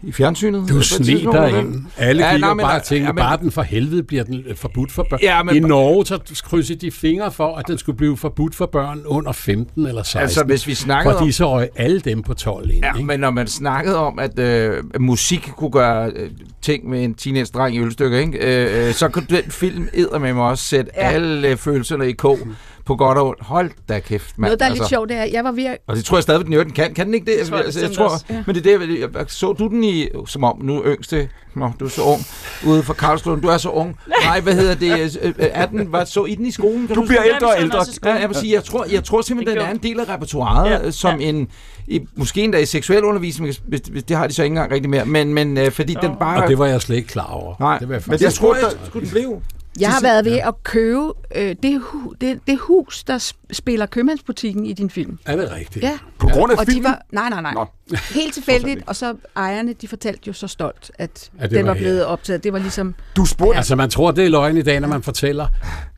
[0.03, 0.69] i fjernsynet.
[0.69, 1.85] Du tidspunkt, dig ind.
[1.97, 4.25] Alle ja, kigger nej, men- bare og tænker, ja, men- bare den for helvede bliver
[4.25, 5.21] den øh, forbudt for børn.
[5.23, 8.67] Ja, men- I Norge så krydsede de fingre for, at den skulle blive forbudt for
[8.67, 10.21] børn under 15 eller 16.
[10.21, 12.85] Altså, hvis vi snakkede Fordi om- så røg alle dem på 12 ind.
[12.85, 16.31] Ja, men når man snakkede om, at øh, musik kunne gøre øh,
[16.63, 18.39] ting med en teenage-dreng i ølstykke, ikke?
[18.39, 19.89] Øh, øh, så kunne den film
[20.21, 21.09] med mig også sætte ja.
[21.11, 22.39] alle øh, følelserne i kog
[22.85, 23.43] på godt og ondt.
[23.43, 24.49] Hold da kæft, mand.
[24.49, 25.79] Noget, der er lidt sjovt, det er, jeg var ved at...
[25.87, 26.67] Og det tror jeg stadigvæk, den.
[26.67, 27.39] Den kan, kan den ikke det?
[27.41, 28.43] Det tror jeg altså, jeg tror, også, ja.
[28.47, 31.29] Men det er det, jeg, jeg, så du den i, som om nu er yngste,
[31.55, 32.21] nå, du er så ung,
[32.67, 33.97] ude fra Karlslund, du er så ung.
[34.25, 36.87] Nej, hvad hedder det, øh, er den, var, så I den i skolen?
[36.87, 37.35] Kan Du bliver huske?
[37.35, 37.85] ældre og ældre.
[38.05, 40.71] Ja, jeg vil sige, jeg tror, jeg tror simpelthen, den er en del af repertoiret,
[40.71, 41.29] Ja, ja, som ja.
[41.29, 41.49] en,
[41.89, 44.91] i, måske endda i seksuel undervisning, hvis, hvis, det har de så ikke engang rigtig
[44.91, 46.43] mere, men, men øh, fordi den bare...
[46.43, 47.55] Og det var jeg slet ikke klar over.
[47.61, 49.41] Nej, det var jeg men faktisk jeg tror, jeg skulle den blive.
[49.81, 53.87] Jeg har været ved at købe øh, det, hu, det, det hus, der sp- spiller
[53.87, 55.19] købmandsbutikken i din film.
[55.27, 55.83] Er det rigtigt?
[55.85, 55.99] Ja.
[56.19, 56.83] På grund af og filmen?
[56.85, 57.55] De var, nej, nej, nej.
[57.55, 57.67] Nå.
[58.15, 61.71] Helt tilfældigt, og så ejerne, de fortalte jo så stolt, at Ja, det den var
[61.71, 61.81] var her.
[61.81, 62.45] blevet optaget.
[62.45, 62.95] Det var ligesom...
[63.17, 63.57] Du spurgte...
[63.57, 65.47] Altså, man tror, det er løgn i dag, når man fortæller,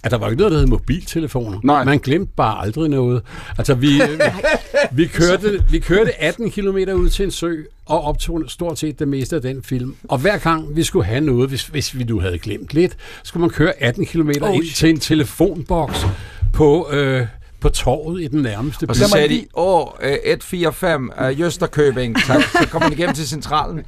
[0.04, 1.60] at der var ikke noget, der hed mobiltelefoner.
[1.64, 1.84] Nej.
[1.84, 3.22] Man glemte bare aldrig noget.
[3.58, 4.00] Altså, vi,
[4.92, 7.54] vi, kørte, vi kørte 18 km ud til en sø,
[7.86, 9.96] og optog stort set det meste af den film.
[10.08, 13.40] Og hver gang vi skulle have noget, hvis, hvis vi nu havde glemt lidt, skulle
[13.40, 16.06] man køre 18 km Oh, ind til en telefonboks
[16.52, 16.88] på...
[16.92, 17.26] Øh,
[17.64, 22.42] på torvet i den nærmeste Og så sagde de, åh, øh, 145 af Jøsterkøbing, tak,
[22.42, 23.80] så kommer man igennem til centralen.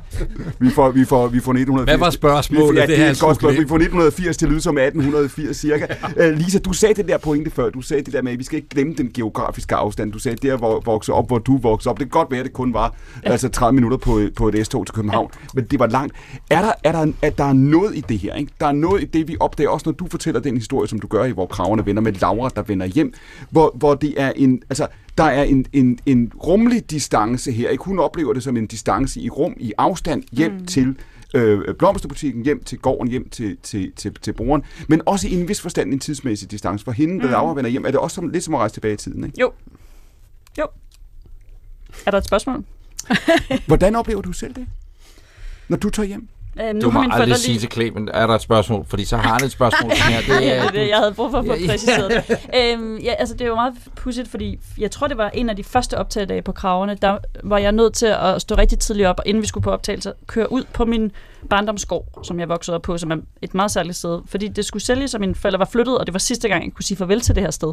[0.60, 1.84] Vi får, vi får, vi får 1980.
[1.84, 2.74] Hvad var spørgsmålet?
[2.74, 3.64] Vi får, ja, Det det, er et godt spørgsmål.
[3.64, 5.86] Vi får 1980 til at lyde som 1880 cirka.
[6.16, 7.70] Uh, Lisa, du sagde det der pointe før.
[7.70, 10.12] Du sagde det der med, at vi skal ikke glemme den geografiske afstand.
[10.12, 11.98] Du sagde, der hvor voksede op, hvor du voksede op.
[11.98, 12.94] Det kan godt være, at det kun var
[13.24, 13.30] ja.
[13.30, 15.30] altså 30 minutter på, på et S-tog til København.
[15.34, 15.48] Ja.
[15.54, 16.14] Men det var langt.
[16.50, 18.34] Er der, er der, at der er noget i det her?
[18.34, 18.52] Ikke?
[18.60, 21.06] Der er noget i det, vi opdager, også når du fortæller den historie, som du
[21.06, 23.13] gør i Hvor Kraverne Vender med Laura, der vender hjem,
[23.50, 24.62] hvor, hvor det er en...
[24.70, 24.86] Altså,
[25.18, 27.68] der er en, en, en rummelig distance her.
[27.70, 27.84] Ikke?
[27.84, 30.66] Hun oplever det som en distance i rum, i afstand, hjem mm.
[30.66, 30.96] til
[31.34, 35.48] øh, blomsterbutikken, hjem til gården, hjem til, til, til, til broren, men også i en
[35.48, 36.84] vis forstand en tidsmæssig distance.
[36.84, 37.30] For hende, der Mm.
[37.30, 39.24] Laura vender hjem, er det også som, lidt som at rejse tilbage i tiden.
[39.24, 39.40] Ikke?
[39.40, 39.52] Jo.
[40.58, 40.66] Jo.
[42.06, 42.64] Er der et spørgsmål?
[43.66, 44.66] Hvordan oplever du selv det,
[45.68, 46.28] når du tager hjem?
[46.62, 48.84] Øhm, Du må aldrig forældre sige lige- til Clemen, er der et spørgsmål?
[48.88, 49.90] Fordi så har han et spørgsmål.
[49.90, 50.20] her.
[50.38, 52.12] Det er det, jeg havde brug for at få præciseret.
[52.60, 55.56] øhm, ja, altså, det er jo meget pudsigt, fordi jeg tror, det var en af
[55.56, 59.18] de første optagedage på Kravene, der var jeg nødt til at stå rigtig tidligt op,
[59.18, 61.12] og inden vi skulle på optagelse, køre ud på min
[61.50, 64.20] barndomsgård, som jeg voksede op på, som er et meget særligt sted.
[64.26, 66.72] Fordi det skulle sælges, og mine forældre var flyttet, og det var sidste gang, jeg
[66.72, 67.68] kunne sige farvel til det her sted.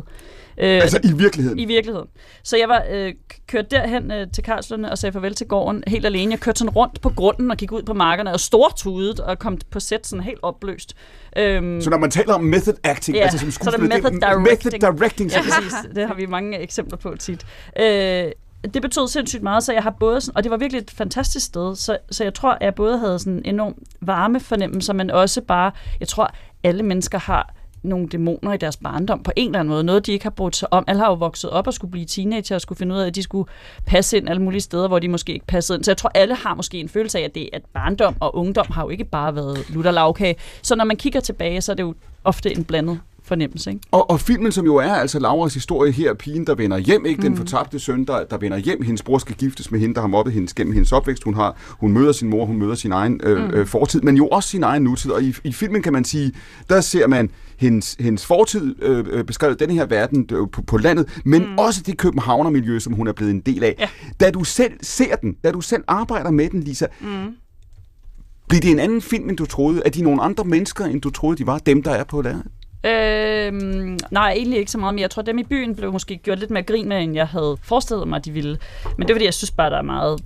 [0.57, 1.59] Øh, Altså i virkeligheden?
[1.59, 2.07] I virkeligheden.
[2.43, 3.13] Så jeg var øh,
[3.47, 6.31] kørt derhen øh, til Karlslunde og sagde farvel til gården helt alene.
[6.31, 9.57] Jeg kørte sådan rundt på grunden og gik ud på markerne og stortudet og kom
[9.71, 10.93] på sæt sådan helt opløst.
[11.37, 14.23] Øhm, Så når man taler om method acting, Ja, altså som så er method det
[14.23, 14.41] er directing.
[14.41, 15.31] method directing.
[15.31, 15.73] Ja, præcis.
[15.95, 17.45] Det har vi mange eksempler på tit.
[17.79, 18.25] Øh,
[18.73, 21.45] det betød sindssygt meget, så jeg har både sådan, og det var virkelig et fantastisk
[21.45, 25.11] sted, så, så jeg tror, at jeg både havde sådan en enorm varme fornemmelse, men
[25.11, 26.33] også bare, jeg tror,
[26.63, 29.83] alle mennesker har nogle dæmoner i deres barndom på en eller anden måde.
[29.83, 30.83] Noget, de ikke har brugt sig om.
[30.87, 33.15] Alle har jo vokset op og skulle blive teenager og skulle finde ud af, at
[33.15, 33.49] de skulle
[33.85, 35.83] passe ind alle mulige steder, hvor de måske ikke passede ind.
[35.83, 38.65] Så jeg tror, alle har måske en følelse af, at, det, at barndom og ungdom
[38.71, 40.35] har jo ikke bare været lutter lavkage.
[40.61, 43.69] Så når man kigger tilbage, så er det jo ofte en blandet fornemmelse.
[43.69, 43.81] Ikke?
[43.91, 47.21] Og, og filmen, som jo er altså Lauras historie her, pigen, der vender hjem, ikke
[47.21, 47.37] den Mm.
[47.37, 48.81] fortabte søn, der, der vender hjem.
[48.81, 51.23] Hendes bror skal giftes med hende, der har mobbet hendes gennem hendes opvækst.
[51.23, 53.49] Hun, har, hun møder sin mor, hun møder sin egen øh, Mm.
[53.53, 55.11] øh, fortid, men jo også sin egen nutid.
[55.11, 56.31] Og i, i filmen kan man sige,
[56.69, 60.77] der ser man hendes, hendes fortid øh, øh, beskrevet, den her verden øh, på, på
[60.77, 61.57] landet, men mm.
[61.57, 63.75] også det københavnermiljø, som hun er blevet en del af.
[63.79, 63.87] Ja.
[64.19, 67.07] Da du selv ser den, da du selv arbejder med den, Lisa, Mm.
[68.49, 69.81] bliver det en anden film, end du troede?
[69.85, 71.57] Er de nogle andre mennesker, end du troede, de var?
[71.57, 72.37] Dem, der er på der?
[72.83, 75.01] Øhm, nej, egentlig ikke så meget, mere.
[75.01, 77.57] jeg tror, dem i byen blev måske gjort lidt mere grin med, end jeg havde
[77.63, 78.57] forestillet mig, de ville.
[78.97, 80.19] Men det er fordi, jeg synes bare, der er meget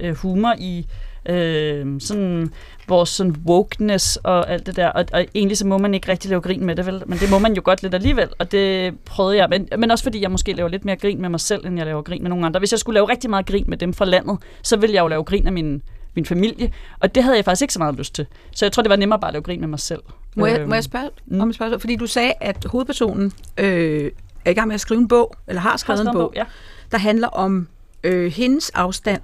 [0.00, 0.86] øh, humor i
[1.28, 2.52] øh, sådan
[2.88, 4.88] vores sådan wokeness og alt det der.
[4.88, 7.02] Og, og egentlig så må man ikke rigtig lave grin med det, vel?
[7.06, 9.48] Men det må man jo godt lidt alligevel, og det prøvede jeg.
[9.48, 11.86] Men, men også fordi jeg måske laver lidt mere grin med mig selv, end jeg
[11.86, 12.58] laver grin med nogen andre.
[12.58, 15.08] Hvis jeg skulle lave rigtig meget grin med dem fra landet, så ville jeg jo
[15.08, 15.82] lave grin af min,
[16.16, 18.26] min familie, og det havde jeg faktisk ikke så meget lyst til.
[18.52, 20.02] Så jeg tror, det var nemmere bare at lave grin med mig selv.
[20.36, 21.10] Må jeg, Øhm, må jeg spørge
[21.40, 21.80] om et spørgsmål?
[21.80, 24.10] Fordi du sagde, at hovedpersonen øh,
[24.44, 26.28] er i gang med at skrive en bog, eller har skrevet, skrevet en en bog,
[26.30, 26.44] bog, ja.
[26.92, 27.68] der handler om
[28.04, 29.20] øh, hendes afstand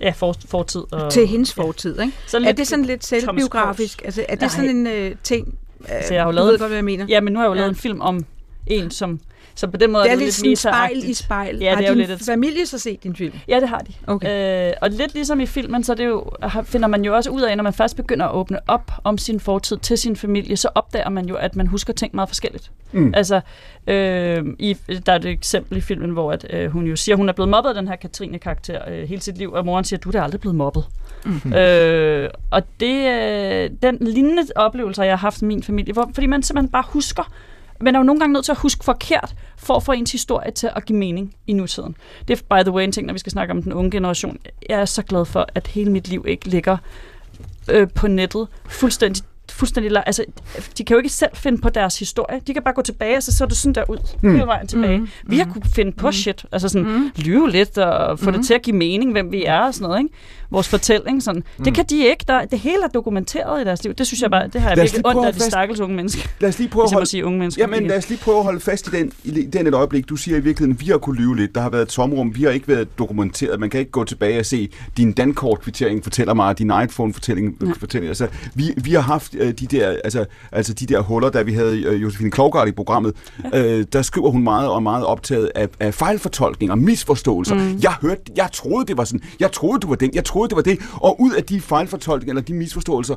[0.00, 0.82] Ja, for, fortid.
[0.92, 2.00] Og, til hendes fortid.
[2.00, 2.12] Ikke?
[2.26, 4.02] Så er lidt det sådan lidt selvbiografisk?
[4.04, 4.48] Altså, er det Nej.
[4.48, 5.58] sådan en øh, ting?
[5.80, 7.06] Øh, Så jeg har jo du lavet ved godt, hvad jeg mener.
[7.08, 7.70] Ja, men nu har jeg jo lavet Ja.
[7.70, 8.24] en film om
[8.66, 9.20] en, som...
[9.54, 11.58] Så på den måde Det er det lidt sådan spejl i spejl.
[11.58, 13.34] Ja, har det er jo din lidt et familie så set din film?
[13.48, 13.92] Ja, det har de.
[14.06, 14.68] Okay.
[14.68, 16.30] Øh, og lidt ligesom i filmen, så er det jo,
[16.64, 19.40] finder man jo også ud af, når man først begynder at åbne op om sin
[19.40, 22.70] fortid til sin familie, så opdager man jo, at man husker ting meget forskelligt.
[22.92, 23.12] Mm.
[23.16, 23.40] Altså,
[23.86, 27.18] øh, i, der er et eksempel i filmen, hvor at, øh, hun jo siger, at
[27.18, 29.98] hun er blevet mobbet af den her Katrine-karakter øh, hele sit liv, og moren siger,
[29.98, 30.84] at du er da aldrig blevet mobbet.
[31.24, 31.52] Mhm.
[31.54, 36.26] Øh, og det øh, den lignende oplevelser, jeg har haft med min familie, hvor, fordi
[36.26, 37.32] man simpelthen bare husker,
[37.80, 40.50] man er jo nogle gange nødt til at huske forkert, for at få ens historie
[40.50, 41.96] til at give mening i nutiden.
[42.28, 44.38] Det er by the way en ting, når vi skal snakke om den unge generation.
[44.68, 46.76] Jeg er så glad for, at hele mit liv ikke ligger
[47.70, 50.24] øh, på nettet fuldstændig fuldstændig, altså,
[50.78, 52.40] de kan jo ikke selv finde på deres historie.
[52.46, 54.28] De kan bare gå tilbage, og så så det sådan der ud, Mm.
[54.28, 54.34] mm.
[54.34, 54.98] hele vejen tilbage.
[54.98, 55.02] Mm.
[55.02, 55.30] Mm.
[55.30, 56.12] Vi har kunne finde på mm.
[56.12, 57.10] shit, altså sådan mm.
[57.16, 58.36] lyve lidt og få mm.
[58.36, 60.14] det til at give mening, hvem vi er og sådan noget, ikke?
[60.50, 61.42] Vores fortælling, sådan.
[61.58, 61.64] Mm.
[61.64, 62.24] Det kan de ikke.
[62.28, 63.94] Der, det hele er dokumenteret i deres liv.
[63.94, 66.28] Det synes jeg bare, det har jeg virkelig ondt af de stakkels unge mennesker.
[66.40, 67.06] Lad os lige prøve at holde...
[67.06, 67.62] sige unge mennesker.
[67.62, 70.08] Jamen, lad os lige prøve at holde fast i den, i den et øjeblik.
[70.08, 71.54] Du siger i virkeligheden, vi har kunnet lyve lidt.
[71.54, 72.36] Der har været et tomrum.
[72.36, 73.60] Vi har ikke været dokumenteret.
[73.60, 78.08] Man kan ikke gå tilbage og se, din dankortkvittering fortæller mig, din iPhone-fortælling fortæller.
[78.08, 81.52] Altså, vi, vi har haft øh, de der, altså, altså de der huller, da vi
[81.52, 83.14] havde øh, Josefine Klogart i programmet.
[83.52, 83.78] Ja.
[83.78, 87.54] Øh, der skriver hun meget og meget optaget af, af fejlfortolkninger, misforståelser.
[87.54, 87.80] Mm.
[87.82, 89.20] Jeg hørte, jeg troede, det var sådan.
[89.40, 90.10] Jeg troede, du var den.
[90.14, 90.78] Jeg troede, det var det.
[90.94, 93.14] Og ud af de fejlfortolkninger, eller de misforståelser,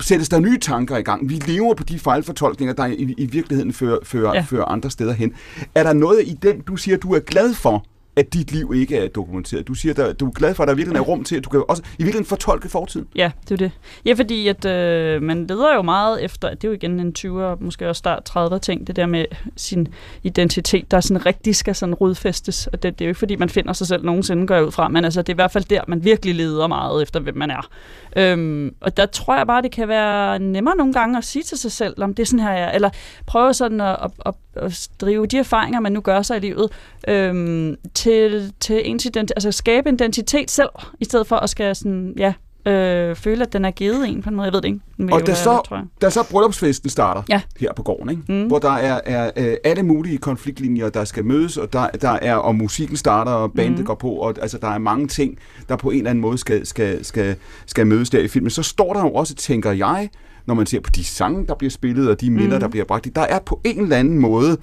[0.00, 1.28] sættes der nye tanker i gang.
[1.28, 4.34] Vi lever på de fejlfortolkninger, der i, i virkeligheden fører, fører.
[4.34, 4.40] Ja.
[4.40, 5.32] fører andre steder hen.
[5.74, 7.84] Er der noget i den, du siger, du er glad for,
[8.16, 9.68] at dit liv ikke er dokumenteret?
[9.68, 11.50] Du siger, at du er glad for, at der virkelig er rum til, at du
[11.50, 13.06] kan også i virkeligheden fortolke fortiden.
[13.16, 13.70] Ja, det er det.
[14.04, 17.64] Ja, fordi at øh, man leder jo meget efter, det er jo igen en 20'er,
[17.64, 19.24] måske også start 30'er ting, det der med
[19.56, 19.88] sin
[20.22, 22.66] identitet, der sådan rigtig skal sådan rodfæstes.
[22.66, 24.88] Og det, det er jo ikke, fordi man finder sig selv nogensinde, går ud fra,
[24.88, 27.50] men altså, det er i hvert fald der, man virkelig leder meget efter, hvem man
[27.50, 27.68] er.
[28.16, 31.58] Øhm, og der tror jeg bare, det kan være nemmere nogle gange at sige til
[31.58, 32.70] sig selv, om det er sådan her, jeg er.
[32.70, 32.90] eller
[33.26, 36.68] prøve sådan at, at, at, at drive de erfaringer, man nu gør sig i livet,
[37.08, 40.68] øhm, til, til ens ident- altså skabe en identitet selv,
[41.00, 42.32] i stedet for at skal sådan, ja,
[42.66, 44.44] øh, føle, at den er givet en på en måde.
[44.44, 45.14] Jeg ved det ikke.
[45.14, 45.84] Og da så, tror jeg.
[46.02, 47.40] da så bryllupsfesten starter Ja.
[47.60, 48.22] her på gården, ikke?
[48.28, 48.46] Mm.
[48.46, 52.34] hvor der er, er øh, alle mulige konfliktlinjer, der skal mødes, og der, der er,
[52.36, 53.84] og musikken starter, og bandet Mm.
[53.86, 56.66] går på, og altså, der er mange ting, der på en eller anden måde skal,
[56.66, 57.36] skal, skal,
[57.66, 58.50] skal mødes der i filmen.
[58.50, 60.08] Så står der jo også, tænker jeg,
[60.46, 62.60] når man ser på de sange, der bliver spillet, og de minder, Mm.
[62.60, 64.56] der bliver bragt, der er på en eller anden måde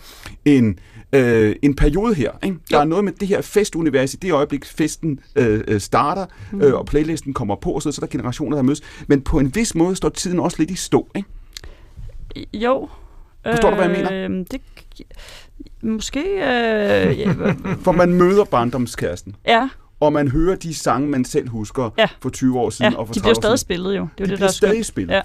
[0.46, 0.80] en,
[1.14, 2.32] øh, en periode her.
[2.44, 2.58] Ikke?
[2.72, 6.62] Der er noget med det her festunivers i det øjeblik, festen øh, øh, starter, Mm.
[6.62, 8.82] øh, og playlisten kommer på, og så, så er der generationer, der mødes.
[9.08, 11.08] Men på en vis måde står tiden også lidt i stå.
[11.16, 11.30] Ikke?
[12.54, 12.90] Jo.
[13.50, 14.30] Forstår du, hvad jeg mener?
[14.30, 14.62] Øh, det,
[15.84, 16.20] måske...
[16.20, 17.34] Øh, ja,
[17.84, 19.36] For man møder barndomskæresten.
[19.48, 19.70] Ja.
[20.00, 22.08] Og man hører de sange, man selv husker Ja.
[22.22, 23.66] for 20 år siden ja, og for de 30 bliver år stadig siden.
[23.68, 24.02] spillet jo.
[24.02, 25.14] Det er jo de det, bliver der er stadig spillet.
[25.14, 25.22] Ja.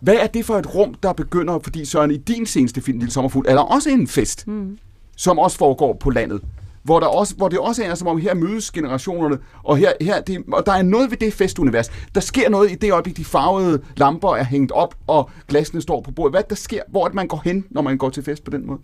[0.00, 3.12] Hvad er det for et rum, der begynder, fordi Søren, i din seneste film, Lille
[3.12, 4.78] Sommerfugl, er der også en fest, Mm.
[5.16, 6.40] som også foregår på landet?
[6.82, 10.20] Hvor, der også, hvor det også er, som om her mødes generationerne, og, her, her
[10.20, 11.90] det, og der er noget ved det festunivers.
[12.14, 16.00] Der sker noget i det øjeblik, de farvede lamper er hængt op, og glasene står
[16.00, 16.32] på bordet.
[16.32, 18.66] Hvad der sker, hvor det, man går hen, når man går til fest på den
[18.66, 18.78] måde?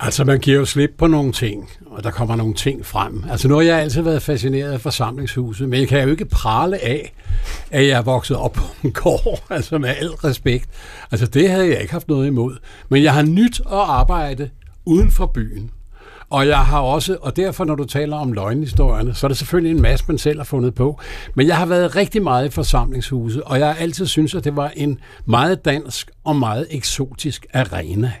[0.00, 3.24] Altså, man giver jo slip på nogle ting, og der kommer nogle ting frem.
[3.30, 6.84] Altså, nu har jeg altid været fascineret af forsamlingshuset, men jeg kan jo ikke prale
[6.84, 7.12] af,
[7.70, 10.68] at jeg er vokset op på en gård, altså med al respekt.
[11.10, 12.56] Altså, det havde jeg ikke haft noget imod.
[12.88, 14.50] Men jeg har nyt at arbejde
[14.84, 15.70] uden for byen.
[16.30, 19.76] Og jeg har også, og derfor når du taler om løgnhistorierne, så er det selvfølgelig
[19.76, 21.00] en masse, man selv har fundet på.
[21.34, 24.56] Men jeg har været rigtig meget i forsamlingshuset, og jeg har altid synes, at det
[24.56, 28.12] var en meget dansk og meget eksotisk arena.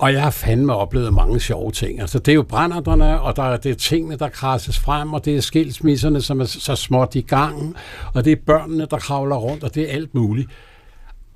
[0.00, 2.00] Og jeg har fandme oplevet mange sjove ting.
[2.00, 5.24] Altså, det er jo brænderne, og der er, det er tingene, der krasses frem, og
[5.24, 7.76] det er skilsmisserne, som er så småt i gang,
[8.14, 10.50] og det er børnene, der kravler rundt, og det er alt muligt.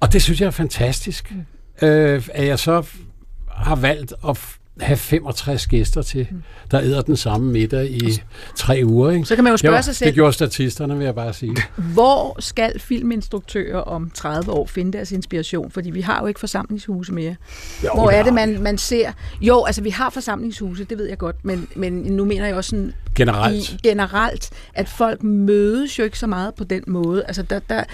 [0.01, 1.87] Og det synes jeg er fantastisk, mm.
[1.87, 2.87] øh, at jeg så
[3.49, 4.39] har valgt at
[4.81, 6.27] have 65 gæster til,
[6.71, 8.23] der æder den samme middag i
[8.57, 9.11] tre uger.
[9.11, 9.25] Ikke?
[9.25, 11.57] Så kan man jo spørge Jo, sig selv- Det gjorde statisterne, vil jeg bare sige.
[11.95, 15.71] Hvor skal filminstruktører om 30 år finde deres inspiration?
[15.71, 17.37] Fordi vi har jo ikke forsamlingshuse mere.
[17.85, 19.13] Jo, Hvor er det, man, man ser...
[19.41, 22.71] Jo, altså vi har forsamlingshuse, det ved jeg godt, men, men nu mener jeg også
[22.71, 22.93] sådan...
[23.15, 23.73] Generelt.
[23.73, 27.25] I, generelt, at folk mødes jo ikke så meget på den måde.
[27.27, 27.59] Altså der...
[27.59, 27.85] der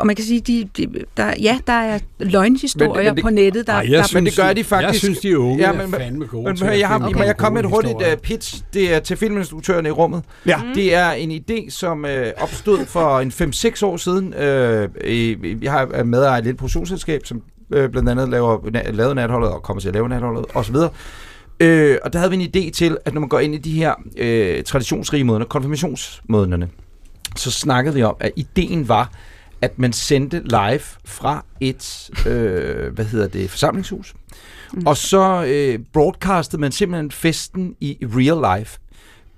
[0.00, 3.30] og man kan sige, de, de, der, ja, der er løgnhistorier Men- men det- på
[3.30, 3.66] nettet.
[3.66, 4.86] Der, Ej, der, jeg men det gør de faktisk.
[4.92, 7.26] Jeg synes, de unge er fandme gode men, til men, at jeg har, okay.
[7.26, 8.62] jeg komme med et hurtigt uh, pitch.
[8.74, 10.22] Det er til filminstruktøren i rummet.
[10.46, 10.60] Ja.
[10.74, 14.26] Det er en idé, som uh, opstod for en 5-6 år siden.
[14.34, 17.42] Uh, i, har er medejer et lille produktionsselskab, som
[17.76, 20.76] uh, blandt andet laver, na, lavede natholdet og kommer til at lave natholdet osv.
[21.60, 23.72] Øh, og der havde vi en idé til, at når man går ind i de
[23.72, 26.68] her øh, traditionsrige måneder, konfirmationsmånederne,
[27.36, 29.10] så snakkede vi om, at ideen var,
[29.62, 34.14] at man sendte live fra et, øh, hvad hedder det, forsamlingshus.
[34.72, 34.86] Mm.
[34.86, 38.78] Og så øh, broadcastede man simpelthen festen i real life.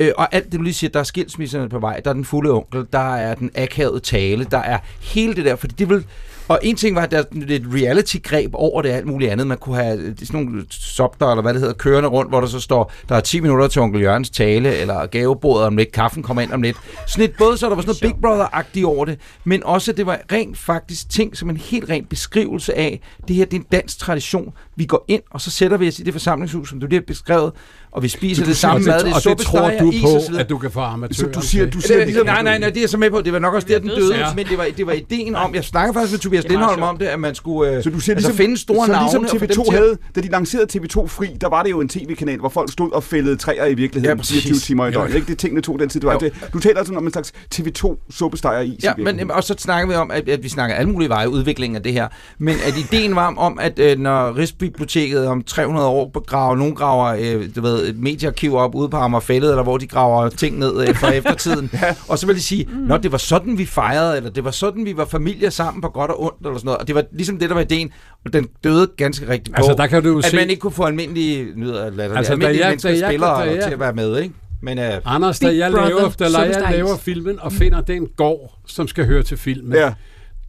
[0.00, 2.24] Øh, og alt det, du lige siger, der er skilsmisserne på vej, der er den
[2.24, 6.04] fulde onkel, der er den akavede tale, der er hele det der, fordi det vil...
[6.48, 9.46] Og en ting var, at der er et reality-greb over det alt muligt andet.
[9.46, 12.46] Man kunne have øh, sådan nogle sopter, eller hvad det hedder, kørende rundt, hvor der
[12.46, 16.22] så står, der er 10 minutter til onkel Jørgens tale, eller gavebordet om lidt, kaffen
[16.22, 16.76] kommer ind om lidt.
[17.06, 20.06] Sådan et, både så der var sådan noget Big Brother-agtigt over det, men også, det
[20.06, 23.66] var rent faktisk ting, som en helt ren beskrivelse af, det her det er en
[23.72, 24.52] dansk tradition.
[24.76, 27.04] Vi går ind, og så sætter vi os i det forsamlingshus, som du lige har
[27.06, 27.52] beskrevet,
[27.96, 30.08] og vi spiser Du det samme mad, og det er det tror suppesteger, du på,
[30.16, 32.06] og så at du kan få amatører Så du siger- du Det siger, er, det
[32.06, 32.60] ligesom, nej, du nej, ikke.
[32.60, 33.20] nej, det er jeg så med på.
[33.20, 34.16] Det var nok også der, den døde.
[34.16, 34.26] Ja.
[34.36, 37.06] Men det var, det var ideen om, jeg snakker faktisk med Tobias Lindholm om det,
[37.06, 39.04] at man skulle øh, Så du siger altså, ligesom, finde store så navne.
[39.06, 41.62] ligesom og få dem TV2 til at- havde, da de lancerede TV2 Fri, der var
[41.62, 44.50] det jo en tv-kanal, hvor folk stod og fældede træer i virkeligheden Ja, ja, 24
[44.52, 44.66] præcis.
[44.66, 44.94] timer i Ja.
[44.94, 45.14] døgnet.
[45.14, 45.26] Ikke?
[45.26, 46.18] Det tingene tog den tid, det var.
[46.18, 49.26] Det, du taler altså om en slags TV2 suppestejer is Ja, i virkeligheden.
[49.26, 51.82] men og så snakker vi om, at, at vi snakker alle mulige veje udviklingen af
[51.82, 52.08] det her.
[52.38, 57.16] Men at ideen var om, at øh, når Rigsbiblioteket om 300 år graver, nogen graver
[57.20, 60.88] øh, du ved, et mediearkiv op ude på Amagerfællet, eller hvor de graver ting ned
[60.88, 61.70] øh, fra eftertiden.
[61.72, 61.94] ja.
[62.08, 62.78] Og så vil de sige, Mm.
[62.78, 65.88] Nå, det var sådan, vi fejrede, eller det var sådan, vi var familier sammen på
[65.88, 66.78] godt og ondt, eller sådan noget.
[66.78, 67.92] Og det var ligesom det, der var ideen,
[68.24, 70.60] og den døde ganske rigtigt på, Altså, der kan du jo at se- man ikke
[70.60, 73.80] kunne få almindelige, nyder, eller, Altså, almindelige jeg- mennesker, jeg- spillere da jeg- til at
[73.80, 74.34] være med, ikke?
[74.62, 76.24] Men, øh, Anders, da jeg, Brother, laver, da
[76.64, 79.92] jeg laver filmen og finder den gård, som skal høre til filmen, Ja.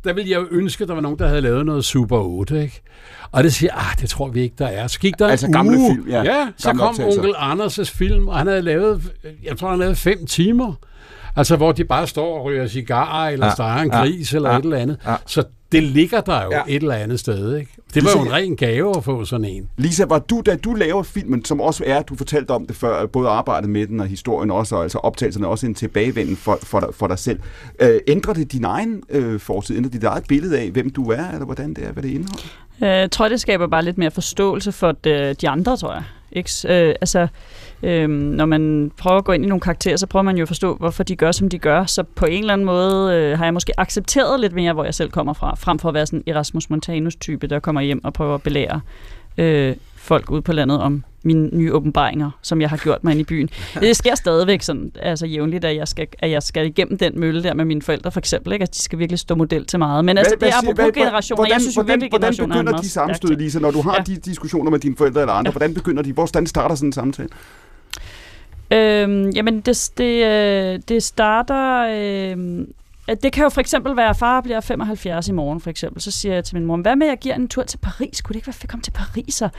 [0.04, 2.62] Der ville jeg jo ønske, at der var nogen, der havde lavet noget Super 8,
[2.62, 2.82] ikke?
[3.32, 4.88] Og det siger, ah, det tror vi ikke, der er.
[4.88, 5.94] Så gik der Altså gamle uge.
[5.96, 6.24] film, ja.
[6.24, 7.20] ja så Gamle kom optagelser.
[7.22, 9.12] onkel Anders' film, og han havde lavet,
[9.44, 10.74] jeg tror, han havde lavet fem timer.
[11.36, 14.34] Altså, hvor de bare står og ryger cigarer, eller Ja, ja, steger en ja, gris,
[14.34, 14.98] eller ja, et eller andet.
[15.06, 15.16] ja.
[15.26, 16.62] Så det ligger der jo Ja.
[16.68, 17.77] et eller andet sted, ikke?
[17.94, 19.70] Det var jo en ren gave at få sådan en.
[19.78, 23.06] Lisa, var du, da du laver filmen, som også er, du fortalte om det før,
[23.06, 26.80] både arbejdet med den og historien også, og altså optagelserne også en tilbagevenden for, for,
[26.80, 27.40] dig, for dig selv.
[27.80, 29.78] Øh, ændrer det din egen øh, fortid?
[29.78, 32.10] Ændrer det dit eget billede af, hvem du er, eller hvordan det er, hvad det
[32.10, 32.46] indeholder?
[32.82, 36.04] Øh, Jeg tror, det skaber bare lidt mere forståelse for de, de andre, tror jeg.
[36.32, 36.52] Ikke?
[36.70, 37.28] Øh, altså,
[37.84, 40.48] øh, når man prøver at gå ind i nogle karakterer, så prøver man jo at
[40.48, 41.86] forstå, hvorfor de gør, som de gør.
[41.86, 44.94] Så på en eller anden måde øh, har jeg måske accepteret lidt mere, hvor jeg
[44.94, 48.14] selv kommer fra, frem for at være sådan en Erasmus Montanus-type, der kommer hjem og
[48.14, 48.82] prøver at belære
[49.38, 53.22] øh, folk ude på landet om mine nye åbenbaringer, som jeg har gjort mig inde
[53.22, 53.50] i byen.
[53.82, 57.44] Det sker stadigvæk sådan, altså jævnligt, at jeg, skal, at jeg skal igennem den mølle
[57.44, 58.54] der med mine forældre, for eksempel.
[58.54, 58.64] Ikke?
[58.64, 60.06] Altså, de skal virkelig stå model til meget.
[60.06, 61.38] Men altså, det er apropos generationer.
[61.38, 63.36] Hvordan, jeg synes hvordan, virkelig, hvordan er begynder de sammenstød.
[63.36, 64.04] Lisa, når du har Ja.
[64.08, 64.14] ja.
[64.14, 65.52] de diskussioner med dine forældre eller andre?
[65.52, 66.14] Hvordan begynder de?
[66.14, 67.30] Hvordan starter sådan en samtale?
[68.72, 71.88] Øhm, jamen, det, det, øh, det starter...
[71.90, 72.68] Øh,
[73.08, 76.02] at det kan jo for eksempel være, at far bliver 75 i morgen, for eksempel.
[76.02, 78.22] Så siger jeg til min mor, hvad med, at jeg giver en tur til Paris?
[78.22, 79.34] Kunne det ikke være fedt at komme til Paris?
[79.34, 79.50] Så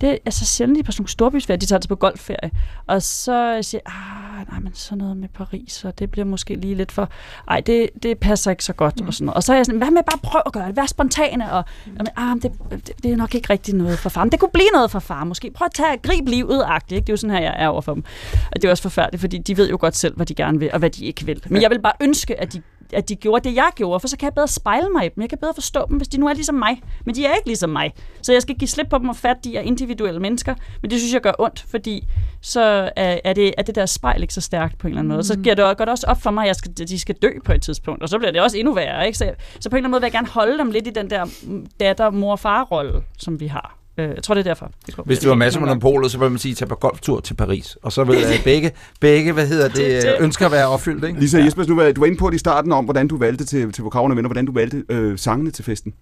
[0.00, 2.50] det er altså sjældent, de på sådan nogle storbysferier, de tager til på golfferie.
[2.86, 4.15] Og så øh, siger jeg, ah,
[4.46, 7.10] ah, nej, men sådan noget med Paris, og det bliver måske lige lidt for...
[7.48, 9.36] Ej, det, det passer ikke så godt, og sådan noget.
[9.36, 10.76] Og så er jeg sådan, hvad med bare prøv at gøre det?
[10.76, 14.24] Vær spontane, og jamen, ah, det, det, det, er nok ikke rigtig noget for far.
[14.24, 15.50] Men det kunne blive noget for far, måske.
[15.50, 17.06] Prøv at tage, grib livet, agtigt, ikke?
[17.06, 18.04] Det er jo sådan her, jeg er over for dem.
[18.52, 20.70] Og det er også forfærdeligt, fordi de ved jo godt selv, hvad de gerne vil,
[20.72, 21.42] og hvad de ikke vil.
[21.48, 22.62] Men jeg vil bare ønske, at de
[22.92, 25.20] at de gjorde det, jeg gjorde, for så kan jeg bedre spejle mig i dem.
[25.20, 26.82] Jeg kan bedre forstå dem, hvis de nu er ligesom mig.
[27.04, 27.92] Men de er ikke ligesom mig.
[28.22, 30.54] Så jeg skal give slip på dem og fat, de er individuelle mennesker.
[30.82, 32.08] Men det synes jeg gør ondt, fordi
[32.40, 35.12] så er, er, det, er det der spejl ikke så stærkt på en eller anden
[35.12, 35.24] måde.
[35.24, 37.30] Så giver det, går det også op for mig, at jeg skal, de skal dø
[37.44, 38.02] på et tidspunkt.
[38.02, 39.06] Og så bliver det også endnu værre.
[39.06, 39.18] Ikke?
[39.18, 41.10] Så, så på en eller anden måde vil jeg gerne holde dem lidt i den
[41.10, 43.85] der mm, datter, mor far rolle, som vi har.
[43.98, 44.70] Øh, Jeg tror, det er derfor.
[44.86, 47.20] Det går- Hvis det var masser af monopolet, så ville man sige, tage på golftur
[47.20, 47.76] til Paris.
[47.82, 51.20] Og så vil øh, begge, begge, hvad hedder det, ønsker at være opfyldt, ikke?
[51.20, 53.44] Lisa Jespersen, du var, du var inde på det i starten om, hvordan du valgte
[53.44, 55.94] til, til Vokaverne Venner, hvordan du valgte øh, sangene til festen.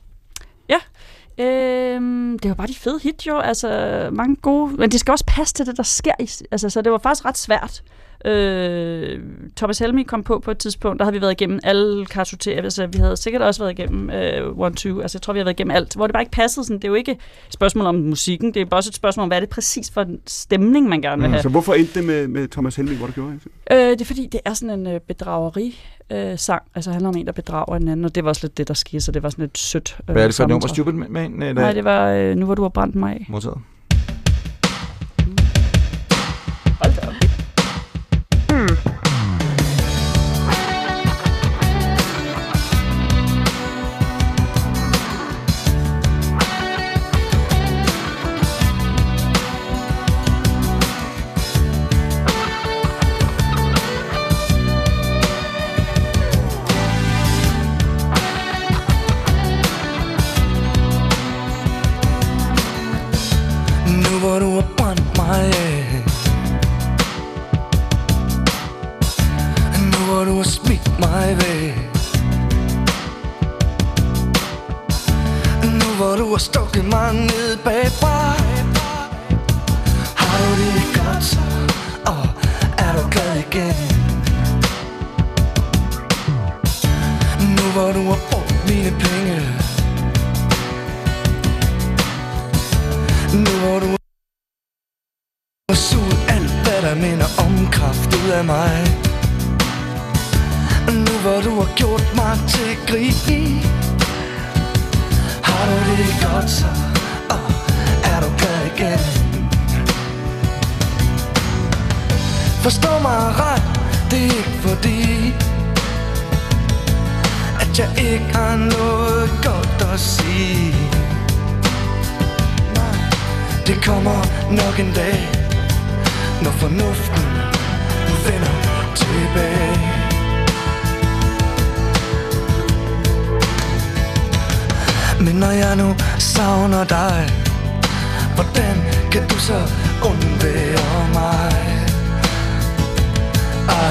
[0.69, 0.79] Ja.
[1.45, 3.69] Øhm, det var bare de fede hit jo, altså
[4.13, 6.13] mange gode, men det skal også passe til det, der sker.
[6.21, 7.83] i- Altså, så det var faktisk ret svært.
[8.25, 9.21] Øh,
[9.57, 12.87] Thomas Helmi kom på på et tidspunkt, der havde vi været igennem alle kartoteker, altså
[12.87, 15.55] vi havde sikkert også været igennem øh, One Two, altså jeg tror vi har været
[15.55, 17.19] igennem alt, hvor det bare ikke passede sådan, det er jo ikke et
[17.51, 20.01] spørgsmål om musikken, det er bare også et spørgsmål om, hvad er det præcis for
[20.01, 21.43] en stemning, man gerne vil have.
[21.43, 23.39] Så hvorfor endte det med, med Thomas Helmig, hvor du gjorde?
[23.73, 25.79] Øh, det er fordi, det er sådan en øh, bedrageri
[26.13, 28.59] øh, sang, altså handler om en, der bedrager en anden, og det var også lidt
[28.59, 30.49] det, der skete, så det var sådan et sødt øh, Hvad er det for et
[30.49, 30.69] nummer?
[30.69, 31.43] Stupid Man?
[31.43, 31.63] Eller?
[31.63, 33.27] Nej, det var øh, Nu hvor du har brændt mig af.
[33.29, 33.59] Modtaget.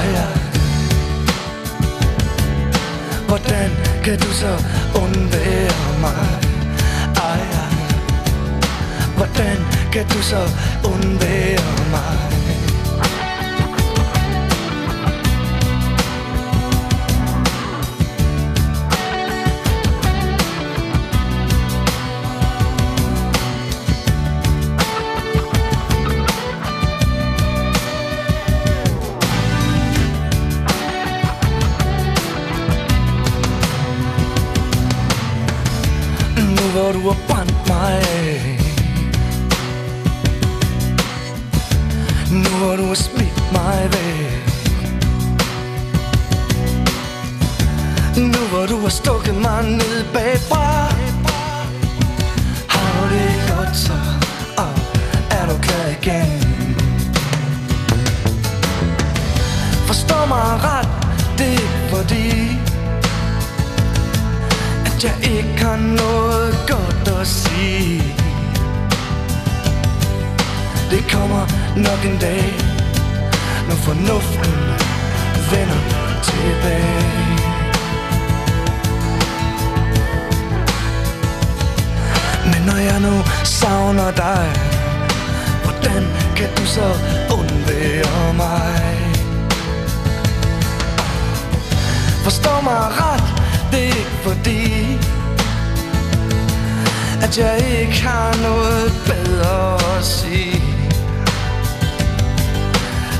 [0.02, 0.28] Jeg.
[3.28, 3.70] Hvordan
[4.04, 4.52] kan du så
[4.94, 6.28] undvære mig?
[7.16, 7.74] Ej, ej.
[9.16, 9.56] Hvordan
[9.92, 10.48] kan du så
[10.84, 12.33] undvære mig?
[36.74, 37.92] Hvor du har brændt mig.
[37.92, 38.58] Af
[42.30, 44.44] Nu hvor du har smidt mig væk.
[48.16, 50.94] Nu hvor du har stukket mig ned bagfra
[52.68, 53.98] Har du det godt så,
[54.56, 54.72] og
[55.30, 56.30] er du klar igen.
[59.86, 60.88] Forstå mig ret,
[61.38, 62.63] det er fordi
[65.04, 68.02] at jeg ikke har noget godt at sige.
[70.90, 72.54] Det kommer nok en dag
[73.68, 74.52] Når fornuften
[75.50, 75.82] vender
[76.22, 77.38] tilbage.
[82.44, 84.52] Men når jeg nu savner dig
[85.64, 86.02] Hvordan
[86.36, 86.88] kan du så
[87.38, 89.14] undvære mig?
[92.24, 93.23] Forstå mig ret
[93.74, 94.62] det fordi
[97.22, 100.62] At jeg ikke har noget bedre at sige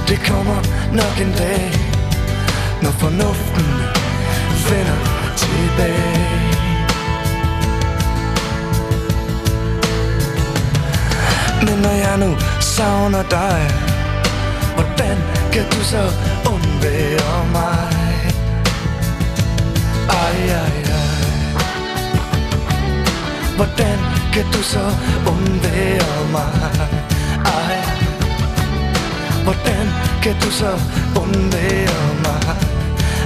[0.09, 0.59] Det kommer
[0.93, 1.73] nok en dag
[2.83, 3.67] Når fornuften
[4.69, 5.01] vender
[5.37, 6.45] tilbage
[11.67, 13.71] Men når jeg nu savner dig
[14.75, 15.17] Hvordan
[15.53, 16.03] kan du så
[16.53, 17.94] undvære mig?
[20.35, 21.15] Ej, ej, aj
[23.57, 23.99] Hvordan
[24.33, 24.85] kan du så
[25.27, 26.53] undvære mig?
[27.45, 27.79] Ej,
[29.45, 29.87] hvordan
[30.23, 30.71] kan du så
[31.23, 32.57] undvære mig?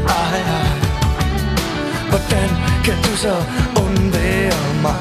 [0.09, 0.69] Ej, ej
[2.11, 2.49] Hvordan
[2.85, 3.35] kan du så
[3.83, 5.01] undvære mig?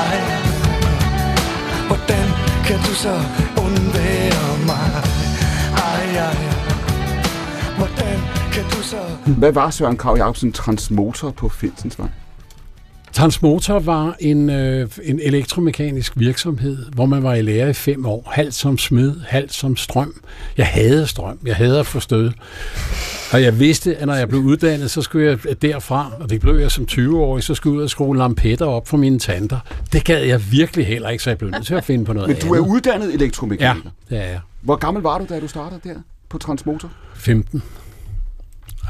[0.00, 0.20] Ej,
[1.88, 2.28] Hvordan
[2.66, 3.14] kan du så
[3.56, 5.02] undvære mig?
[5.76, 6.59] Ej, ej ej
[8.62, 8.96] kan du så
[9.38, 12.08] Hvad var Søren Krav Jacobsen transmotor på Finsensvej?
[13.12, 18.30] Transmotor var en, øh, en elektromekanisk virksomhed, hvor man var i lære i fem år.
[18.32, 20.14] Halvt som smed, halvt som strøm.
[20.56, 21.38] Jeg havde strøm.
[21.46, 22.32] Jeg havde at få stød.
[23.32, 26.54] Og jeg vidste, at når jeg blev uddannet, så skulle jeg derfra, og det blev
[26.58, 29.58] jeg som 20-årig, så skulle jeg ud og skrue lampetter op for mine tanter.
[29.92, 32.28] Det gad jeg virkelig heller ikke, så jeg blev nødt til at finde på noget
[32.28, 32.70] Men du er andet.
[32.70, 33.90] uddannet elektromekaniker.
[34.10, 34.40] Ja, det er jeg.
[34.60, 35.94] Hvor gammel var du, da du startede der
[36.28, 36.90] på Transmotor?
[37.14, 37.62] 15.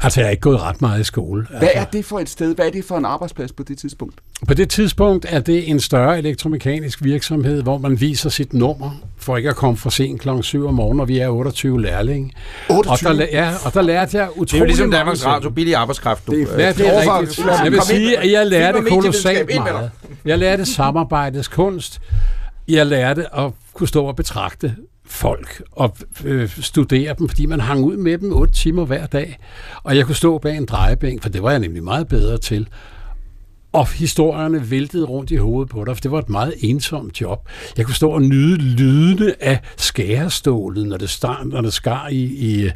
[0.03, 1.47] Altså, jeg har ikke gået ret meget i skole.
[1.59, 2.55] Hvad er det for et sted?
[2.55, 4.15] Hvad er det for en arbejdsplads på det tidspunkt?
[4.47, 9.37] På det tidspunkt er det en større elektromekanisk virksomhed, hvor man viser sit nummer, for
[9.37, 10.29] ikke at komme for sent kl.
[10.41, 12.31] 7 om morgenen, og vi er 28 lærlinge.
[12.69, 13.09] 28?
[13.09, 15.25] Og der, ja, og der lærte jeg utrolig Det er jo ligesom Danmarks.
[15.25, 16.27] Radio, billig arbejdskraft.
[16.27, 16.31] Du.
[16.31, 17.47] Det er, ja, det er rigtigt.
[17.63, 19.91] Jeg vil sige, at jeg lærte kolossalt meget.
[20.25, 22.01] Jeg lærte samarbejdets kunst.
[22.67, 24.75] Jeg lærte at kunne stå og betragte
[25.11, 29.37] folk og øh, studere dem, fordi man hang ud med dem otte timer hver dag.
[29.83, 32.67] Og jeg kunne stå bag en drejebænk, for det var jeg nemlig meget bedre til.
[33.73, 37.49] Og historierne væltede rundt i hovedet på dig, for det var et meget ensomt job.
[37.77, 42.23] Jeg kunne stå og nyde lydene af skærestålet, når det, star, når det skar i,
[42.23, 42.69] i,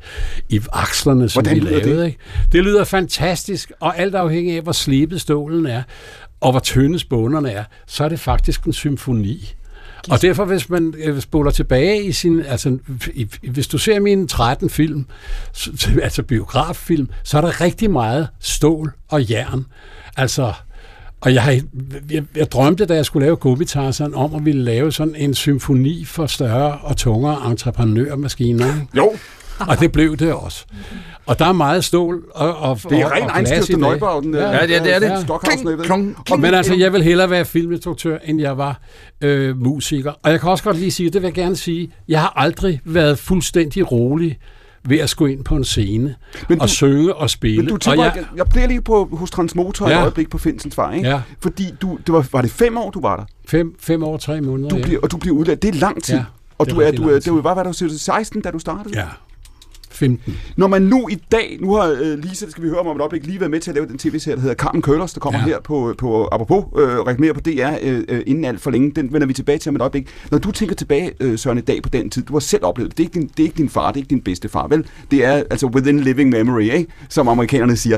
[0.50, 1.98] i akslerne, som Hvordan vi lavede.
[1.98, 2.06] det?
[2.06, 2.18] Ikke?
[2.52, 5.84] Det lyder fantastisk, og alt afhængig af, hvor slebet stålen er.
[6.42, 9.54] og hvor tynde spånerne er, så er det faktisk en symfoni.
[10.10, 12.42] Og derfor, hvis man øh, spoler tilbage i sin...
[12.42, 12.78] Altså,
[13.14, 15.06] i, hvis du ser mine 13 film,
[16.02, 19.66] altså biograffilm, så er der rigtig meget stål og jern.
[20.18, 20.54] Altså...
[21.22, 21.52] Og jeg, har,
[22.12, 26.06] jeg, jeg drømte, da jeg skulle lave Gummitarzan, om at ville lave sådan en symfoni
[26.06, 28.66] for større og tungere entreprenørmaskiner.
[28.66, 28.88] ikke?
[28.98, 29.14] Jo.
[29.70, 30.66] Og det blev det også.
[31.26, 33.74] Og der er meget stål og, og Det er og- ren og Einstein glas i
[33.74, 33.80] dag.
[33.82, 35.08] Neubauten, øh, Ja, det er- det.
[35.08, 35.22] Ja.
[35.22, 35.78] Stockhausen.
[35.84, 38.80] Klong, klong, Men altså, jeg vil hellere være filminstruktør, end jeg var
[39.22, 40.14] øh, musiker.
[40.24, 42.82] Og jeg kan også godt lige sige, det vil jeg gerne sige, jeg har aldrig
[42.86, 44.38] været fuldstændig rolig
[44.88, 46.16] ved at skulle ind på en scene
[46.50, 47.58] Men og du- synge og spille.
[47.58, 49.92] Men du og tænker, jeg, jeg, jeg bliver lige på, hos Transmotor ja.
[49.94, 50.02] et Ja.
[50.02, 51.10] øjeblik på Finsens Vej, ikke?
[51.10, 51.22] Ja.
[51.42, 53.24] Fordi du, det var, var det fem år, du var der?
[53.48, 54.84] Fem, fem år, tre måneder, Du ja.
[54.84, 55.62] bliver, og du bliver udlært.
[55.62, 56.16] Det er lang tid.
[56.16, 56.24] Ja,
[56.58, 58.42] og det er du er, du er, det var, hvad var det, du sagde, 16,
[58.42, 59.00] da du startede?
[59.00, 59.06] Ja,
[59.96, 60.38] 15.
[60.58, 62.96] Når man nu i dag, nu har øh, Lisa, det skal vi høre om om
[62.96, 65.20] et øjeblik, lige været med til at lave den tv-serie, der hedder Carmen Køllers, der
[65.20, 65.46] kommer ja.
[65.46, 68.92] Her på, på apropos, øh, reklamere på DR øh, øh, inden alt for længe.
[68.92, 70.08] Den vender vi tilbage til om et øjeblik.
[70.32, 72.92] Når du tænker tilbage, øh, Søren, i dag på den tid, du har selv oplevet
[72.92, 72.98] det.
[72.98, 74.68] Det er, ikke din, det er ikke din far, det er ikke din bedste far,
[74.68, 74.86] vel?
[75.12, 76.92] Det er altså within living memory, ikke?
[77.10, 77.98] som amerikanerne siger.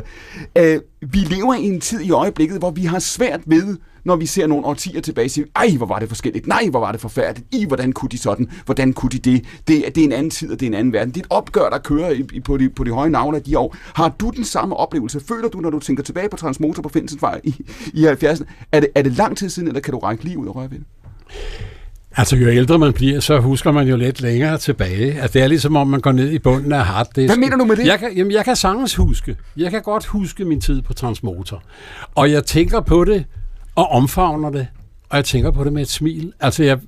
[0.58, 3.78] Øh, vi lever i en tid i øjeblikket, hvor vi har svært ved
[4.08, 6.80] når vi ser nogle årtier tilbage, siger vi, ej, hvor var det forskelligt, nej, hvor
[6.80, 10.02] var det forfærdeligt, i, hvordan kunne de sådan, hvordan kunne de det, det, er- det
[10.02, 11.10] er en anden tid, og det er en anden verden.
[11.14, 13.44] Det er et opgør, der kører i, i, på, de, på de høje navne af
[13.44, 13.76] de år.
[13.94, 15.20] Har du den samme oplevelse?
[15.28, 17.56] Føler du, når du tænker tilbage på Transmotor på Finsensvej i,
[17.94, 20.48] i 70'erne, er det, er det lang tid siden, eller kan du række lige ud
[20.48, 20.86] og røre ved det?
[22.20, 25.14] Altså, jo ældre man bliver, så husker man jo lidt længere tilbage.
[25.22, 27.26] Altså, det er ligesom om, man går ned i bunden af harddisken.
[27.26, 27.86] Hvad mener du med det?
[27.86, 29.36] Jeg kan, jamen, jeg kan sagtens huske.
[29.58, 31.64] Jeg kan godt huske min tid på Transmotor.
[32.16, 33.26] Og jeg tænker på det,
[33.78, 34.68] og omfavner det,
[35.10, 36.34] og jeg tænker på det med et smil.
[36.40, 36.80] Altså, jeg,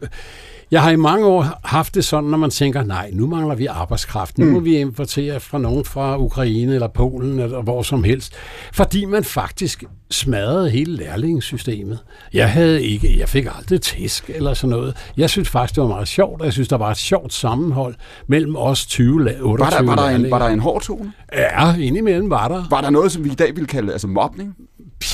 [0.71, 3.65] jeg har i mange år haft det sådan, når man tænker, nej, nu mangler vi
[3.65, 4.37] arbejdskraft.
[4.37, 4.51] Nu Mm.
[4.51, 8.33] må vi importere fra nogen fra Ukraine eller Polen eller hvor som helst.
[8.73, 11.99] Fordi man faktisk smadrede hele lærlingesystemet.
[12.33, 14.95] Jeg havde ikke, jeg fik aldrig tæsk eller sådan noget.
[15.17, 17.95] Jeg synes faktisk, det var meget sjovt, og jeg synes, der var et sjovt sammenhold
[18.27, 21.11] mellem os 20, la- 28 Var der, var, der en, var der en hård tone?
[21.33, 22.63] Ja, indimellem var der.
[22.69, 24.55] Var der noget, som vi i dag ville kalde altså mobning?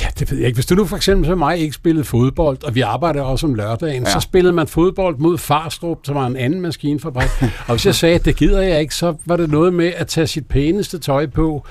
[0.01, 0.55] Ja, det ved jeg ikke.
[0.57, 3.53] Hvis du nu for eksempel som mig ikke spillede fodbold, og vi arbejder også om
[3.55, 4.09] lørdagen, Ja.
[4.11, 7.29] så spillede man fodbold mod Farstrup, som var en anden maskinfabrik.
[7.67, 10.07] og hvis jeg sagde, at det gider jeg ikke, så var det noget med at
[10.07, 11.65] tage sit pæneste tøj på,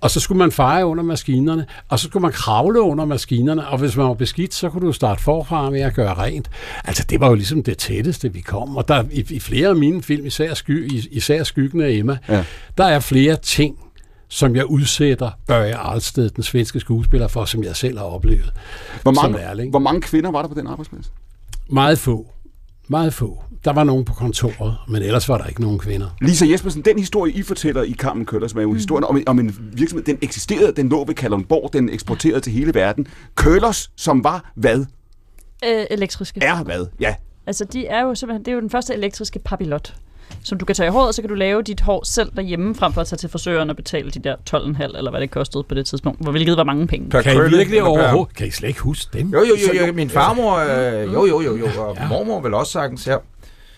[0.00, 3.78] og så skulle man feje under maskinerne, og så skulle man kravle under maskinerne, og
[3.78, 6.50] hvis man var beskidt, så kunne du starte forfra med at gøre rent.
[6.84, 8.76] Altså, det var jo ligesom det tætteste, vi kom.
[8.76, 12.44] Og der, i, i flere af mine film, især, sky, især Skyggen af Emma, Ja.
[12.78, 13.76] der er flere ting,
[14.28, 18.52] som jeg udsætter Børge Arlsted, den svenske skuespiller, for, som jeg selv har oplevet
[19.02, 19.70] Hvor som mange, lærling.
[19.70, 21.12] hvor mange kvinder var der på den arbejdsplads?
[21.70, 22.26] Meget få.
[22.88, 23.42] Meget få.
[23.64, 26.06] Der var nogen på kontoret, men ellers var der ikke nogen kvinder.
[26.20, 29.38] Lisa Jespersen, den historie, I fortæller i Carmen Køller, som er jo historien om, om
[29.38, 33.06] en virksomhed, den eksisterede, den lå ved Kalundborg, den eksporterede til hele verden.
[33.34, 34.84] Køllers, som var hvad?
[35.64, 36.40] Øh, elektriske.
[36.42, 36.86] Er hvad?
[37.00, 37.14] Ja.
[37.46, 39.94] Altså, de er jo simpelthen, det er jo den første elektriske papillot,
[40.44, 42.92] som du kan tage i håret, så kan du lave dit hår selv derhjemme, frem
[42.92, 45.74] for at tage til frisøren og betale de der 12,5, eller hvad det kostede på
[45.74, 47.10] det tidspunkt, hvor hvilket var mange penge.
[47.10, 48.34] Per Kan I virkelig overhovedet?
[48.36, 49.28] Kan I slet ikke huske dem?
[49.28, 49.92] Jo, jo, jo, jo- jo.
[49.92, 53.16] Min farmor, øh, jo, jo, jo, jo, og mormor vel også sagtens, ja.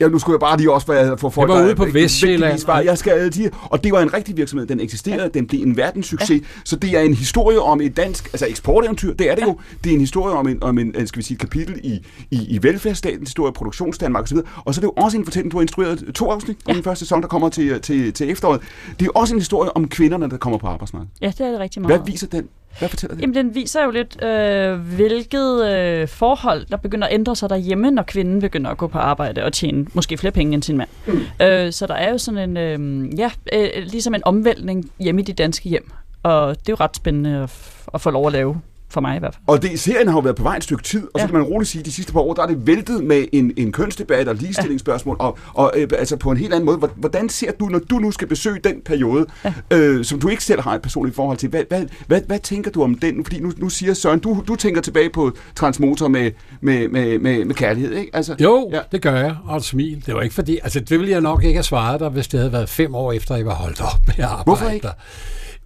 [0.01, 2.65] Ja, nu skulle jeg bare lige også være for folk, Det var ude på vigtigvis
[2.65, 5.77] Bare, jeg skal altid, og det var en rigtig virksomhed, den eksisterede, den blev en
[5.77, 6.47] verdenssucces, ja.
[6.65, 9.91] så det er en historie om et dansk, altså eksporteventyr, det er det jo, det
[9.91, 12.47] er en historie om en, om en øh, skal vi sige, et kapitel i, i,
[12.49, 15.63] i velfærdsstatens historie, produktionsdanmark osv., og så er det jo også en fortælling, du har
[15.63, 18.61] instrueret to afsnit om den første sæson, der kommer til, til, til efteråret.
[19.01, 21.13] Det er også en historie om kvinderne, der kommer på arbejdsmarkedet.
[21.21, 21.99] Ja, det er det rigtig meget.
[21.99, 22.49] Hvad viser den?
[22.79, 23.21] Hvad fortæller den?
[23.21, 27.91] Jamen, den viser jo lidt, øh, hvilket øh, forhold, der begynder at ændre sig derhjemme,
[27.91, 30.89] når kvinden begynder at gå på arbejde og tjene måske flere penge end sin mand.
[31.07, 31.21] Mm.
[31.43, 35.25] Øh, så der er jo sådan en, øh, ja, øh, ligesom en omvæltning hjemme i
[35.25, 35.91] de danske hjem.
[36.23, 37.53] Og det er jo ret spændende at,
[37.95, 38.61] at få lov at lave,
[38.91, 39.43] for mig i hvert fald.
[39.47, 41.27] Og det, serien har jo været på vej et stykke tid, og så Ja.
[41.27, 43.53] kan man roligt sige, at de sidste par år, der er det væltet med en,
[43.57, 46.77] en kønsdebat og ligestillingsspørgsmål, og, og øh, altså på en helt anden måde.
[46.79, 49.53] Hvor- Hvordan ser du, når du nu skal besøge den periode, ja.
[49.71, 52.71] øh, som du ikke selv har et personligt forhold til, hvad, hvad, hvad, hvad tænker
[52.71, 53.25] du om den?
[53.25, 56.31] Fordi nu, nu siger Søren, du, du tænker tilbage på Transmotor med,
[56.61, 58.11] med, med, med, med kærlighed, ikke?
[58.17, 58.81] Altså, Jo, ja.
[58.93, 60.03] det gør jeg, og et smil.
[60.07, 62.41] Det var ikke fordi, altså det ville jeg nok ikke have svaret dig, hvis det
[62.41, 64.87] havde været fem år efter, jeg var holdt op med at arbejde Hvorfor ikke?
[64.87, 64.93] der.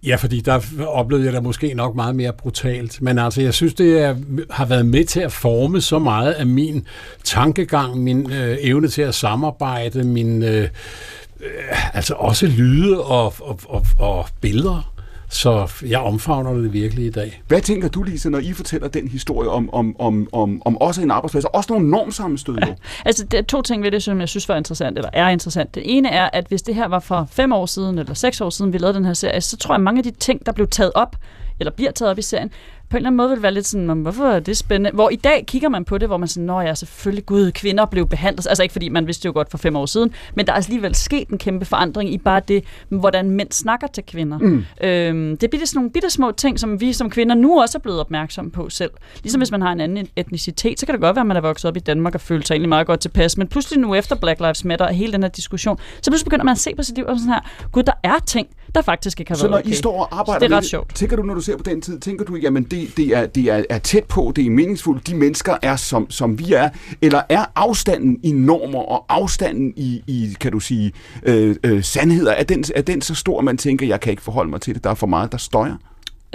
[0.05, 3.01] Ja, fordi der oplevede jeg det måske nok meget mere brutalt.
[3.01, 4.15] Men altså, jeg synes, det er,
[4.49, 6.87] har været med til at forme så meget af min
[7.23, 13.59] tankegang, min øh, evne til at samarbejde, min øh, øh altså også lyde og, og,
[13.67, 14.94] og, og billeder.
[15.35, 17.41] Så jeg omfavner det virkelig i dag.
[17.47, 21.01] Hvad tænker du, Lisa, når I fortæller den historie om, om, om, om, om også
[21.01, 22.57] en arbejdsplads, og også nogle normsammenstød?
[23.05, 25.75] Altså, der er to ting ved det, som jeg synes var interessant, eller er interessant.
[25.75, 28.49] Det ene er, at hvis det her var for fem år siden, eller seks år
[28.49, 30.51] siden, vi lavede den her serie, så tror jeg, at mange af de ting, der
[30.51, 31.15] blev taget op,
[31.59, 32.51] eller bliver taget op i serien,
[32.95, 34.91] på en eller anden måde vil være lidt sådan, "Nå, men hvorfor er det spændende?
[34.95, 37.85] Hvor i dag kigger man på det, hvor man sådan, nå ja, selvfølgelig, gud, kvinder
[37.85, 38.47] blev behandlet.
[38.47, 40.57] Altså ikke fordi man vidste det jo godt for fem år siden, men der er
[40.57, 44.37] alligevel sket en kæmpe forandring i bare det, hvordan mænd snakker til kvinder.
[44.37, 44.65] Mm.
[44.81, 47.77] Øhm, det er bitte sådan nogle bitte små ting, som vi som kvinder nu også
[47.77, 48.91] er blevet opmærksomme på selv.
[49.23, 51.41] Ligesom hvis man har en anden etnicitet, så kan det godt være, at man er
[51.41, 54.15] vokset op i Danmark og føler sig egentlig meget godt tilpas, men pludselig nu efter
[54.15, 56.83] Black Lives Matter og hele den her diskussion, så pludselig begynder man at se på
[56.83, 57.39] sit liv og sådan her,
[57.71, 59.69] gud, der er ting, der faktisk ikke har Så været når okay.
[59.69, 60.95] I står og arbejder det er ret sjovt.
[60.95, 63.43] tænker du, når du ser på den tid, tænker du, jamen det, det, er, det
[63.43, 66.69] er, er tæt på, det er meningsfuldt, de mennesker er som, som vi er,
[67.01, 70.91] eller er afstanden i normer og afstanden i, i kan du sige,
[71.23, 74.23] øh, øh, sandheder, er den, er den så stor, at man tænker, jeg kan ikke
[74.23, 75.75] forholde mig til det, der er for meget, der støjer?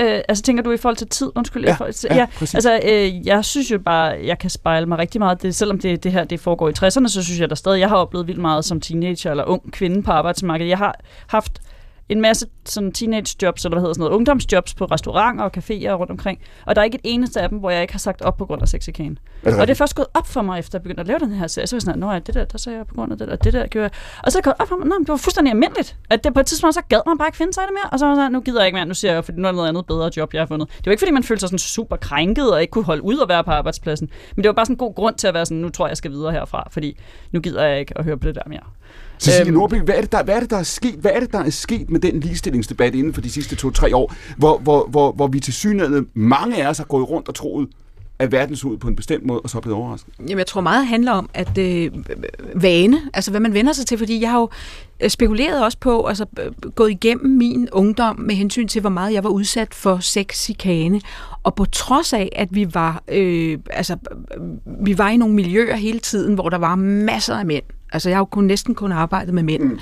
[0.01, 1.31] Øh, altså tænker du i forhold til tid?
[1.35, 1.65] Undskyld.
[1.65, 4.99] Ja, forhold til, ja, ja, altså øh, jeg synes jo bare, jeg kan spejle mig
[4.99, 5.43] rigtig meget.
[5.43, 7.89] Det, selvom det, det her det foregår i 60'erne, så synes jeg der stadig, jeg
[7.89, 10.71] har oplevet vildt meget som teenager eller ung kvinde på arbejdsmarkedet.
[10.71, 11.61] Jeg har haft
[12.11, 15.93] en masse sådan teenage jobs, eller hvad hedder sådan noget, ungdomsjobs på restauranter og caféer
[15.93, 16.41] rundt omkring.
[16.67, 18.47] Og der er ikke et eneste af dem, hvor jeg ikke har sagt op på
[18.47, 19.17] grund af sexikane.
[19.45, 21.47] Og det er først gået op for mig, efter jeg begyndte at lave den her
[21.47, 21.67] serie.
[21.67, 23.29] Så var jeg sådan, nå ja, det der, der sagde jeg på grund af det
[23.29, 23.91] der, det der gjorde jeg.
[24.25, 25.97] Og så er det gået op for mig, det var fuldstændig almindeligt.
[26.11, 27.91] At det på et tidspunkt, så gad man bare ikke finde sig i det mere.
[27.93, 29.49] Og så var jeg sådan, nu gider jeg ikke mere, nu siger jeg, for nu
[29.49, 30.69] er noget andet bedre job, jeg har fundet.
[30.69, 33.17] Det var ikke, fordi man følte sig sådan super krænket og ikke kunne holde ud
[33.17, 34.11] og være på arbejdspladsen.
[34.37, 35.91] Men det var bare sådan en god grund til at være sådan, nu tror jeg,
[35.91, 36.99] jeg skal videre herfra, fordi
[37.33, 38.65] nu gider jeg ikke at høre på det der mere.
[39.21, 39.55] Cecilie Øhm.
[39.55, 40.95] Nordby, hvad er, det, der, hvad er det, der er sket?
[40.95, 44.15] Hvad er det, der er sket med den ligestillingsdebat inden for de sidste to-tre år,
[44.37, 47.69] hvor, hvor, hvor, hvor vi til synligheden, mange af os har gået rundt og troet,
[48.19, 50.15] at verden så ud på en bestemt måde, og så er blevet overrasket?
[50.19, 51.91] Jamen, jeg tror meget handler om, at øh,
[52.55, 54.49] vane, altså hvad man vender sig til, fordi jeg har jo
[55.01, 59.13] øh, spekuleret også på, altså øh, gået igennem min ungdom med hensyn til, hvor meget
[59.13, 61.01] jeg var udsat for sexikane,
[61.43, 63.97] og på trods af, at vi var, øh, altså,
[64.37, 68.09] øh, vi var i nogle miljøer hele tiden, hvor der var masser af mænd, Altså,
[68.09, 69.63] jeg har jo kun, næsten kun arbejdet med mænd.
[69.63, 69.79] Mm.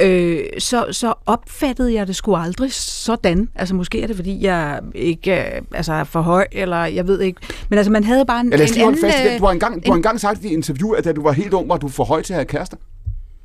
[0.00, 3.48] Øh, så, så opfattede jeg det sgu aldrig sådan.
[3.54, 7.20] Altså, måske er det, fordi jeg ikke øh, altså, er for høj, eller jeg ved
[7.20, 7.40] ikke.
[7.68, 9.00] Men altså, man havde bare en, Ja, en anden...
[9.00, 9.38] fast i det.
[9.38, 11.32] Du har øh, engang, du har engang sagt i et interview, at da du var
[11.32, 12.76] helt ung, var du for høj til at have kærester.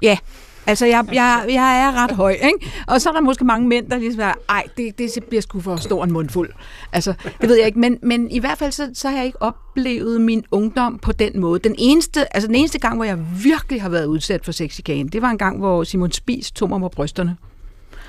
[0.01, 0.17] Ja,
[0.67, 2.71] altså jeg, jeg, jeg er ret høj, ikke?
[2.87, 5.61] Og så er der måske mange mænd, der ligesom er, ej, det, det bliver sgu
[5.61, 6.49] for stor en mundfuld.
[6.91, 9.41] Altså, det ved jeg ikke, men, men i hvert fald så, så har jeg ikke
[9.41, 11.59] oplevet min ungdom på den måde.
[11.59, 15.21] Den eneste, altså den eneste gang, hvor jeg virkelig har været udsat for sexikane, det
[15.21, 17.37] var en gang, hvor Simon Spies tog mig på brysterne.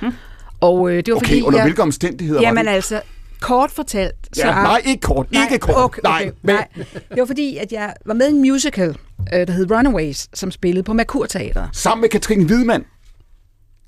[0.01, 0.13] Hmm.
[0.61, 2.73] Og øh, det var Okay, fordi, under jeg, hvilke omstændigheder var Jamen det?
[2.73, 3.01] altså,
[3.45, 4.15] kort fortalt.
[4.37, 5.77] Ja, nej, ikke kort, ikke kort.
[5.77, 6.69] Okay, Nej, okay, men- nej.
[7.11, 8.97] Det var fordi, at jeg var med i en musical,
[9.35, 11.69] øh, der hed Runaways, som spillede på Merkur Teater.
[11.73, 12.85] Sammen med Katrine Hvidmann.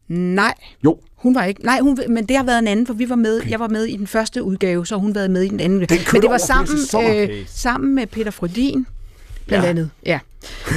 [0.09, 0.55] Nej.
[0.85, 0.99] Jo.
[1.16, 1.65] Hun var ikke.
[1.65, 3.41] Nej, hun, men det har været en anden, for vi var med.
[3.49, 5.81] Jeg var med i den første udgave, så hun været med i den anden.
[5.81, 7.09] Den men det var sammen, sæsoner.
[7.16, 7.45] øh, Okay.
[7.47, 8.87] sammen med Peter Frodin,
[9.47, 9.70] blandt Ja.
[9.70, 9.91] andet.
[10.07, 10.19] Ja.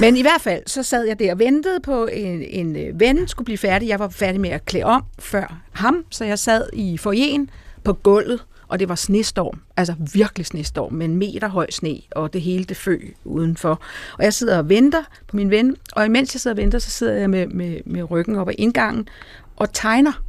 [0.02, 3.28] Men i hvert fald, så sad jeg der og ventede på en, en øh, ven,
[3.28, 3.88] skulle blive færdig.
[3.90, 7.50] Jeg var færdig med at klæde om før ham, så jeg sad i forjen
[7.84, 8.40] på gulvet,
[8.70, 12.64] og det var snestorm, altså virkelig snestorm, med en meter høj sne, og det hele
[12.64, 13.82] det fø udenfor.
[14.18, 16.90] Og jeg sidder og venter på min ven, og imens jeg sidder og venter, så
[16.90, 19.08] sidder jeg med, med, med ryggen op ad indgangen
[19.56, 20.24] og tegner.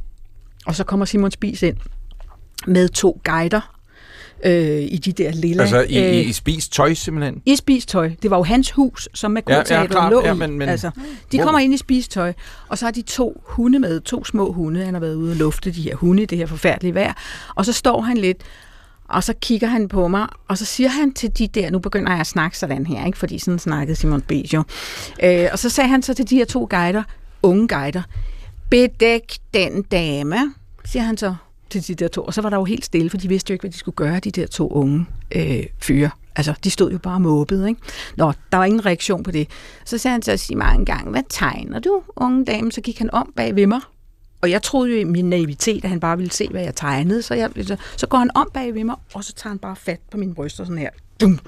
[0.65, 1.77] Og så kommer Simon Spis ind
[2.67, 3.80] med to guider
[4.45, 5.61] øh, i de der lille...
[5.61, 7.41] Altså i, øh, i spis tøj simpelthen?
[7.45, 8.11] i spistøj.
[8.21, 10.11] Det var jo hans hus, som med Ja, ja, kurteateret klart.
[10.11, 10.91] lå Ja, men- men- altså,
[11.31, 12.33] de Hvor- kommer ind i spistøj,
[12.67, 14.85] og så har de to hunde med, to små hunde.
[14.85, 17.13] Han har været ude og lufte de her hunde i det her forfærdelige vejr.
[17.55, 18.37] Og så står han lidt,
[19.09, 22.11] og så kigger han på mig, og så siger han til de der, nu begynder
[22.11, 23.17] jeg at snakke sådan her, ikke?
[23.17, 24.31] fordi sådan snakkede Simon B.
[24.31, 24.63] jo.
[25.23, 27.03] Øh, og så sagde han så til de her to guider,
[27.43, 28.01] unge guider,
[28.69, 30.37] bedæk den dame,
[30.85, 31.35] siger han så
[31.71, 32.21] til de der to.
[32.21, 33.95] Og så var der jo helt stille, for de vidste jo ikke, hvad de skulle
[33.95, 36.09] gøre, de der to unge øh, fyre.
[36.35, 37.81] Altså, de stod jo bare måbede, ikke?
[38.17, 39.47] Nå, der var ingen reaktion på det.
[39.85, 42.71] Så sagde han så sig mig en gang, hvad tegner du, unge dame?
[42.71, 43.79] Så gik han om bag ved mig.
[44.41, 47.21] Og jeg troede jo i min naivitet, at han bare ville se, hvad jeg tegnede.
[47.21, 49.75] Så, jeg, så, så går han om bag ved mig, og så tager han bare
[49.75, 50.89] fat på min bryst og sådan her.
[51.21, 51.39] Dum.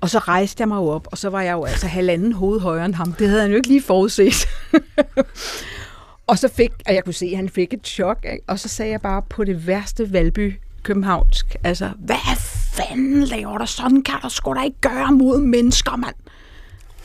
[0.00, 2.84] Og så rejste jeg mig op, og så var jeg jo altså halvanden hoved højere
[2.84, 3.12] end ham.
[3.12, 4.48] Det havde han jo ikke lige forudset.
[6.26, 8.44] og så fik, og jeg kunne se, at han fik et chok, ikke?
[8.46, 12.36] og så sagde jeg bare på det værste Valby københavnsk, altså, hvad
[12.72, 13.64] fanden laver der?
[13.64, 16.14] Sådan kan der sgu da ikke gøre mod mennesker, mand.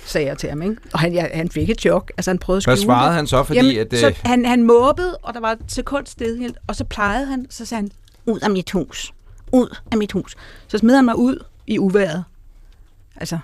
[0.06, 0.76] Sagde jeg til ham, ikke?
[0.94, 2.12] Og han, ja, han fik et chok.
[2.18, 3.16] Altså, han prøvede at Hvad skjule svarede det.
[3.16, 6.06] han så, fordi Jamen, at, øh, Så han, han måbede, og der var et sekund
[6.06, 7.92] stillhed, og så plejede han, så sagde han,
[8.26, 9.14] ud af mit hus.
[9.52, 10.36] Ud af mit hus.
[10.68, 12.24] Så smed han mig ud i uværet.
[13.16, 13.40] Altså.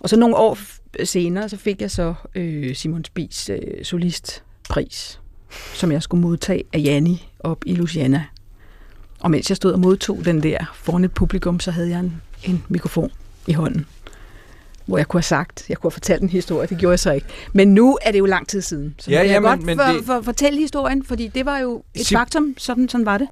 [0.00, 0.58] Og så nogle år
[1.04, 5.20] senere, så fik jeg så øh, Simon Spies øh, solistpris,
[5.74, 8.24] som jeg skulle modtage af Janni op i Luciana.
[9.20, 12.22] Og mens jeg stod og modtog den der foran et publikum, så havde jeg en,
[12.44, 13.10] en mikrofon
[13.46, 13.86] i hånden,
[14.86, 17.12] hvor jeg kunne have sagt, jeg kunne have fortalt en historie, det gjorde jeg så
[17.12, 17.26] ikke.
[17.52, 19.62] Men nu er det jo lang tid siden, så Ja, jeg ja, kan men- godt
[19.62, 23.06] men for, det- for, fortælle historien, fordi det var jo et Sim- faktum, sådan, sådan
[23.06, 23.28] var det.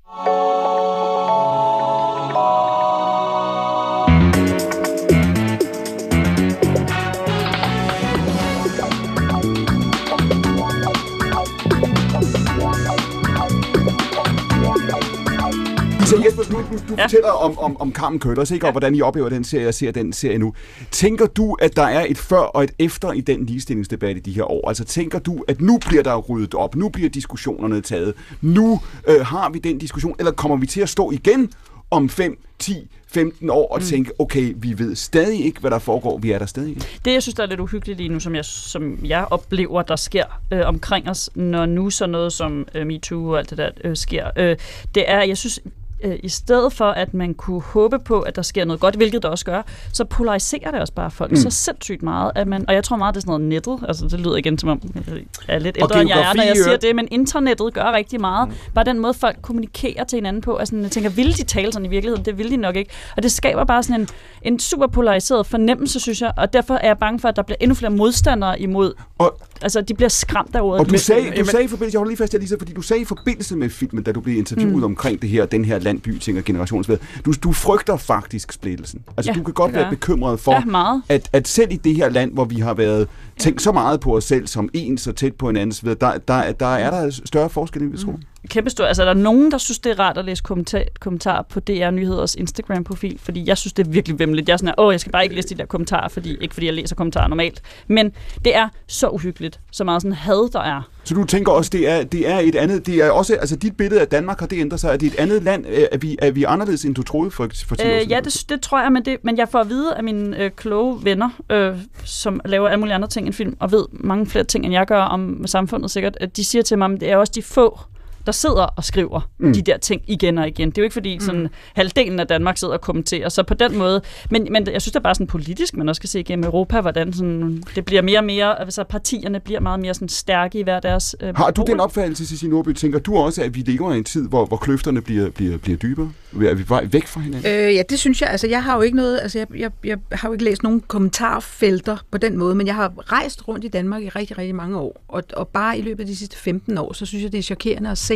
[16.12, 17.04] Så Jesper, du, du, du ja.
[17.04, 18.66] fortæller om, om, om Carmen Køllers, ikke?
[18.66, 20.54] Og hvordan I oplever den serie, og ser den serie nu.
[20.90, 24.32] Tænker du, at der er et før og et efter i den ligestillingsdebat i de
[24.32, 24.68] her år?
[24.68, 29.20] Altså tænker du, at nu bliver der ryddet op, nu bliver diskussionerne taget, nu øh,
[29.26, 31.50] har vi den diskussion, eller kommer vi til at stå igen
[31.90, 33.84] om 5, 10, 15 år og Mm.
[33.84, 36.86] tænke, okay, vi ved stadig ikke, hvad der foregår, vi er der stadig ikke.
[37.04, 39.96] Det, jeg synes, der er lidt uhyggeligt lige nu, som jeg, som jeg oplever, der
[39.96, 43.70] sker øh, omkring os, når nu så noget som øh, MeToo og alt det der
[43.84, 44.56] øh, sker, øh,
[44.94, 45.60] det er, jeg synes,
[46.02, 49.22] øh, i stedet for, at man kunne håbe på, at der sker noget godt, hvilket
[49.22, 49.62] der også gør,
[49.92, 51.36] så polariserer det også bare folk Mm.
[51.36, 54.08] så sindssygt meget, at man, og jeg tror meget, det er sådan noget nettet, altså
[54.08, 55.02] det lyder igen som om, jeg
[55.48, 58.48] er lidt ældre, end jeg er, når jeg siger det, men internettet gør rigtig meget.
[58.48, 58.54] Mm.
[58.74, 61.86] Bare den måde, folk kommunikerer til hinanden på, altså jeg tænker, vil de tale sådan
[61.86, 62.24] i virkeligheden?
[62.24, 62.90] Det vil de nok ikke.
[63.16, 64.08] Og det skaber bare sådan en,
[64.42, 67.56] en super polariseret fornemmelse, synes jeg, og derfor er jeg bange for, at der bliver
[67.60, 70.80] endnu flere modstandere imod, og, altså de bliver skræmt af ordet.
[70.80, 73.02] Og du sagde, du sagde i forbindelse, jeg holder lige fast, Lisa, fordi du sagde
[73.02, 74.78] i forbindelse med filmen, da du blev interviewet mm.
[74.78, 74.84] Mm.
[74.84, 79.00] omkring det her, den her landby-ting og generationsved, du, du frygter faktisk splittelsen.
[79.16, 81.02] Altså Ja, du kan godt være bekymret for, Ja, meget.
[81.08, 83.08] at, at selv i det her land, hvor vi har været
[83.38, 86.18] tænkt så meget på os selv som en, så tæt på hinanden, så videre, der,
[86.18, 88.12] der, der er der større forskel, end vi tror.
[88.12, 88.26] kæmpe
[88.68, 88.84] stor.
[88.84, 91.90] Altså, er der nogen, der synes, det er rart at læse kommentar, kommentarer på DR
[91.90, 93.18] Nyheders Instagram-profil?
[93.22, 94.48] Fordi jeg synes, det er virkelig vemmeligt.
[94.48, 96.54] Jeg er sådan, her, åh, jeg skal bare ikke læse de der kommentarer, fordi, ikke
[96.54, 97.62] fordi jeg læser kommentarer normalt.
[97.88, 98.12] Men
[98.44, 100.82] det er så uhyggeligt, så meget sådan had, der er.
[101.04, 103.76] Så du tænker også, det er, det er et andet, det er også, altså dit
[103.76, 106.30] billede af Danmark har det ændret sig, er det et andet land, er vi, er
[106.30, 108.10] vi anderledes, end du troede for, for 10 år Øh, siden?
[108.10, 110.50] ja, det, det tror jeg, men, det, men jeg får at vide af mine øh,
[110.50, 114.44] kloge venner, øh, som laver alle mulige andre ting end film, og ved mange flere
[114.44, 117.16] ting, end jeg gør om samfundet sikkert, at de siger til mig, at det er
[117.16, 117.80] også de få,
[118.26, 119.46] der sidder og skriver Mm.
[119.46, 119.52] mm.
[119.54, 120.70] de der ting igen og igen.
[120.70, 121.48] Det er jo ikke fordi sådan Mm.
[121.76, 124.00] halvdelen af Danmark sidder og kommenterer, så på den måde,
[124.30, 126.80] men, men jeg synes det er bare sådan politisk, man også skal se igennem Europa,
[126.80, 130.62] hvordan sådan, det bliver mere og mere, altså partierne bliver meget mere sådan stærke i
[130.62, 133.92] hver deres øh, Har du den opfattelse, Cecilie Nordby, tænker du også, at vi lever
[133.94, 136.12] i en tid, hvor, hvor kløfterne bliver, bliver, bliver dybere?
[136.44, 137.50] Er vi vej væk fra hinanden?
[137.52, 138.30] Øh, ja, det synes jeg.
[138.30, 140.80] Altså, jeg har jo ikke noget, altså, jeg, jeg, jeg har jo ikke læst nogen
[141.26, 144.78] kommentarfelter på den måde, men jeg har rejst rundt i Danmark i rigtig, rigtig mange
[144.78, 145.02] år.
[145.08, 147.42] Og, og bare i løbet af de sidste 15 år, så synes jeg, det er
[147.42, 148.11] chokerende at se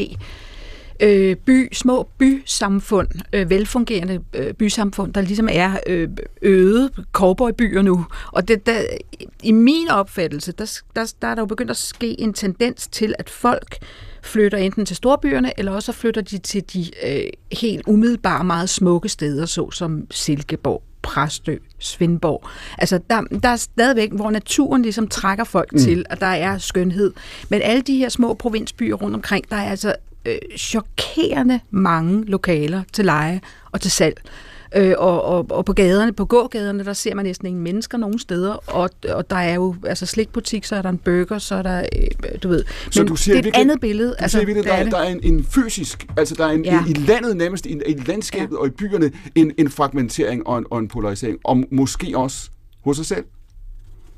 [1.00, 6.08] øh, by, små bysamfund, øh, velfungerende øh, bysamfund, der ligesom er øh,
[6.42, 8.06] øde cowboybyer nu.
[8.32, 8.80] Og det, der,
[9.42, 13.14] i min opfattelse, der, der, der er der jo begyndt at ske en tendens til,
[13.18, 13.76] at folk
[14.22, 18.68] flytter enten til storbyerne, eller også så flytter de til de øh, helt umiddelbare, meget
[18.68, 22.48] smukke steder, såsom Silkeborg, Præstø, Svendborg.
[22.78, 25.78] Altså, der, der er stadigvæk, hvor naturen ligesom trækker folk Mm.
[25.78, 27.12] til, at der er skønhed.
[27.48, 29.94] Men alle de her små provinsbyer rundt omkring, der er altså
[30.26, 33.40] øh, chokerende mange lokaler til leje
[33.72, 34.20] og til salg.
[34.76, 38.18] Øh, og, og, og på gaderne, på gågaderne, der ser man næsten ingen mennesker nogen
[38.18, 41.62] steder, og, og der er jo altså slikbutik, så er der en burger, så er
[41.62, 42.64] der, øh, du ved.
[42.90, 44.08] Så Men du siger det er et virkelig- andet billede.
[44.08, 46.46] Du altså, siger virkelig, det der, er er, der er en, en fysisk, altså der
[46.46, 46.74] er en, Ja.
[46.74, 46.80] ja.
[46.90, 48.60] i landet nærmest, i, i landskabet ja.
[48.60, 52.50] og i byerne, en, en fragmentering og en, og en polarisering, og måske også
[52.84, 53.24] hos os selv.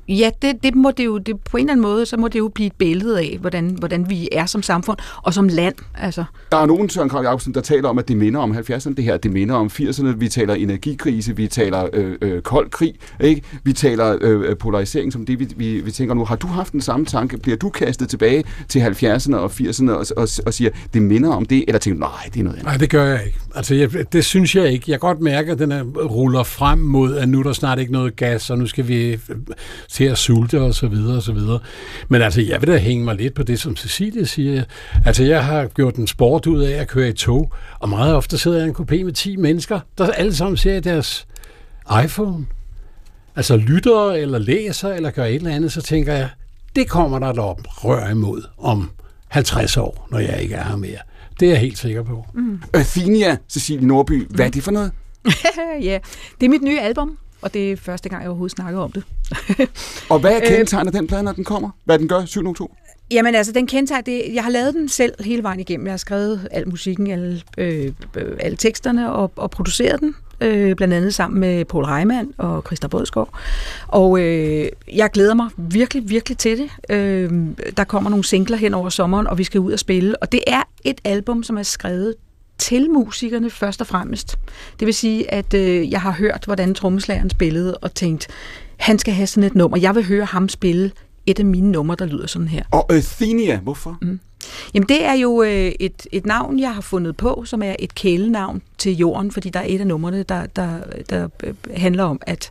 [0.09, 2.39] Ja, det, det må det jo, det, på en eller anden måde, så må det
[2.39, 5.75] jo blive et billede af, hvordan, hvordan vi er som samfund og som land.
[5.95, 6.23] Altså.
[6.51, 9.03] Der er nogen, Søren Krav Jacobsen, der taler om, at det minder om 70'erne, det
[9.03, 13.41] her, det minder om 80'erne, vi taler energikrise, vi taler øh, øh, kold krig, ikke?
[13.63, 16.25] vi taler øh, polarisering som det, vi, vi, vi tænker nu.
[16.25, 17.37] Har du haft den samme tanke?
[17.37, 21.45] Bliver du kastet tilbage til 70'erne og 80'erne og, og, og siger, det minder om
[21.45, 22.65] det, eller tænker du, nej, det er noget andet?
[22.65, 23.39] Nej, det gør jeg ikke.
[23.55, 24.91] Altså, jeg, det synes jeg ikke.
[24.91, 27.79] Jeg kan godt mærke, at den er, ruller frem mod, at nu er der snart
[27.79, 29.19] ikke noget gas, og nu skal vi
[29.99, 31.59] til at sulte og så videre og så videre.
[32.07, 34.63] Men altså, jeg vil da hænge mig lidt på det, som Cecilie siger.
[35.05, 38.37] Altså, jeg har gjort en sport ud af at køre i tog, og meget ofte
[38.37, 41.27] sidder jeg i en kopé med 10 mennesker, der alle sammen ser i deres
[42.03, 42.45] iPhone.
[43.35, 46.29] Altså, lytter eller læser eller gør et eller andet, så tænker jeg,
[46.75, 48.91] det kommer der et oprør imod om
[49.27, 50.99] 50 år, når jeg ikke er her mere.
[51.39, 52.25] Det er jeg helt sikker på.
[52.33, 52.61] Mm.
[52.73, 54.91] Athenia, Cecilie Nordby, hvad er det for noget?
[55.89, 55.99] ja,
[56.39, 59.03] det er mit nye album, og det er første gang, jeg overhovedet snakker om det.
[60.09, 61.69] Og hvad er Øh, kendetegnet den plade, når den kommer?
[61.85, 62.47] Hvad den gør 7.
[62.47, 62.73] oktober?
[63.11, 65.85] Jamen altså, den kendetegn, det, jeg har lavet den selv hele vejen igennem.
[65.85, 70.15] Jeg har skrevet al musikken, alle, øh, øh, alle teksterne og, og produceret den.
[70.41, 73.29] Øh, blandt andet sammen med Paul Reimann og Christa Bådskov.
[73.87, 76.69] Og øh, jeg glæder mig virkelig, virkelig til det.
[76.89, 77.31] Øh,
[77.77, 80.23] der kommer nogle singler hen over sommeren, og vi skal ud og spille.
[80.23, 82.15] Og det er et album, som er skrevet
[82.59, 84.39] til musikerne først og fremmest.
[84.79, 88.27] Det vil sige, at øh, jeg har hørt, hvordan trommeslageren spillede, og tænkt,
[88.77, 89.77] han skal have sådan et nummer.
[89.77, 90.91] Jeg vil høre ham spille
[91.25, 92.63] et af mine numre, der lyder sådan her.
[92.71, 93.97] Og Athenia, hvorfor?
[94.01, 94.19] Mm.
[94.73, 97.95] Jamen det er jo øh, et, et navn, jeg har fundet på, som er et
[97.95, 100.79] kælenavn til jorden, fordi der er et af numrene, der, der,
[101.09, 102.49] der øh, handler om, at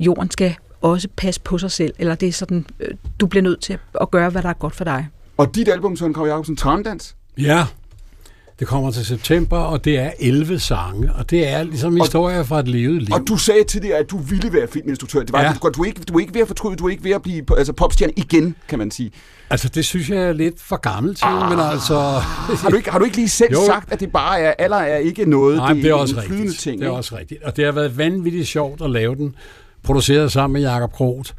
[0.00, 2.88] jorden skal også passe på sig selv, eller det er sådan, øh,
[3.20, 5.08] du bliver nødt til at gøre, hvad der er godt for dig.
[5.36, 7.16] Og dit album, Søren Krav Jacobsen, Trandans?
[7.38, 7.66] Ja,
[8.58, 12.60] Det kommer til september, og det er 11 sange, og det er ligesom historier fra
[12.60, 13.14] et levet liv.
[13.14, 15.20] Og du sagde tidligere, at du ville være filminstruktør.
[15.20, 15.52] Det var, Ja.
[15.62, 17.22] du, du, er ikke, du er ikke ved at fortryde, du er ikke ved at
[17.22, 19.10] blive altså, popstjerne igen, kan man sige.
[19.50, 21.50] Altså, det synes jeg er lidt for gammel til, ah.
[21.50, 21.94] men altså...
[22.62, 23.66] Har du, ikke, har du ikke lige selv Jo.
[23.66, 26.22] sagt, at det bare er, alder er ikke noget, Nej, det, det er også en
[26.22, 26.60] flydende rigtigt.
[26.60, 26.78] ting?
[26.80, 26.96] det er ikke?
[26.96, 27.42] også rigtigt.
[27.42, 29.34] Og det har været vanvittigt sjovt at lave den.
[29.82, 31.30] Produceret sammen med Jakob Kroth.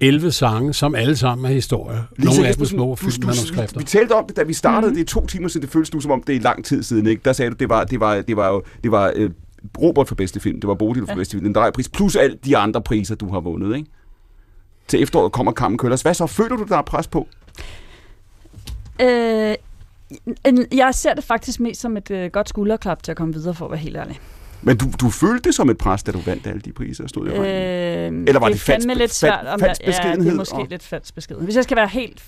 [0.00, 2.02] 11 sange, som alle sammen er historier.
[2.16, 3.78] Lisa Nogle af dem små filmmanuskrifter.
[3.78, 4.80] Vi talte om det, da vi startede.
[4.90, 4.94] Mm-hmm.
[5.06, 5.62] Det er to timer siden.
[5.62, 7.06] Det føles nu, som om det er lang tid siden.
[7.06, 7.22] Ikke?
[7.24, 9.30] Der sagde du, det var, det var, det var, jo- det var øh,
[9.82, 10.60] Robert for bedste film.
[10.60, 11.14] Det var Bodil for Ja.
[11.16, 11.44] bedste film.
[11.44, 11.88] Den drejepris.
[11.88, 13.76] Plus alle de andre priser, du har vundet.
[13.76, 13.90] Ikke?
[14.88, 16.02] Til efteråret kommer Kampen Køllers.
[16.02, 16.26] Hvad så?
[16.26, 17.28] Føler du, der er pres på?
[19.00, 19.54] Øh,
[20.72, 23.64] jeg ser det faktisk mest som et øh, godt skulderklap til at komme videre, for
[23.64, 24.18] at være helt ærlig.
[24.62, 27.26] Men du, du følte det som et pres, da du vandt alle de priser stod
[27.26, 27.36] i Øh,
[28.06, 29.46] Eller var det, det falsk, lidt svært.
[29.46, 30.32] Om falsk jeg, ja, det beskedenhed?
[30.32, 31.44] er måske og- lidt falsk beskeden.
[31.44, 32.22] Hvis jeg skal være helt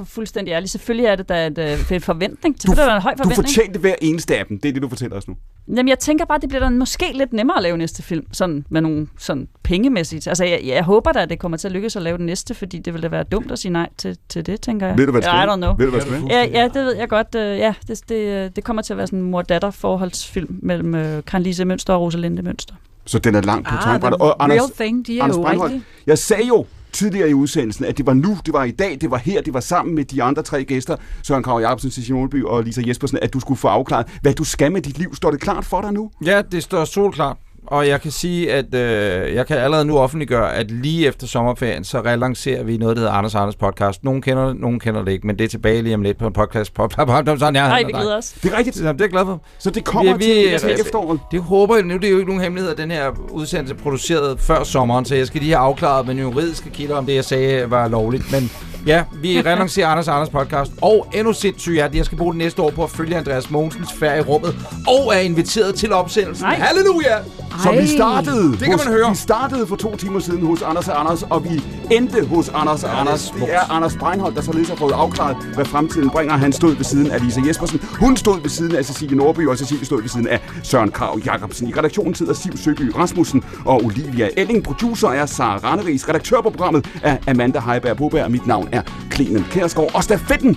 [0.00, 2.56] f- fuldstændig ærlig, selvfølgelig er det da et, øh, en forventning.
[2.60, 3.48] Selvfølgelig er der en høj Du forventning.
[3.48, 4.60] fortjente hver eneste af dem.
[4.60, 5.34] Det er det, du fortæller os nu.
[5.68, 8.64] Jamen, jeg tænker bare, det bliver da måske lidt nemmere at lave næste film, sådan
[8.70, 10.26] med nogle sådan pengemæssigt.
[10.28, 12.54] Altså, jeg, jeg håber da, at det kommer til at lykkes at lave den næste,
[12.54, 14.98] fordi det ville da være dumt at sige nej til, til det, tænker jeg.
[14.98, 15.48] Ved du, hvad det I skal?
[15.48, 15.76] don't know.
[15.76, 16.22] Ved du, hvad det skal?
[16.30, 17.34] Ja, ja, det ved jeg godt.
[17.34, 21.42] øh, Ja, det, det, det kommer til at være sådan en mor-datter-forholdsfilm mellem øh, Karen
[21.42, 22.74] Lise Mønster og Rosalinde Mønster.
[23.04, 24.20] Så den er langt på Ah, tegnbrættet.
[24.20, 25.82] Og Anders, real thing, de er Anders jo rigtige.
[26.06, 29.10] Jeg sagde jo tidligere i udsendelsen, at det var nu, det var i dag, det
[29.10, 32.44] var her, det var sammen med de andre tre gæster, Søren Krav Jacobsen, Cecilie Målby
[32.44, 35.14] og Lisa Jespersen, at du skulle få afklaret, hvad du skal med dit liv.
[35.14, 36.10] Står det klart for dig nu?
[36.24, 37.36] Ja, det står solklart.
[37.66, 41.84] Og jeg kan sige, at øh, jeg kan allerede nu offentliggøre, at lige efter sommerferien,
[41.84, 44.04] så relancerer vi noget, der hedder Anders Anders podcast.
[44.04, 46.26] Nogen kender det, nogen kender det ikke, men det er tilbage lige om lidt på
[46.26, 46.74] en podcast.
[46.74, 48.34] Pop, pop, pop, sådan, ja, Ej, vi glæder os.
[48.42, 48.76] Det er rigtigt.
[48.76, 49.42] Det er jeg glad for.
[49.58, 51.20] Så det kommer til- til efteråret?
[51.32, 51.84] Det håber jeg.
[51.84, 55.04] Nu det er jo ikke nogen hemmelighed, at den her udsendelse er produceret før sommeren,
[55.04, 58.32] så jeg skal lige have afklaret med juridiske kilder, om det, jeg sagde, var lovligt.
[58.32, 58.50] Men
[58.86, 60.72] ja, vi relancerer Anders Anders podcast.
[60.82, 63.50] Og endnu sindssygt er, at jeg skal bruge det næste år på at følge Andreas
[63.50, 64.56] Mogensens færd i rummet,
[64.88, 66.46] og er inviteret til opsendelsen.
[66.46, 66.54] Nej.
[66.54, 67.16] Halleluja!
[67.58, 69.10] Så vi startede, Det kan hos, man høre.
[69.10, 72.84] vi startede for to timer siden hos Anders og Anders, og vi endte hos Anders
[72.84, 73.30] og Anders.
[73.40, 76.36] Det er Anders Breinholt, der således har fået afklaret, hvad fremtiden bringer.
[76.36, 77.80] Han stod ved siden af Lisa Jespersen.
[78.00, 81.18] Hun stod ved siden af Cecilie Norby, og Cecilie stod ved siden af Søren Krav
[81.26, 81.68] Jacobsen.
[81.68, 84.64] I redaktionen sidder Siv Søby Rasmussen og Olivia Elling.
[84.64, 86.08] Producer er Sara Ranneris.
[86.08, 88.24] Redaktør på programmet er Amanda Heiberg Boberg.
[88.24, 88.82] og Mit navn er
[89.14, 89.90] Clemen Kærsgaard.
[89.94, 90.56] Og stafetten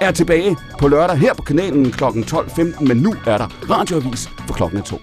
[0.00, 2.04] er tilbage på lørdag her på kanalen kl.
[2.04, 5.00] 12.15, men nu er der radioavis for klokken er to.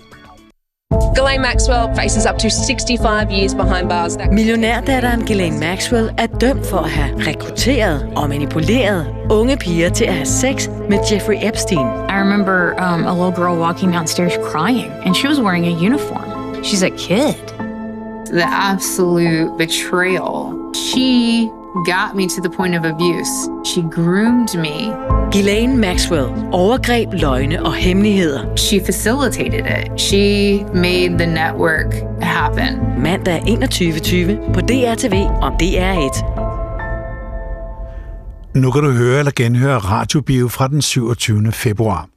[0.92, 4.18] Ghislaine Maxwell faces up to 65 years behind bars.
[4.32, 10.14] Millionærdatteren Ghislaine Maxwell er dømt for at have rekrutteret og manipuleret unge piger til at
[10.14, 11.88] have sex med Jeffrey Epstein.
[12.10, 16.64] I remember um, a little girl walking downstairs crying, and she was wearing a uniform.
[16.64, 17.36] She's a kid.
[18.26, 20.54] The absolute betrayal.
[20.74, 21.50] She
[21.86, 23.50] got me to the point of abuse.
[23.64, 24.94] She groomed me.
[25.32, 26.28] Ghislaine Maxwell.
[26.52, 28.56] Overgreb, løgne og hemmeligheder.
[28.56, 30.02] She facilitated it.
[30.02, 32.68] She made the network happen.
[33.04, 36.37] Mandag 21.20 på DRTV om DR1.
[38.58, 41.52] Nu kan du høre eller genhøre Radiobio fra den 27.
[41.52, 42.08] februar.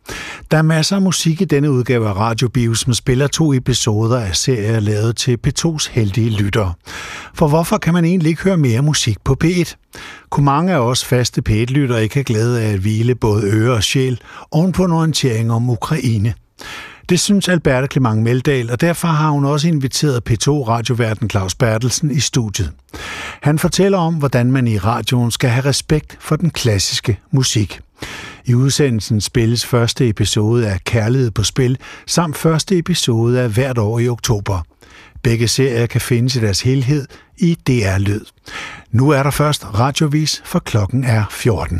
[0.51, 4.37] Der er masser af musik i denne udgave af Radiobio, som spiller to episoder af
[4.37, 6.73] serier lavet til P2's heldige lyttere.
[7.35, 9.75] For hvorfor kan man egentlig ikke høre mere musik på P1?
[10.31, 13.83] Kunne mange af os faste P1-lyttere ikke have glæde af at hvile både øre og
[13.83, 16.35] sjæl oven på en orientering om Ukraine?
[17.11, 22.20] Det synes Alberte Clement Meldal, og derfor har hun også inviteret P2-radioverden Claus Bertelsen i
[22.20, 22.73] studiet.
[23.41, 27.81] Han fortæller om, hvordan man i radioen skal have respekt for den klassiske musik.
[28.45, 33.99] I udsendelsen spilles første episode af Kærlighed på Spil, samt første episode af hvert år
[33.99, 34.62] i oktober.
[35.23, 37.07] Begge serier kan findes i deres helhed
[37.39, 38.24] i DR Lyd.
[38.91, 41.69] Nu er der først radiovis, for klokken er 14.